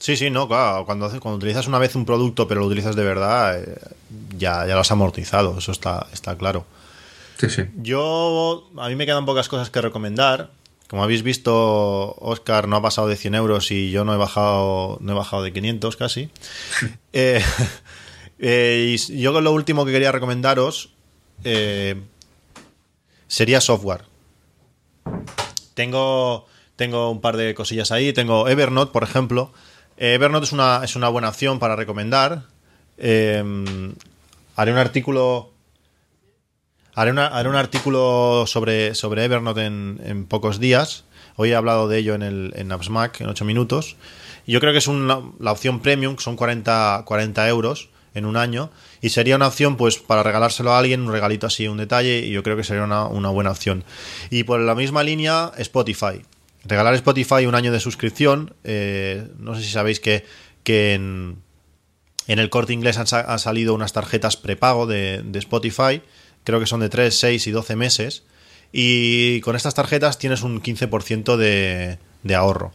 Sí, 0.00 0.16
sí, 0.16 0.30
no, 0.30 0.48
claro. 0.48 0.86
Cuando, 0.86 1.08
cuando 1.20 1.36
utilizas 1.36 1.66
una 1.66 1.78
vez 1.78 1.94
un 1.94 2.06
producto, 2.06 2.48
pero 2.48 2.62
lo 2.62 2.66
utilizas 2.66 2.96
de 2.96 3.04
verdad, 3.04 3.62
eh, 3.62 3.78
ya, 4.36 4.66
ya 4.66 4.74
lo 4.74 4.80
has 4.80 4.90
amortizado, 4.90 5.58
eso 5.58 5.72
está, 5.72 6.06
está 6.10 6.38
claro. 6.38 6.64
Sí, 7.36 7.50
sí. 7.50 7.64
Yo, 7.76 8.70
a 8.78 8.88
mí 8.88 8.96
me 8.96 9.04
quedan 9.04 9.26
pocas 9.26 9.48
cosas 9.48 9.68
que 9.68 9.82
recomendar. 9.82 10.50
Como 10.88 11.04
habéis 11.04 11.22
visto, 11.22 12.16
Oscar 12.18 12.66
no 12.66 12.76
ha 12.76 12.82
pasado 12.82 13.08
de 13.08 13.16
100 13.16 13.34
euros 13.34 13.70
y 13.70 13.90
yo 13.90 14.06
no 14.06 14.14
he 14.14 14.16
bajado, 14.16 14.96
no 15.02 15.12
he 15.12 15.14
bajado 15.14 15.42
de 15.42 15.52
500 15.52 15.96
casi. 15.96 16.30
eh, 17.12 17.44
eh, 18.38 18.96
y 18.96 19.20
yo 19.20 19.38
lo 19.38 19.52
último 19.52 19.84
que 19.84 19.92
quería 19.92 20.12
recomendaros 20.12 20.94
eh, 21.44 22.00
sería 23.28 23.60
software. 23.60 24.04
Tengo, 25.74 26.46
tengo 26.76 27.10
un 27.10 27.20
par 27.20 27.36
de 27.36 27.54
cosillas 27.54 27.92
ahí. 27.92 28.14
Tengo 28.14 28.48
Evernote, 28.48 28.92
por 28.92 29.02
ejemplo. 29.02 29.52
Eh, 30.00 30.14
Evernote 30.14 30.46
es 30.46 30.52
una, 30.52 30.80
es 30.82 30.96
una 30.96 31.10
buena 31.10 31.28
opción 31.28 31.58
para 31.58 31.76
recomendar. 31.76 32.44
Eh, 32.96 33.44
haré 34.56 34.72
un 34.72 34.78
artículo. 34.78 35.50
Haré, 36.94 37.12
haré 37.20 37.48
un 37.48 37.54
artículo 37.54 38.44
sobre, 38.46 38.94
sobre 38.94 39.24
Evernote 39.24 39.66
en, 39.66 40.26
pocos 40.26 40.58
días. 40.58 41.04
Hoy 41.36 41.50
he 41.50 41.54
hablado 41.54 41.86
de 41.86 41.98
ello 41.98 42.14
en, 42.14 42.22
el, 42.22 42.52
en 42.56 42.72
AppsMac 42.72 43.20
en 43.20 43.28
8 43.28 43.44
minutos. 43.44 43.96
Yo 44.46 44.58
creo 44.58 44.72
que 44.72 44.78
es 44.78 44.88
una- 44.88 45.20
la 45.38 45.52
opción 45.52 45.80
premium, 45.80 46.16
que 46.16 46.22
son 46.22 46.34
40, 46.36 47.02
40 47.06 47.46
euros 47.48 47.90
en 48.14 48.24
un 48.24 48.38
año. 48.38 48.70
Y 49.02 49.10
sería 49.10 49.36
una 49.36 49.48
opción, 49.48 49.76
pues, 49.76 49.98
para 49.98 50.22
regalárselo 50.22 50.72
a 50.72 50.78
alguien, 50.78 51.02
un 51.02 51.12
regalito 51.12 51.46
así, 51.46 51.68
un 51.68 51.76
detalle. 51.76 52.20
Y 52.20 52.30
yo 52.32 52.42
creo 52.42 52.56
que 52.56 52.64
sería 52.64 52.84
una, 52.84 53.04
una 53.04 53.28
buena 53.28 53.50
opción. 53.50 53.84
Y 54.30 54.44
por 54.44 54.60
la 54.60 54.74
misma 54.74 55.02
línea, 55.02 55.52
Spotify. 55.58 56.22
Regalar 56.64 56.94
Spotify 56.94 57.46
un 57.46 57.54
año 57.54 57.72
de 57.72 57.80
suscripción. 57.80 58.54
eh, 58.64 59.26
no 59.38 59.54
sé 59.54 59.62
si 59.62 59.70
sabéis 59.70 59.98
que, 60.00 60.24
que 60.62 60.94
en, 60.94 61.38
el 62.26 62.50
corte 62.50 62.72
inglés 62.72 62.98
han, 62.98 63.06
sa- 63.06 63.32
han 63.32 63.38
salido 63.38 63.74
unas 63.74 63.92
tarjetas 63.92 64.36
prepago 64.36 64.86
de, 64.86 65.22
de 65.24 65.38
Spotify. 65.38 66.02
Creo 66.44 66.60
que 66.60 66.66
son 66.66 66.80
de 66.80 66.88
3, 66.88 67.14
6 67.18 67.46
y 67.46 67.50
12 67.50 67.76
meses. 67.76 68.24
Y 68.72 69.40
con 69.40 69.56
estas 69.56 69.74
tarjetas 69.74 70.18
tienes 70.18 70.42
un 70.42 70.62
15% 70.62 71.36
de, 71.36 71.98
de 72.22 72.34
ahorro. 72.34 72.72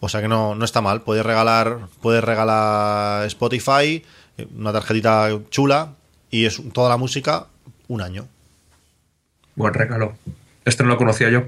O 0.00 0.08
sea 0.08 0.20
que 0.20 0.28
no, 0.28 0.54
no 0.54 0.64
está 0.64 0.80
mal. 0.80 1.02
Puedes 1.02 1.24
regalar, 1.26 1.88
puedes 2.00 2.22
regalar 2.22 3.26
Spotify, 3.26 4.04
eh, 4.38 4.46
una 4.56 4.72
tarjetita 4.72 5.28
chula, 5.50 5.94
y 6.30 6.44
es 6.44 6.60
toda 6.72 6.88
la 6.88 6.96
música 6.96 7.46
un 7.88 8.00
año. 8.00 8.26
Buen 9.54 9.74
regalo. 9.74 10.16
Esto 10.64 10.82
no 10.84 10.90
lo 10.90 10.96
conocía 10.98 11.30
yo. 11.30 11.44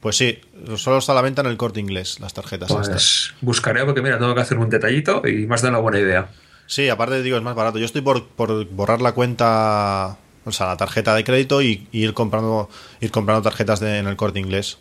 Pues 0.00 0.16
sí, 0.16 0.38
solo 0.76 0.98
está 0.98 1.12
a 1.12 1.14
la 1.14 1.22
venta 1.22 1.40
en 1.42 1.48
el 1.48 1.56
corte 1.56 1.80
inglés, 1.80 2.20
las 2.20 2.34
tarjetas 2.34 2.70
estas. 2.70 2.86
Pues 2.88 3.34
buscaré 3.40 3.84
porque 3.84 4.02
mira, 4.02 4.18
tengo 4.18 4.34
que 4.34 4.40
hacer 4.40 4.58
un 4.58 4.68
detallito 4.70 5.22
y 5.26 5.46
más 5.46 5.62
de 5.62 5.68
una 5.68 5.78
buena 5.78 5.98
idea. 5.98 6.28
Sí, 6.66 6.88
aparte 6.88 7.22
digo, 7.22 7.36
es 7.36 7.42
más 7.42 7.54
barato. 7.54 7.78
Yo 7.78 7.84
estoy 7.84 8.00
por, 8.02 8.26
por 8.26 8.64
borrar 8.70 9.00
la 9.00 9.12
cuenta, 9.12 10.16
o 10.44 10.52
sea, 10.52 10.66
la 10.66 10.76
tarjeta 10.76 11.14
de 11.14 11.22
crédito 11.24 11.62
y, 11.62 11.86
y 11.92 12.04
ir 12.04 12.12
comprando 12.14 12.68
ir 13.00 13.10
comprando 13.10 13.42
tarjetas 13.42 13.80
de- 13.80 13.98
en 13.98 14.06
el 14.08 14.16
corte 14.16 14.38
inglés. 14.40 14.78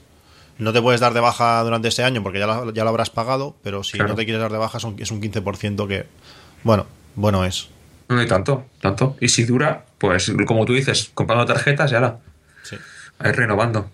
No 0.58 0.71
te 0.73 0.81
puedes 0.81 1.01
dar 1.01 1.13
de 1.13 1.19
baja 1.19 1.62
durante 1.63 1.88
este 1.89 2.03
año 2.03 2.23
porque 2.23 2.39
ya, 2.39 2.47
la- 2.47 2.71
ya 2.73 2.84
lo 2.84 2.89
habrás 2.89 3.10
pagado, 3.10 3.55
pero 3.62 3.84
si 3.84 3.93
Claro. 3.97 4.10
no 4.10 4.15
te 4.15 4.25
quieres 4.25 4.41
dar 4.41 4.51
de 4.51 4.58
baja 4.58 4.79
son- 4.79 4.95
es 4.99 5.12
un 5.12 5.21
15% 5.21 5.88
que, 5.88 6.05
bueno, 6.63 6.88
bueno 7.15 7.43
es. 7.45 7.67
No 8.08 8.19
hay 8.19 8.27
tanto, 8.27 8.65
tanto. 8.81 9.17
Y 9.19 9.29
si 9.29 9.43
dura, 9.45 9.86
pues 9.97 10.31
como 10.45 10.65
tú 10.65 10.73
dices, 10.73 11.12
comprando 11.13 11.45
tarjetas 11.45 11.91
y 11.91 11.95
ahora, 11.95 12.19
Sí. 12.63 12.77
a 13.19 13.29
ir 13.29 13.36
renovando. 13.36 13.89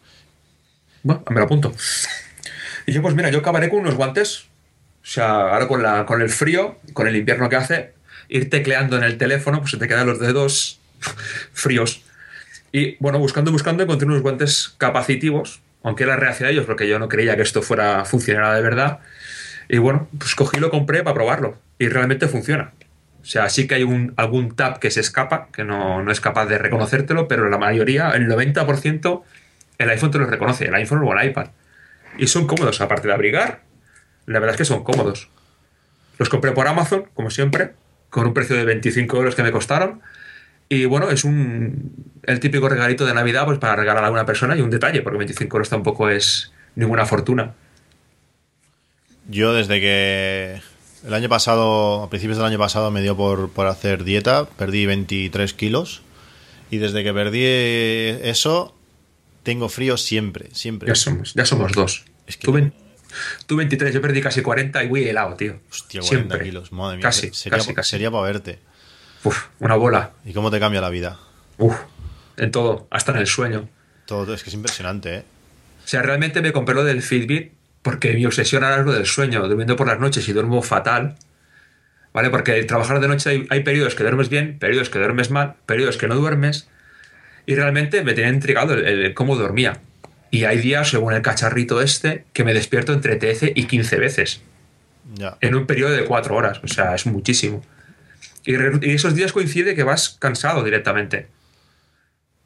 Bueno, 1.03 1.23
me 1.29 1.37
lo 1.37 1.43
apunto. 1.43 1.73
Y 2.85 2.93
yo, 2.93 3.01
pues 3.01 3.15
mira, 3.15 3.29
yo 3.29 3.39
acabaré 3.39 3.69
con 3.69 3.79
unos 3.79 3.95
guantes. 3.95 4.45
O 5.03 5.05
sea, 5.05 5.53
ahora 5.53 5.67
con, 5.67 5.81
la, 5.81 6.05
con 6.05 6.21
el 6.21 6.29
frío, 6.29 6.79
con 6.93 7.07
el 7.07 7.15
invierno 7.15 7.49
que 7.49 7.55
hace, 7.55 7.93
ir 8.29 8.49
tecleando 8.49 8.97
en 8.97 9.03
el 9.03 9.17
teléfono, 9.17 9.59
pues 9.59 9.71
se 9.71 9.77
te 9.77 9.87
quedan 9.87 10.07
los 10.07 10.19
dedos 10.19 10.79
fríos. 11.53 12.03
Y 12.71 12.95
bueno, 12.99 13.19
buscando, 13.19 13.51
buscando, 13.51 13.83
encontré 13.83 14.07
unos 14.07 14.21
guantes 14.21 14.75
capacitivos, 14.77 15.61
aunque 15.83 16.03
era 16.03 16.15
reacia 16.15 16.47
a 16.47 16.49
ellos, 16.51 16.65
porque 16.65 16.87
yo 16.87 16.99
no 16.99 17.09
creía 17.09 17.35
que 17.35 17.41
esto 17.41 17.61
fuera 17.61 18.05
funcionara 18.05 18.55
de 18.55 18.61
verdad. 18.61 18.99
Y 19.67 19.77
bueno, 19.79 20.07
pues 20.17 20.35
cogí 20.35 20.59
lo 20.59 20.69
compré 20.69 21.03
para 21.03 21.13
probarlo. 21.13 21.57
Y 21.79 21.89
realmente 21.89 22.27
funciona. 22.27 22.73
O 23.21 23.25
sea, 23.25 23.49
sí 23.49 23.67
que 23.67 23.75
hay 23.75 23.83
un, 23.83 24.13
algún 24.17 24.55
tap 24.55 24.79
que 24.79 24.91
se 24.91 24.99
escapa, 24.99 25.49
que 25.53 25.63
no, 25.63 26.01
no 26.03 26.11
es 26.11 26.21
capaz 26.21 26.45
de 26.47 26.57
reconocértelo, 26.57 27.27
pero 27.27 27.49
la 27.49 27.57
mayoría, 27.57 28.11
el 28.11 28.27
90%, 28.27 29.23
el 29.81 29.89
iPhone 29.89 30.11
te 30.11 30.19
lo 30.19 30.25
reconoce, 30.25 30.65
el 30.65 30.75
iPhone 30.75 31.03
o 31.03 31.17
el 31.17 31.29
iPad. 31.29 31.47
Y 32.17 32.27
son 32.27 32.47
cómodos, 32.47 32.81
aparte 32.81 33.07
de 33.07 33.13
abrigar, 33.13 33.61
la 34.25 34.39
verdad 34.39 34.55
es 34.55 34.57
que 34.57 34.65
son 34.65 34.83
cómodos. 34.83 35.29
Los 36.17 36.29
compré 36.29 36.51
por 36.51 36.67
Amazon, 36.67 37.05
como 37.13 37.29
siempre, 37.29 37.73
con 38.09 38.27
un 38.27 38.33
precio 38.33 38.55
de 38.55 38.65
25 38.65 39.17
euros 39.17 39.35
que 39.35 39.43
me 39.43 39.51
costaron. 39.51 40.01
Y 40.69 40.85
bueno, 40.85 41.09
es 41.09 41.23
un 41.23 42.11
el 42.23 42.39
típico 42.39 42.69
regalito 42.69 43.05
de 43.05 43.13
Navidad 43.13 43.45
pues 43.45 43.57
para 43.57 43.75
regalar 43.75 44.03
a 44.03 44.07
alguna 44.07 44.25
persona 44.25 44.55
y 44.55 44.61
un 44.61 44.69
detalle, 44.69 45.01
porque 45.01 45.17
25 45.17 45.57
euros 45.57 45.69
tampoco 45.69 46.09
es 46.09 46.53
ninguna 46.75 47.05
fortuna. 47.05 47.53
Yo 49.27 49.53
desde 49.53 49.79
que 49.79 50.61
el 51.05 51.13
año 51.13 51.29
pasado, 51.29 52.03
a 52.03 52.09
principios 52.09 52.37
del 52.37 52.45
año 52.45 52.57
pasado, 52.59 52.91
me 52.91 53.01
dio 53.01 53.17
por, 53.17 53.49
por 53.49 53.67
hacer 53.67 54.03
dieta, 54.03 54.45
perdí 54.45 54.85
23 54.85 55.53
kilos. 55.53 56.03
Y 56.69 56.77
desde 56.77 57.03
que 57.03 57.13
perdí 57.13 57.43
eso, 57.43 58.73
tengo 59.43 59.69
frío 59.69 59.97
siempre, 59.97 60.49
siempre. 60.53 60.87
Ya 60.87 60.95
somos, 60.95 61.33
ya 61.33 61.45
somos 61.45 61.71
dos. 61.73 62.05
Es 62.27 62.37
que- 62.37 62.45
tú, 62.45 62.51
ven- 62.53 62.73
tú 63.47 63.55
23, 63.57 63.93
yo 63.93 64.01
perdí 64.01 64.21
casi 64.21 64.41
40 64.41 64.83
y 64.83 64.87
voy 64.87 65.03
helado, 65.07 65.35
tío. 65.35 65.59
Hostia, 65.69 66.01
40 66.01 66.07
Siempre. 66.07 66.43
kilos, 66.49 66.71
madre 66.71 66.97
mía. 66.97 67.03
Casi, 67.03 67.31
sería, 67.33 67.57
casi, 67.57 67.73
casi. 67.73 67.89
sería 67.89 68.11
para 68.11 68.23
verte. 68.23 68.59
Uf, 69.23 69.45
una 69.59 69.75
bola. 69.75 70.11
¿Y 70.25 70.33
cómo 70.33 70.49
te 70.51 70.59
cambia 70.59 70.81
la 70.81 70.89
vida? 70.89 71.19
Uf, 71.57 71.75
en 72.37 72.51
todo, 72.51 72.87
hasta 72.89 73.11
en 73.11 73.17
el 73.19 73.27
sueño. 73.27 73.69
Todo, 74.05 74.33
es 74.33 74.43
que 74.43 74.49
es 74.49 74.53
impresionante, 74.55 75.15
¿eh? 75.17 75.23
O 75.83 75.87
sea, 75.87 76.01
realmente 76.01 76.41
me 76.41 76.51
compré 76.53 76.73
lo 76.75 76.83
del 76.83 77.01
Fitbit 77.01 77.53
porque 77.81 78.13
mi 78.13 78.25
obsesión 78.25 78.63
ahora 78.63 78.79
es 78.79 78.85
lo 78.85 78.93
del 78.93 79.05
sueño, 79.05 79.47
durmiendo 79.47 79.75
por 79.75 79.87
las 79.87 79.99
noches 79.99 80.27
y 80.29 80.33
duermo 80.33 80.61
fatal. 80.61 81.17
¿Vale? 82.13 82.29
Porque 82.29 82.61
trabajar 82.63 82.99
de 82.99 83.07
noche 83.07 83.29
hay, 83.29 83.47
hay 83.49 83.63
periodos 83.63 83.95
que 83.95 84.03
duermes 84.03 84.27
bien, 84.29 84.59
periodos 84.59 84.89
que 84.89 84.99
duermes 84.99 85.31
mal, 85.31 85.55
periodos 85.65 85.97
que 85.97 86.07
no 86.07 86.15
duermes. 86.15 86.67
Y 87.45 87.55
realmente 87.55 88.03
me 88.03 88.13
tenía 88.13 88.29
intrigado 88.29 88.73
el, 88.73 88.85
el 88.85 89.13
cómo 89.13 89.35
dormía. 89.35 89.79
Y 90.29 90.45
hay 90.45 90.59
días, 90.59 90.89
según 90.89 91.13
el 91.13 91.21
cacharrito 91.21 91.81
este, 91.81 92.25
que 92.33 92.43
me 92.43 92.53
despierto 92.53 92.93
entre 92.93 93.17
13 93.17 93.53
y 93.55 93.65
15 93.65 93.97
veces 93.97 94.41
en 95.41 95.55
un 95.55 95.65
periodo 95.65 95.91
de 95.91 96.05
4 96.05 96.35
horas. 96.35 96.61
O 96.63 96.67
sea, 96.67 96.95
es 96.95 97.05
muchísimo. 97.05 97.63
Y, 98.45 98.55
esos 98.89 99.15
días 99.15 99.33
coincide 99.33 99.75
que 99.75 99.83
vas 99.83 100.17
cansado 100.19 100.63
directamente. 100.63 101.27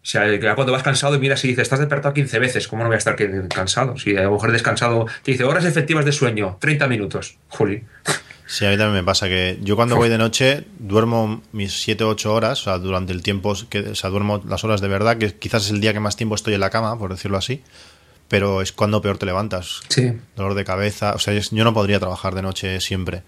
O 0.01 0.07
sea, 0.07 0.33
ya 0.35 0.53
cuando 0.53 0.71
vas 0.71 0.83
cansado 0.83 1.15
y 1.15 1.19
miras 1.19 1.43
y 1.45 1.49
dices, 1.49 1.63
estás 1.63 1.79
despertado 1.79 2.13
15 2.13 2.37
veces, 2.37 2.67
¿cómo 2.67 2.83
no 2.83 2.89
voy 2.89 2.95
a 2.95 2.99
estar 2.99 3.15
cansado? 3.49 3.97
Si 3.97 4.15
a 4.15 4.23
lo 4.23 4.33
mejor 4.33 4.51
descansado 4.51 5.07
te 5.23 5.31
dice 5.31 5.45
horas 5.45 5.65
efectivas 5.65 6.05
de 6.05 6.11
sueño, 6.11 6.57
30 6.61 6.87
minutos. 6.87 7.37
Juli. 7.49 7.83
Sí, 8.47 8.63
a 8.65 8.69
mí 8.69 8.77
también 8.77 8.93
me 8.93 9.03
pasa 9.03 9.27
que 9.27 9.57
yo 9.63 9.75
cuando 9.75 9.95
voy 9.95 10.07
de 10.09 10.17
noche 10.19 10.65
duermo 10.77 11.41
mis 11.51 11.81
7 11.81 12.03
o 12.03 12.09
8 12.09 12.33
horas, 12.33 12.61
o 12.61 12.63
sea, 12.65 12.77
durante 12.77 13.11
el 13.11 13.23
tiempo, 13.23 13.55
que, 13.69 13.79
o 13.79 13.95
sea, 13.95 14.09
duermo 14.11 14.41
las 14.47 14.63
horas 14.63 14.81
de 14.81 14.87
verdad, 14.87 15.17
que 15.17 15.33
quizás 15.35 15.65
es 15.65 15.71
el 15.71 15.81
día 15.81 15.93
que 15.93 15.99
más 15.99 16.15
tiempo 16.15 16.35
estoy 16.35 16.53
en 16.53 16.59
la 16.59 16.69
cama, 16.69 16.97
por 16.99 17.09
decirlo 17.11 17.37
así, 17.37 17.63
pero 18.27 18.61
es 18.61 18.71
cuando 18.71 19.01
peor 19.01 19.17
te 19.17 19.25
levantas. 19.25 19.81
Sí. 19.89 20.13
Dolor 20.35 20.53
de 20.53 20.63
cabeza, 20.63 21.13
o 21.15 21.19
sea, 21.19 21.33
yo 21.33 21.63
no 21.63 21.73
podría 21.73 21.99
trabajar 21.99 22.35
de 22.35 22.43
noche 22.43 22.79
siempre. 22.81 23.23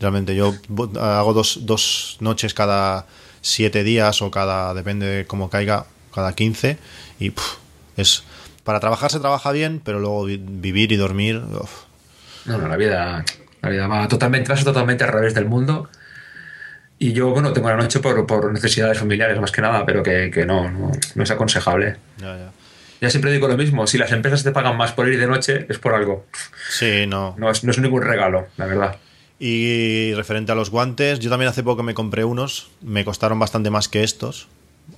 Realmente, 0.00 0.34
yo 0.34 0.54
hago 1.00 1.32
dos, 1.32 1.60
dos 1.66 2.16
noches 2.20 2.52
cada 2.54 3.06
7 3.42 3.84
días 3.84 4.20
o 4.22 4.30
cada, 4.32 4.74
depende 4.74 5.06
de 5.06 5.26
cómo 5.26 5.48
caiga, 5.50 5.86
cada 6.14 6.34
15 6.34 6.76
y 7.20 7.30
puf, 7.30 7.56
es... 7.96 8.24
Para 8.64 8.78
trabajar 8.78 9.10
se 9.10 9.20
trabaja 9.20 9.52
bien, 9.52 9.80
pero 9.82 10.00
luego 10.00 10.24
vi- 10.24 10.40
vivir 10.42 10.92
y 10.92 10.96
dormir... 10.96 11.40
uf. 11.60 11.70
No, 12.44 12.58
no, 12.58 12.68
la 12.68 12.76
vida, 12.76 13.24
la 13.62 13.68
vida 13.68 13.86
va 13.86 14.08
totalmente, 14.08 14.50
vas 14.50 14.64
totalmente 14.64 15.04
al 15.04 15.12
revés 15.12 15.34
del 15.34 15.46
mundo. 15.46 15.88
Y 16.98 17.12
yo, 17.12 17.30
bueno, 17.30 17.52
tengo 17.52 17.68
la 17.70 17.76
noche 17.76 18.00
por, 18.00 18.26
por 18.26 18.52
necesidades 18.52 18.98
familiares 18.98 19.40
más 19.40 19.52
que 19.52 19.62
nada, 19.62 19.86
pero 19.86 20.02
que, 20.02 20.30
que 20.30 20.44
no, 20.44 20.70
no, 20.70 20.92
no 21.14 21.22
es 21.22 21.30
aconsejable. 21.30 21.96
Ya, 22.18 22.36
ya. 22.36 22.52
Ya 23.00 23.08
siempre 23.08 23.32
digo 23.32 23.48
lo 23.48 23.56
mismo, 23.56 23.86
si 23.86 23.96
las 23.96 24.12
empresas 24.12 24.44
te 24.44 24.52
pagan 24.52 24.76
más 24.76 24.92
por 24.92 25.08
ir 25.08 25.18
de 25.18 25.26
noche, 25.26 25.64
es 25.70 25.78
por 25.78 25.94
algo. 25.94 26.26
Sí, 26.68 27.06
no. 27.06 27.34
No 27.38 27.50
es, 27.50 27.64
no 27.64 27.70
es 27.70 27.78
ningún 27.78 28.02
regalo, 28.02 28.48
la 28.58 28.66
verdad. 28.66 28.96
Y 29.38 30.12
referente 30.12 30.52
a 30.52 30.54
los 30.54 30.68
guantes, 30.68 31.18
yo 31.18 31.30
también 31.30 31.48
hace 31.48 31.62
poco 31.62 31.82
me 31.82 31.94
compré 31.94 32.24
unos, 32.24 32.70
me 32.82 33.06
costaron 33.06 33.38
bastante 33.38 33.70
más 33.70 33.88
que 33.88 34.04
estos. 34.04 34.48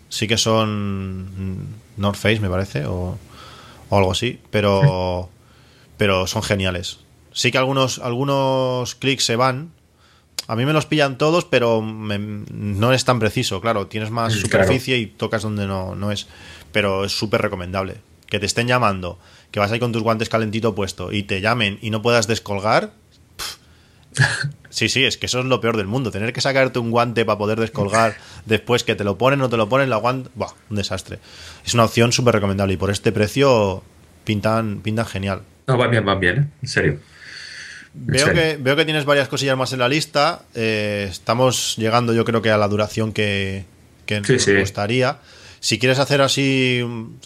Sí 0.08 0.26
que 0.26 0.36
son 0.36 1.68
North 1.96 2.16
Face, 2.16 2.40
me 2.40 2.48
parece, 2.48 2.86
o, 2.86 3.16
o 3.88 3.96
algo 3.96 4.10
así, 4.10 4.40
pero, 4.50 5.30
pero 5.96 6.26
son 6.26 6.42
geniales. 6.42 6.98
Sí 7.32 7.50
que 7.50 7.58
algunos, 7.58 7.98
algunos 7.98 8.94
clics 8.94 9.24
se 9.24 9.36
van. 9.36 9.70
A 10.48 10.56
mí 10.56 10.66
me 10.66 10.72
los 10.72 10.86
pillan 10.86 11.18
todos, 11.18 11.44
pero 11.44 11.80
me- 11.82 12.18
no 12.18 12.92
es 12.92 13.04
tan 13.04 13.18
preciso. 13.18 13.60
Claro, 13.60 13.86
tienes 13.86 14.10
más 14.10 14.34
Mm, 14.34 14.38
superficie 14.40 14.98
y 14.98 15.06
tocas 15.06 15.42
donde 15.42 15.66
no, 15.66 15.94
no 15.94 16.10
es. 16.10 16.26
Pero 16.72 17.04
es 17.04 17.12
súper 17.12 17.40
recomendable. 17.42 17.96
Que 18.26 18.40
te 18.40 18.46
estén 18.46 18.66
llamando, 18.66 19.18
que 19.50 19.60
vas 19.60 19.70
ahí 19.72 19.78
con 19.78 19.92
tus 19.92 20.02
guantes 20.02 20.28
calentito 20.28 20.74
puesto 20.74 21.12
y 21.12 21.22
te 21.22 21.40
llamen 21.40 21.78
y 21.82 21.90
no 21.90 22.00
puedas 22.02 22.26
descolgar. 22.26 22.92
Sí, 24.68 24.88
sí, 24.88 25.04
es 25.04 25.16
que 25.18 25.26
eso 25.26 25.40
es 25.40 25.44
lo 25.46 25.60
peor 25.60 25.76
del 25.76 25.86
mundo. 25.86 26.10
Tener 26.10 26.32
que 26.32 26.40
sacarte 26.40 26.78
un 26.78 26.90
guante 26.90 27.24
para 27.24 27.38
poder 27.38 27.60
descolgar 27.60 28.14
después 28.46 28.84
que 28.84 28.94
te 28.94 29.04
lo 29.04 29.18
ponen 29.18 29.40
o 29.42 29.48
te 29.50 29.56
lo 29.58 29.68
ponen, 29.68 29.90
la 29.90 29.96
guante. 29.96 30.30
Buah, 30.34 30.52
un 30.70 30.76
desastre. 30.76 31.18
Es 31.64 31.74
una 31.74 31.84
opción 31.84 32.12
súper 32.12 32.34
recomendable 32.34 32.74
y 32.74 32.76
por 32.78 32.90
este 32.90 33.12
precio 33.12 33.82
pintan, 34.24 34.80
pintan 34.82 35.06
genial. 35.06 35.42
No, 35.66 35.76
van 35.76 35.90
bien, 35.90 36.04
van 36.04 36.20
bien, 36.20 36.38
¿eh? 36.38 36.48
En 36.62 36.68
serio. 36.68 37.00
Veo 37.94 38.32
que, 38.32 38.56
veo 38.58 38.74
que 38.76 38.84
tienes 38.84 39.04
varias 39.04 39.28
cosillas 39.28 39.56
más 39.56 39.72
en 39.72 39.78
la 39.80 39.88
lista. 39.88 40.42
Eh, 40.54 41.06
estamos 41.10 41.76
llegando, 41.76 42.14
yo 42.14 42.24
creo 42.24 42.40
que 42.42 42.50
a 42.50 42.56
la 42.56 42.68
duración 42.68 43.12
que, 43.12 43.64
que 44.06 44.22
Sí, 44.24 44.32
nos 44.34 44.42
sí. 44.42 44.54
gustaría. 44.58 45.18
Si 45.60 45.78
quieres 45.78 45.98
hacer 45.98 46.20
así, 46.22 46.82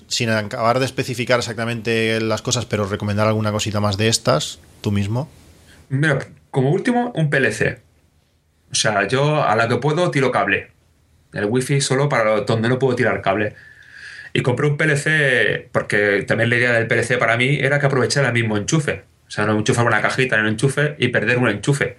sin 0.09 0.29
acabar 0.29 0.79
de 0.79 0.85
especificar 0.85 1.39
exactamente 1.39 2.21
las 2.21 2.43
cosas, 2.43 2.67
pero 2.67 2.87
recomendar 2.87 3.27
alguna 3.27 3.53
cosita 3.53 3.81
más 3.81 3.97
de 3.97 4.09
estas, 4.09 4.59
tú 4.83 4.91
mismo. 4.93 5.31
Mira, 5.89 6.19
como 6.51 6.71
último, 6.71 7.13
un 7.15 7.31
PLC. 7.31 7.81
O 8.73 8.75
sea, 8.75 9.07
yo 9.09 9.43
a 9.43 9.55
la 9.57 9.69
que 9.69 9.77
puedo 9.77 10.11
tiro 10.11 10.33
cable. 10.33 10.71
El 11.33 11.47
wifi 11.47 11.81
solo 11.81 12.09
para 12.09 12.41
donde 12.43 12.69
no 12.69 12.79
puedo 12.79 12.95
tirar 12.97 13.23
cable. 13.23 13.55
Y 14.33 14.43
compré 14.43 14.67
un 14.67 14.77
PLC 14.77 15.69
porque 15.73 16.25
también 16.27 16.51
la 16.51 16.57
idea 16.57 16.73
del 16.73 16.89
PLC 16.89 17.19
para 17.19 17.37
mí 17.39 17.59
era 17.61 17.79
que 17.81 17.87
aprovechara 17.87 18.29
el 18.29 18.35
mismo 18.35 18.57
enchufe. 18.59 19.05
O 19.27 19.31
sea, 19.31 19.47
no 19.47 19.59
enchufar 19.59 19.87
una 19.87 20.01
cajita 20.03 20.37
en 20.37 20.43
el 20.43 20.53
enchufe 20.53 20.95
y 20.99 21.09
perder 21.09 21.39
un 21.39 21.49
enchufe. 21.49 21.97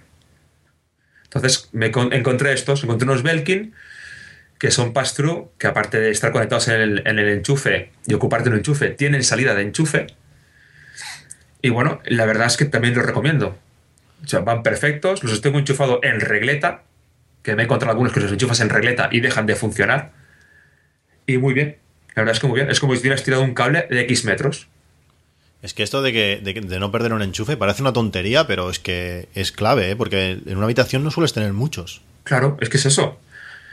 Entonces 1.24 1.68
me 1.72 1.90
con- 1.90 2.12
encontré 2.12 2.52
estos, 2.52 2.82
encontré 2.84 3.06
unos 3.08 3.22
Belkin 3.22 3.74
que 4.58 4.70
son 4.72 4.92
pass-through, 4.92 5.50
que 5.58 5.66
aparte 5.68 6.00
de 6.00 6.10
estar 6.10 6.32
conectados 6.32 6.66
en 6.68 6.80
el, 6.80 7.02
en 7.06 7.18
el 7.18 7.28
enchufe 7.28 7.92
y 8.06 8.14
ocuparte 8.14 8.48
un 8.48 8.56
enchufe, 8.56 8.88
tienen 8.90 9.22
salida 9.22 9.54
de 9.54 9.62
enchufe. 9.62 10.08
Y 11.62 11.68
bueno, 11.70 12.00
la 12.06 12.24
verdad 12.26 12.46
es 12.48 12.56
que 12.56 12.64
también 12.64 12.94
los 12.94 13.04
recomiendo. 13.06 13.56
O 14.24 14.26
sea, 14.26 14.40
van 14.40 14.62
perfectos, 14.64 15.22
los 15.22 15.40
tengo 15.42 15.58
enchufados 15.60 16.00
en 16.02 16.18
regleta, 16.20 16.82
que 17.42 17.54
me 17.54 17.62
he 17.62 17.64
encontrado 17.66 17.92
algunos 17.92 18.12
que 18.12 18.18
los 18.20 18.32
enchufas 18.32 18.58
en 18.60 18.68
regleta 18.70 19.08
y 19.12 19.20
dejan 19.20 19.46
de 19.46 19.54
funcionar. 19.54 20.10
Y 21.26 21.38
muy 21.38 21.54
bien, 21.54 21.76
la 22.16 22.22
verdad 22.22 22.34
es 22.34 22.40
que 22.40 22.46
muy 22.48 22.56
bien. 22.58 22.68
Es 22.70 22.80
como 22.80 22.94
si 22.94 23.00
hubieras 23.02 23.22
tirado 23.22 23.44
un 23.44 23.54
cable 23.54 23.86
de 23.88 24.00
X 24.00 24.24
metros. 24.24 24.66
Es 25.62 25.74
que 25.74 25.82
esto 25.82 26.02
de, 26.02 26.12
que, 26.12 26.40
de, 26.42 26.52
de 26.60 26.78
no 26.78 26.92
perder 26.92 27.12
un 27.12 27.22
enchufe 27.22 27.56
parece 27.56 27.82
una 27.82 27.92
tontería, 27.92 28.46
pero 28.46 28.70
es 28.70 28.78
que 28.78 29.28
es 29.34 29.50
clave, 29.50 29.90
¿eh? 29.90 29.96
porque 29.96 30.38
en 30.46 30.56
una 30.56 30.66
habitación 30.66 31.02
no 31.02 31.10
sueles 31.10 31.32
tener 31.32 31.52
muchos. 31.52 32.00
Claro, 32.22 32.56
es 32.60 32.68
que 32.68 32.76
es 32.76 32.86
eso. 32.86 33.18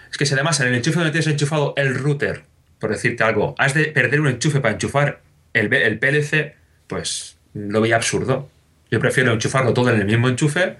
Es 0.09 0.17
que 0.17 0.25
si 0.25 0.33
además 0.33 0.59
en 0.61 0.67
el 0.67 0.75
enchufe 0.75 0.97
donde 0.97 1.11
tienes 1.11 1.27
enchufado 1.27 1.73
el 1.77 1.93
router, 1.93 2.43
por 2.79 2.89
decirte 2.89 3.23
algo, 3.23 3.53
has 3.57 3.73
de 3.73 3.85
perder 3.85 4.21
un 4.21 4.27
enchufe 4.27 4.61
para 4.61 4.73
enchufar 4.73 5.21
el, 5.53 5.71
el 5.73 5.99
PLC, 5.99 6.55
pues 6.87 7.37
lo 7.53 7.81
veía 7.81 7.97
absurdo. 7.97 8.49
Yo 8.89 8.99
prefiero 8.99 9.33
enchufarlo 9.33 9.73
todo 9.73 9.89
en 9.89 9.99
el 9.99 10.05
mismo 10.05 10.27
enchufe 10.27 10.77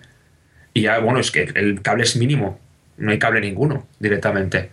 y 0.73 0.81
ya, 0.81 0.99
bueno, 0.99 1.19
es 1.19 1.31
que 1.31 1.43
el 1.55 1.81
cable 1.81 2.03
es 2.03 2.15
mínimo. 2.15 2.59
No 2.97 3.11
hay 3.11 3.19
cable 3.19 3.41
ninguno 3.41 3.87
directamente. 3.99 4.71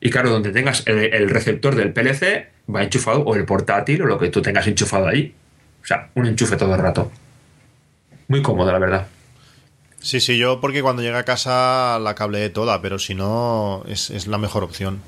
Y 0.00 0.10
claro, 0.10 0.30
donde 0.30 0.52
tengas 0.52 0.86
el, 0.86 0.98
el 0.98 1.30
receptor 1.30 1.74
del 1.74 1.92
PLC, 1.92 2.48
va 2.74 2.82
enchufado, 2.82 3.22
o 3.22 3.34
el 3.34 3.44
portátil, 3.44 4.02
o 4.02 4.06
lo 4.06 4.18
que 4.18 4.28
tú 4.28 4.42
tengas 4.42 4.66
enchufado 4.66 5.08
ahí. 5.08 5.34
O 5.82 5.86
sea, 5.86 6.10
un 6.14 6.26
enchufe 6.26 6.56
todo 6.56 6.74
el 6.74 6.80
rato. 6.80 7.10
Muy 8.28 8.42
cómodo, 8.42 8.70
la 8.72 8.78
verdad. 8.78 9.06
Sí, 10.00 10.20
sí, 10.20 10.38
yo 10.38 10.60
porque 10.60 10.82
cuando 10.82 11.02
llegué 11.02 11.16
a 11.16 11.24
casa 11.24 11.98
la 11.98 12.14
cableé 12.14 12.50
toda, 12.50 12.80
pero 12.82 12.98
si 12.98 13.14
no, 13.14 13.82
es, 13.88 14.10
es 14.10 14.26
la 14.26 14.38
mejor 14.38 14.62
opción. 14.62 15.00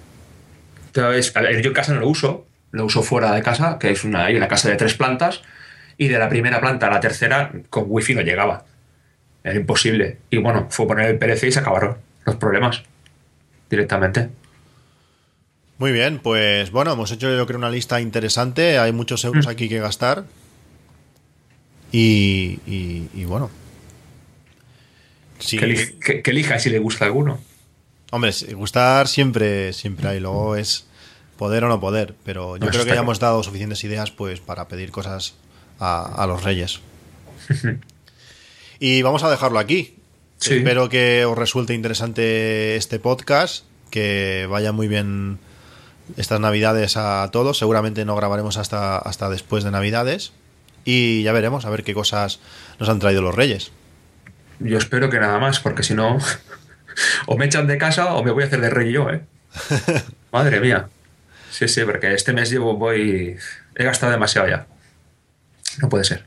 Entonces, 0.87 1.37
a 1.37 1.41
ver, 1.43 1.63
yo 1.63 1.69
en 1.69 1.75
casa 1.75 1.95
no 1.95 2.01
lo 2.01 2.09
uso, 2.09 2.47
lo 2.73 2.85
uso 2.85 3.03
fuera 3.03 3.33
de 3.33 3.43
casa, 3.43 3.79
que 3.79 3.91
es 3.91 4.05
una, 4.05 4.25
hay 4.25 4.37
una 4.37 4.49
casa 4.49 4.69
de 4.69 4.77
tres 4.77 4.95
plantas, 4.95 5.43
y 5.97 6.09
de 6.09 6.19
la 6.19 6.29
primera 6.29 6.61
planta 6.61 6.87
a 6.87 6.91
la 6.91 7.01
tercera 7.01 7.53
con 7.69 7.85
wifi 7.87 8.15
no 8.15 8.23
llegaba. 8.23 8.65
Era 9.45 9.55
imposible. 9.55 10.19
Y 10.31 10.39
bueno, 10.39 10.67
fue 10.71 10.87
poner 10.87 11.11
el 11.11 11.19
PLC 11.19 11.45
y 11.45 11.53
se 11.53 11.61
acabaron 11.61 11.99
los 12.25 12.37
problemas 12.37 12.83
directamente. 13.69 14.31
Muy 15.81 15.91
bien, 15.93 16.21
pues 16.23 16.71
bueno, 16.71 16.93
hemos 16.93 17.11
hecho 17.11 17.35
yo 17.35 17.47
creo 17.47 17.59
una 17.59 17.71
lista 17.71 18.01
interesante, 18.03 18.79
hay 18.79 18.93
muchos 18.93 19.25
euros 19.25 19.47
aquí 19.47 19.67
que 19.69 19.81
gastar. 19.81 20.25
Y, 21.91 22.61
y- 22.67 23.09
y 23.15 23.25
bueno. 23.25 23.51
Sí, 25.39 25.57
Que, 25.59 25.65
elija, 25.65 25.93
que- 26.05 26.23
que 26.23 26.31
elija 26.31 26.59
si 26.59 26.69
le 26.71 26.79
gusta 26.79 27.07
alguno. 27.07 27.41
hombre, 28.13 28.31
gustar 28.55 29.09
siempre, 29.09 29.73
siempre 29.73 30.07
hay, 30.09 30.21
luego 30.21 30.55
es 30.55 30.85
poder 31.39 31.65
o 31.65 31.69
no 31.69 31.81
poder, 31.81 32.15
pero 32.25 32.59
yo 32.59 32.67
No, 32.67 32.71
creo 32.71 32.85
que 32.85 32.91
ya 32.93 33.01
hemos 33.01 33.19
dado 33.19 33.43
suficientes 33.43 33.83
ideas 33.83 34.11
pues 34.11 34.39
para 34.41 34.69
pedir 34.69 34.91
cosas 34.91 35.35
a, 35.79 36.23
a 36.23 36.27
los 36.27 36.45
reyes. 36.45 36.81
y 38.79 39.01
vamos 39.03 39.23
a 39.25 39.31
dejarlo 39.31 39.59
aquí. 39.59 39.95
Sí. 40.37 40.57
Espero 40.59 40.91
que 40.91 41.25
os 41.25 41.39
resulte 41.39 41.73
interesante 41.73 42.77
este 42.77 42.99
podcast, 42.99 43.65
que 43.91 44.47
vaya 44.51 44.73
muy 44.73 44.87
bien 44.89 45.39
estas 46.17 46.41
navidades 46.41 46.97
a 46.97 47.29
todos. 47.33 47.59
Seguramente 47.59 48.05
no 48.05 48.17
grabaremos 48.17 48.57
hasta, 48.57 48.99
hasta 48.99 49.29
después 49.29 49.65
de 49.65 49.71
navidades. 49.71 50.33
Y 50.85 51.23
ya 51.23 51.33
veremos 51.33 51.65
a 51.67 51.71
ver 51.71 51.85
qué 51.85 51.95
cosas 51.95 52.41
nos 52.79 52.89
han 52.89 52.99
traído 52.99 53.23
los 53.23 53.35
reyes. 53.35 53.73
Yo 54.61 54.79
espero 54.79 55.11
que 55.11 55.21
nada 55.21 55.39
más, 55.39 55.61
porque 55.61 55.83
si 55.83 55.95
no, 55.95 56.19
o 57.27 57.37
me 57.37 57.47
echan 57.47 57.67
de 57.67 57.79
casa 57.79 58.15
o 58.15 58.25
me 58.25 58.31
voy 58.31 58.45
a 58.45 58.47
hacer 58.47 58.61
de 58.61 58.71
rey 58.71 58.93
yo, 58.93 59.11
¿eh? 59.11 59.23
Madre 60.33 60.61
mía. 60.61 60.89
Sí, 61.51 61.67
sí, 61.69 61.83
porque 61.85 62.15
este 62.15 62.33
mes 62.33 62.51
llevo, 62.51 62.77
voy. 62.77 63.37
He 63.75 63.85
gastado 63.85 64.13
demasiado 64.13 64.49
ya. 64.49 64.67
No 65.83 65.89
puede 65.89 66.05
ser. 66.05 66.25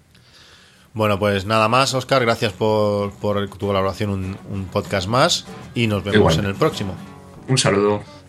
Bueno, 0.93 1.17
pues 1.17 1.45
nada 1.45 1.67
más, 1.69 1.93
Oscar. 1.93 2.21
Gracias 2.23 2.53
por, 2.53 3.13
por 3.13 3.49
tu 3.49 3.67
colaboración, 3.67 4.09
un, 4.09 4.37
un 4.51 4.65
podcast 4.65 5.07
más. 5.07 5.45
Y 5.73 5.87
nos 5.87 6.03
vemos 6.03 6.17
Igual. 6.17 6.39
en 6.39 6.45
el 6.45 6.55
próximo. 6.55 6.95
Un 7.47 7.57
saludo. 7.57 8.03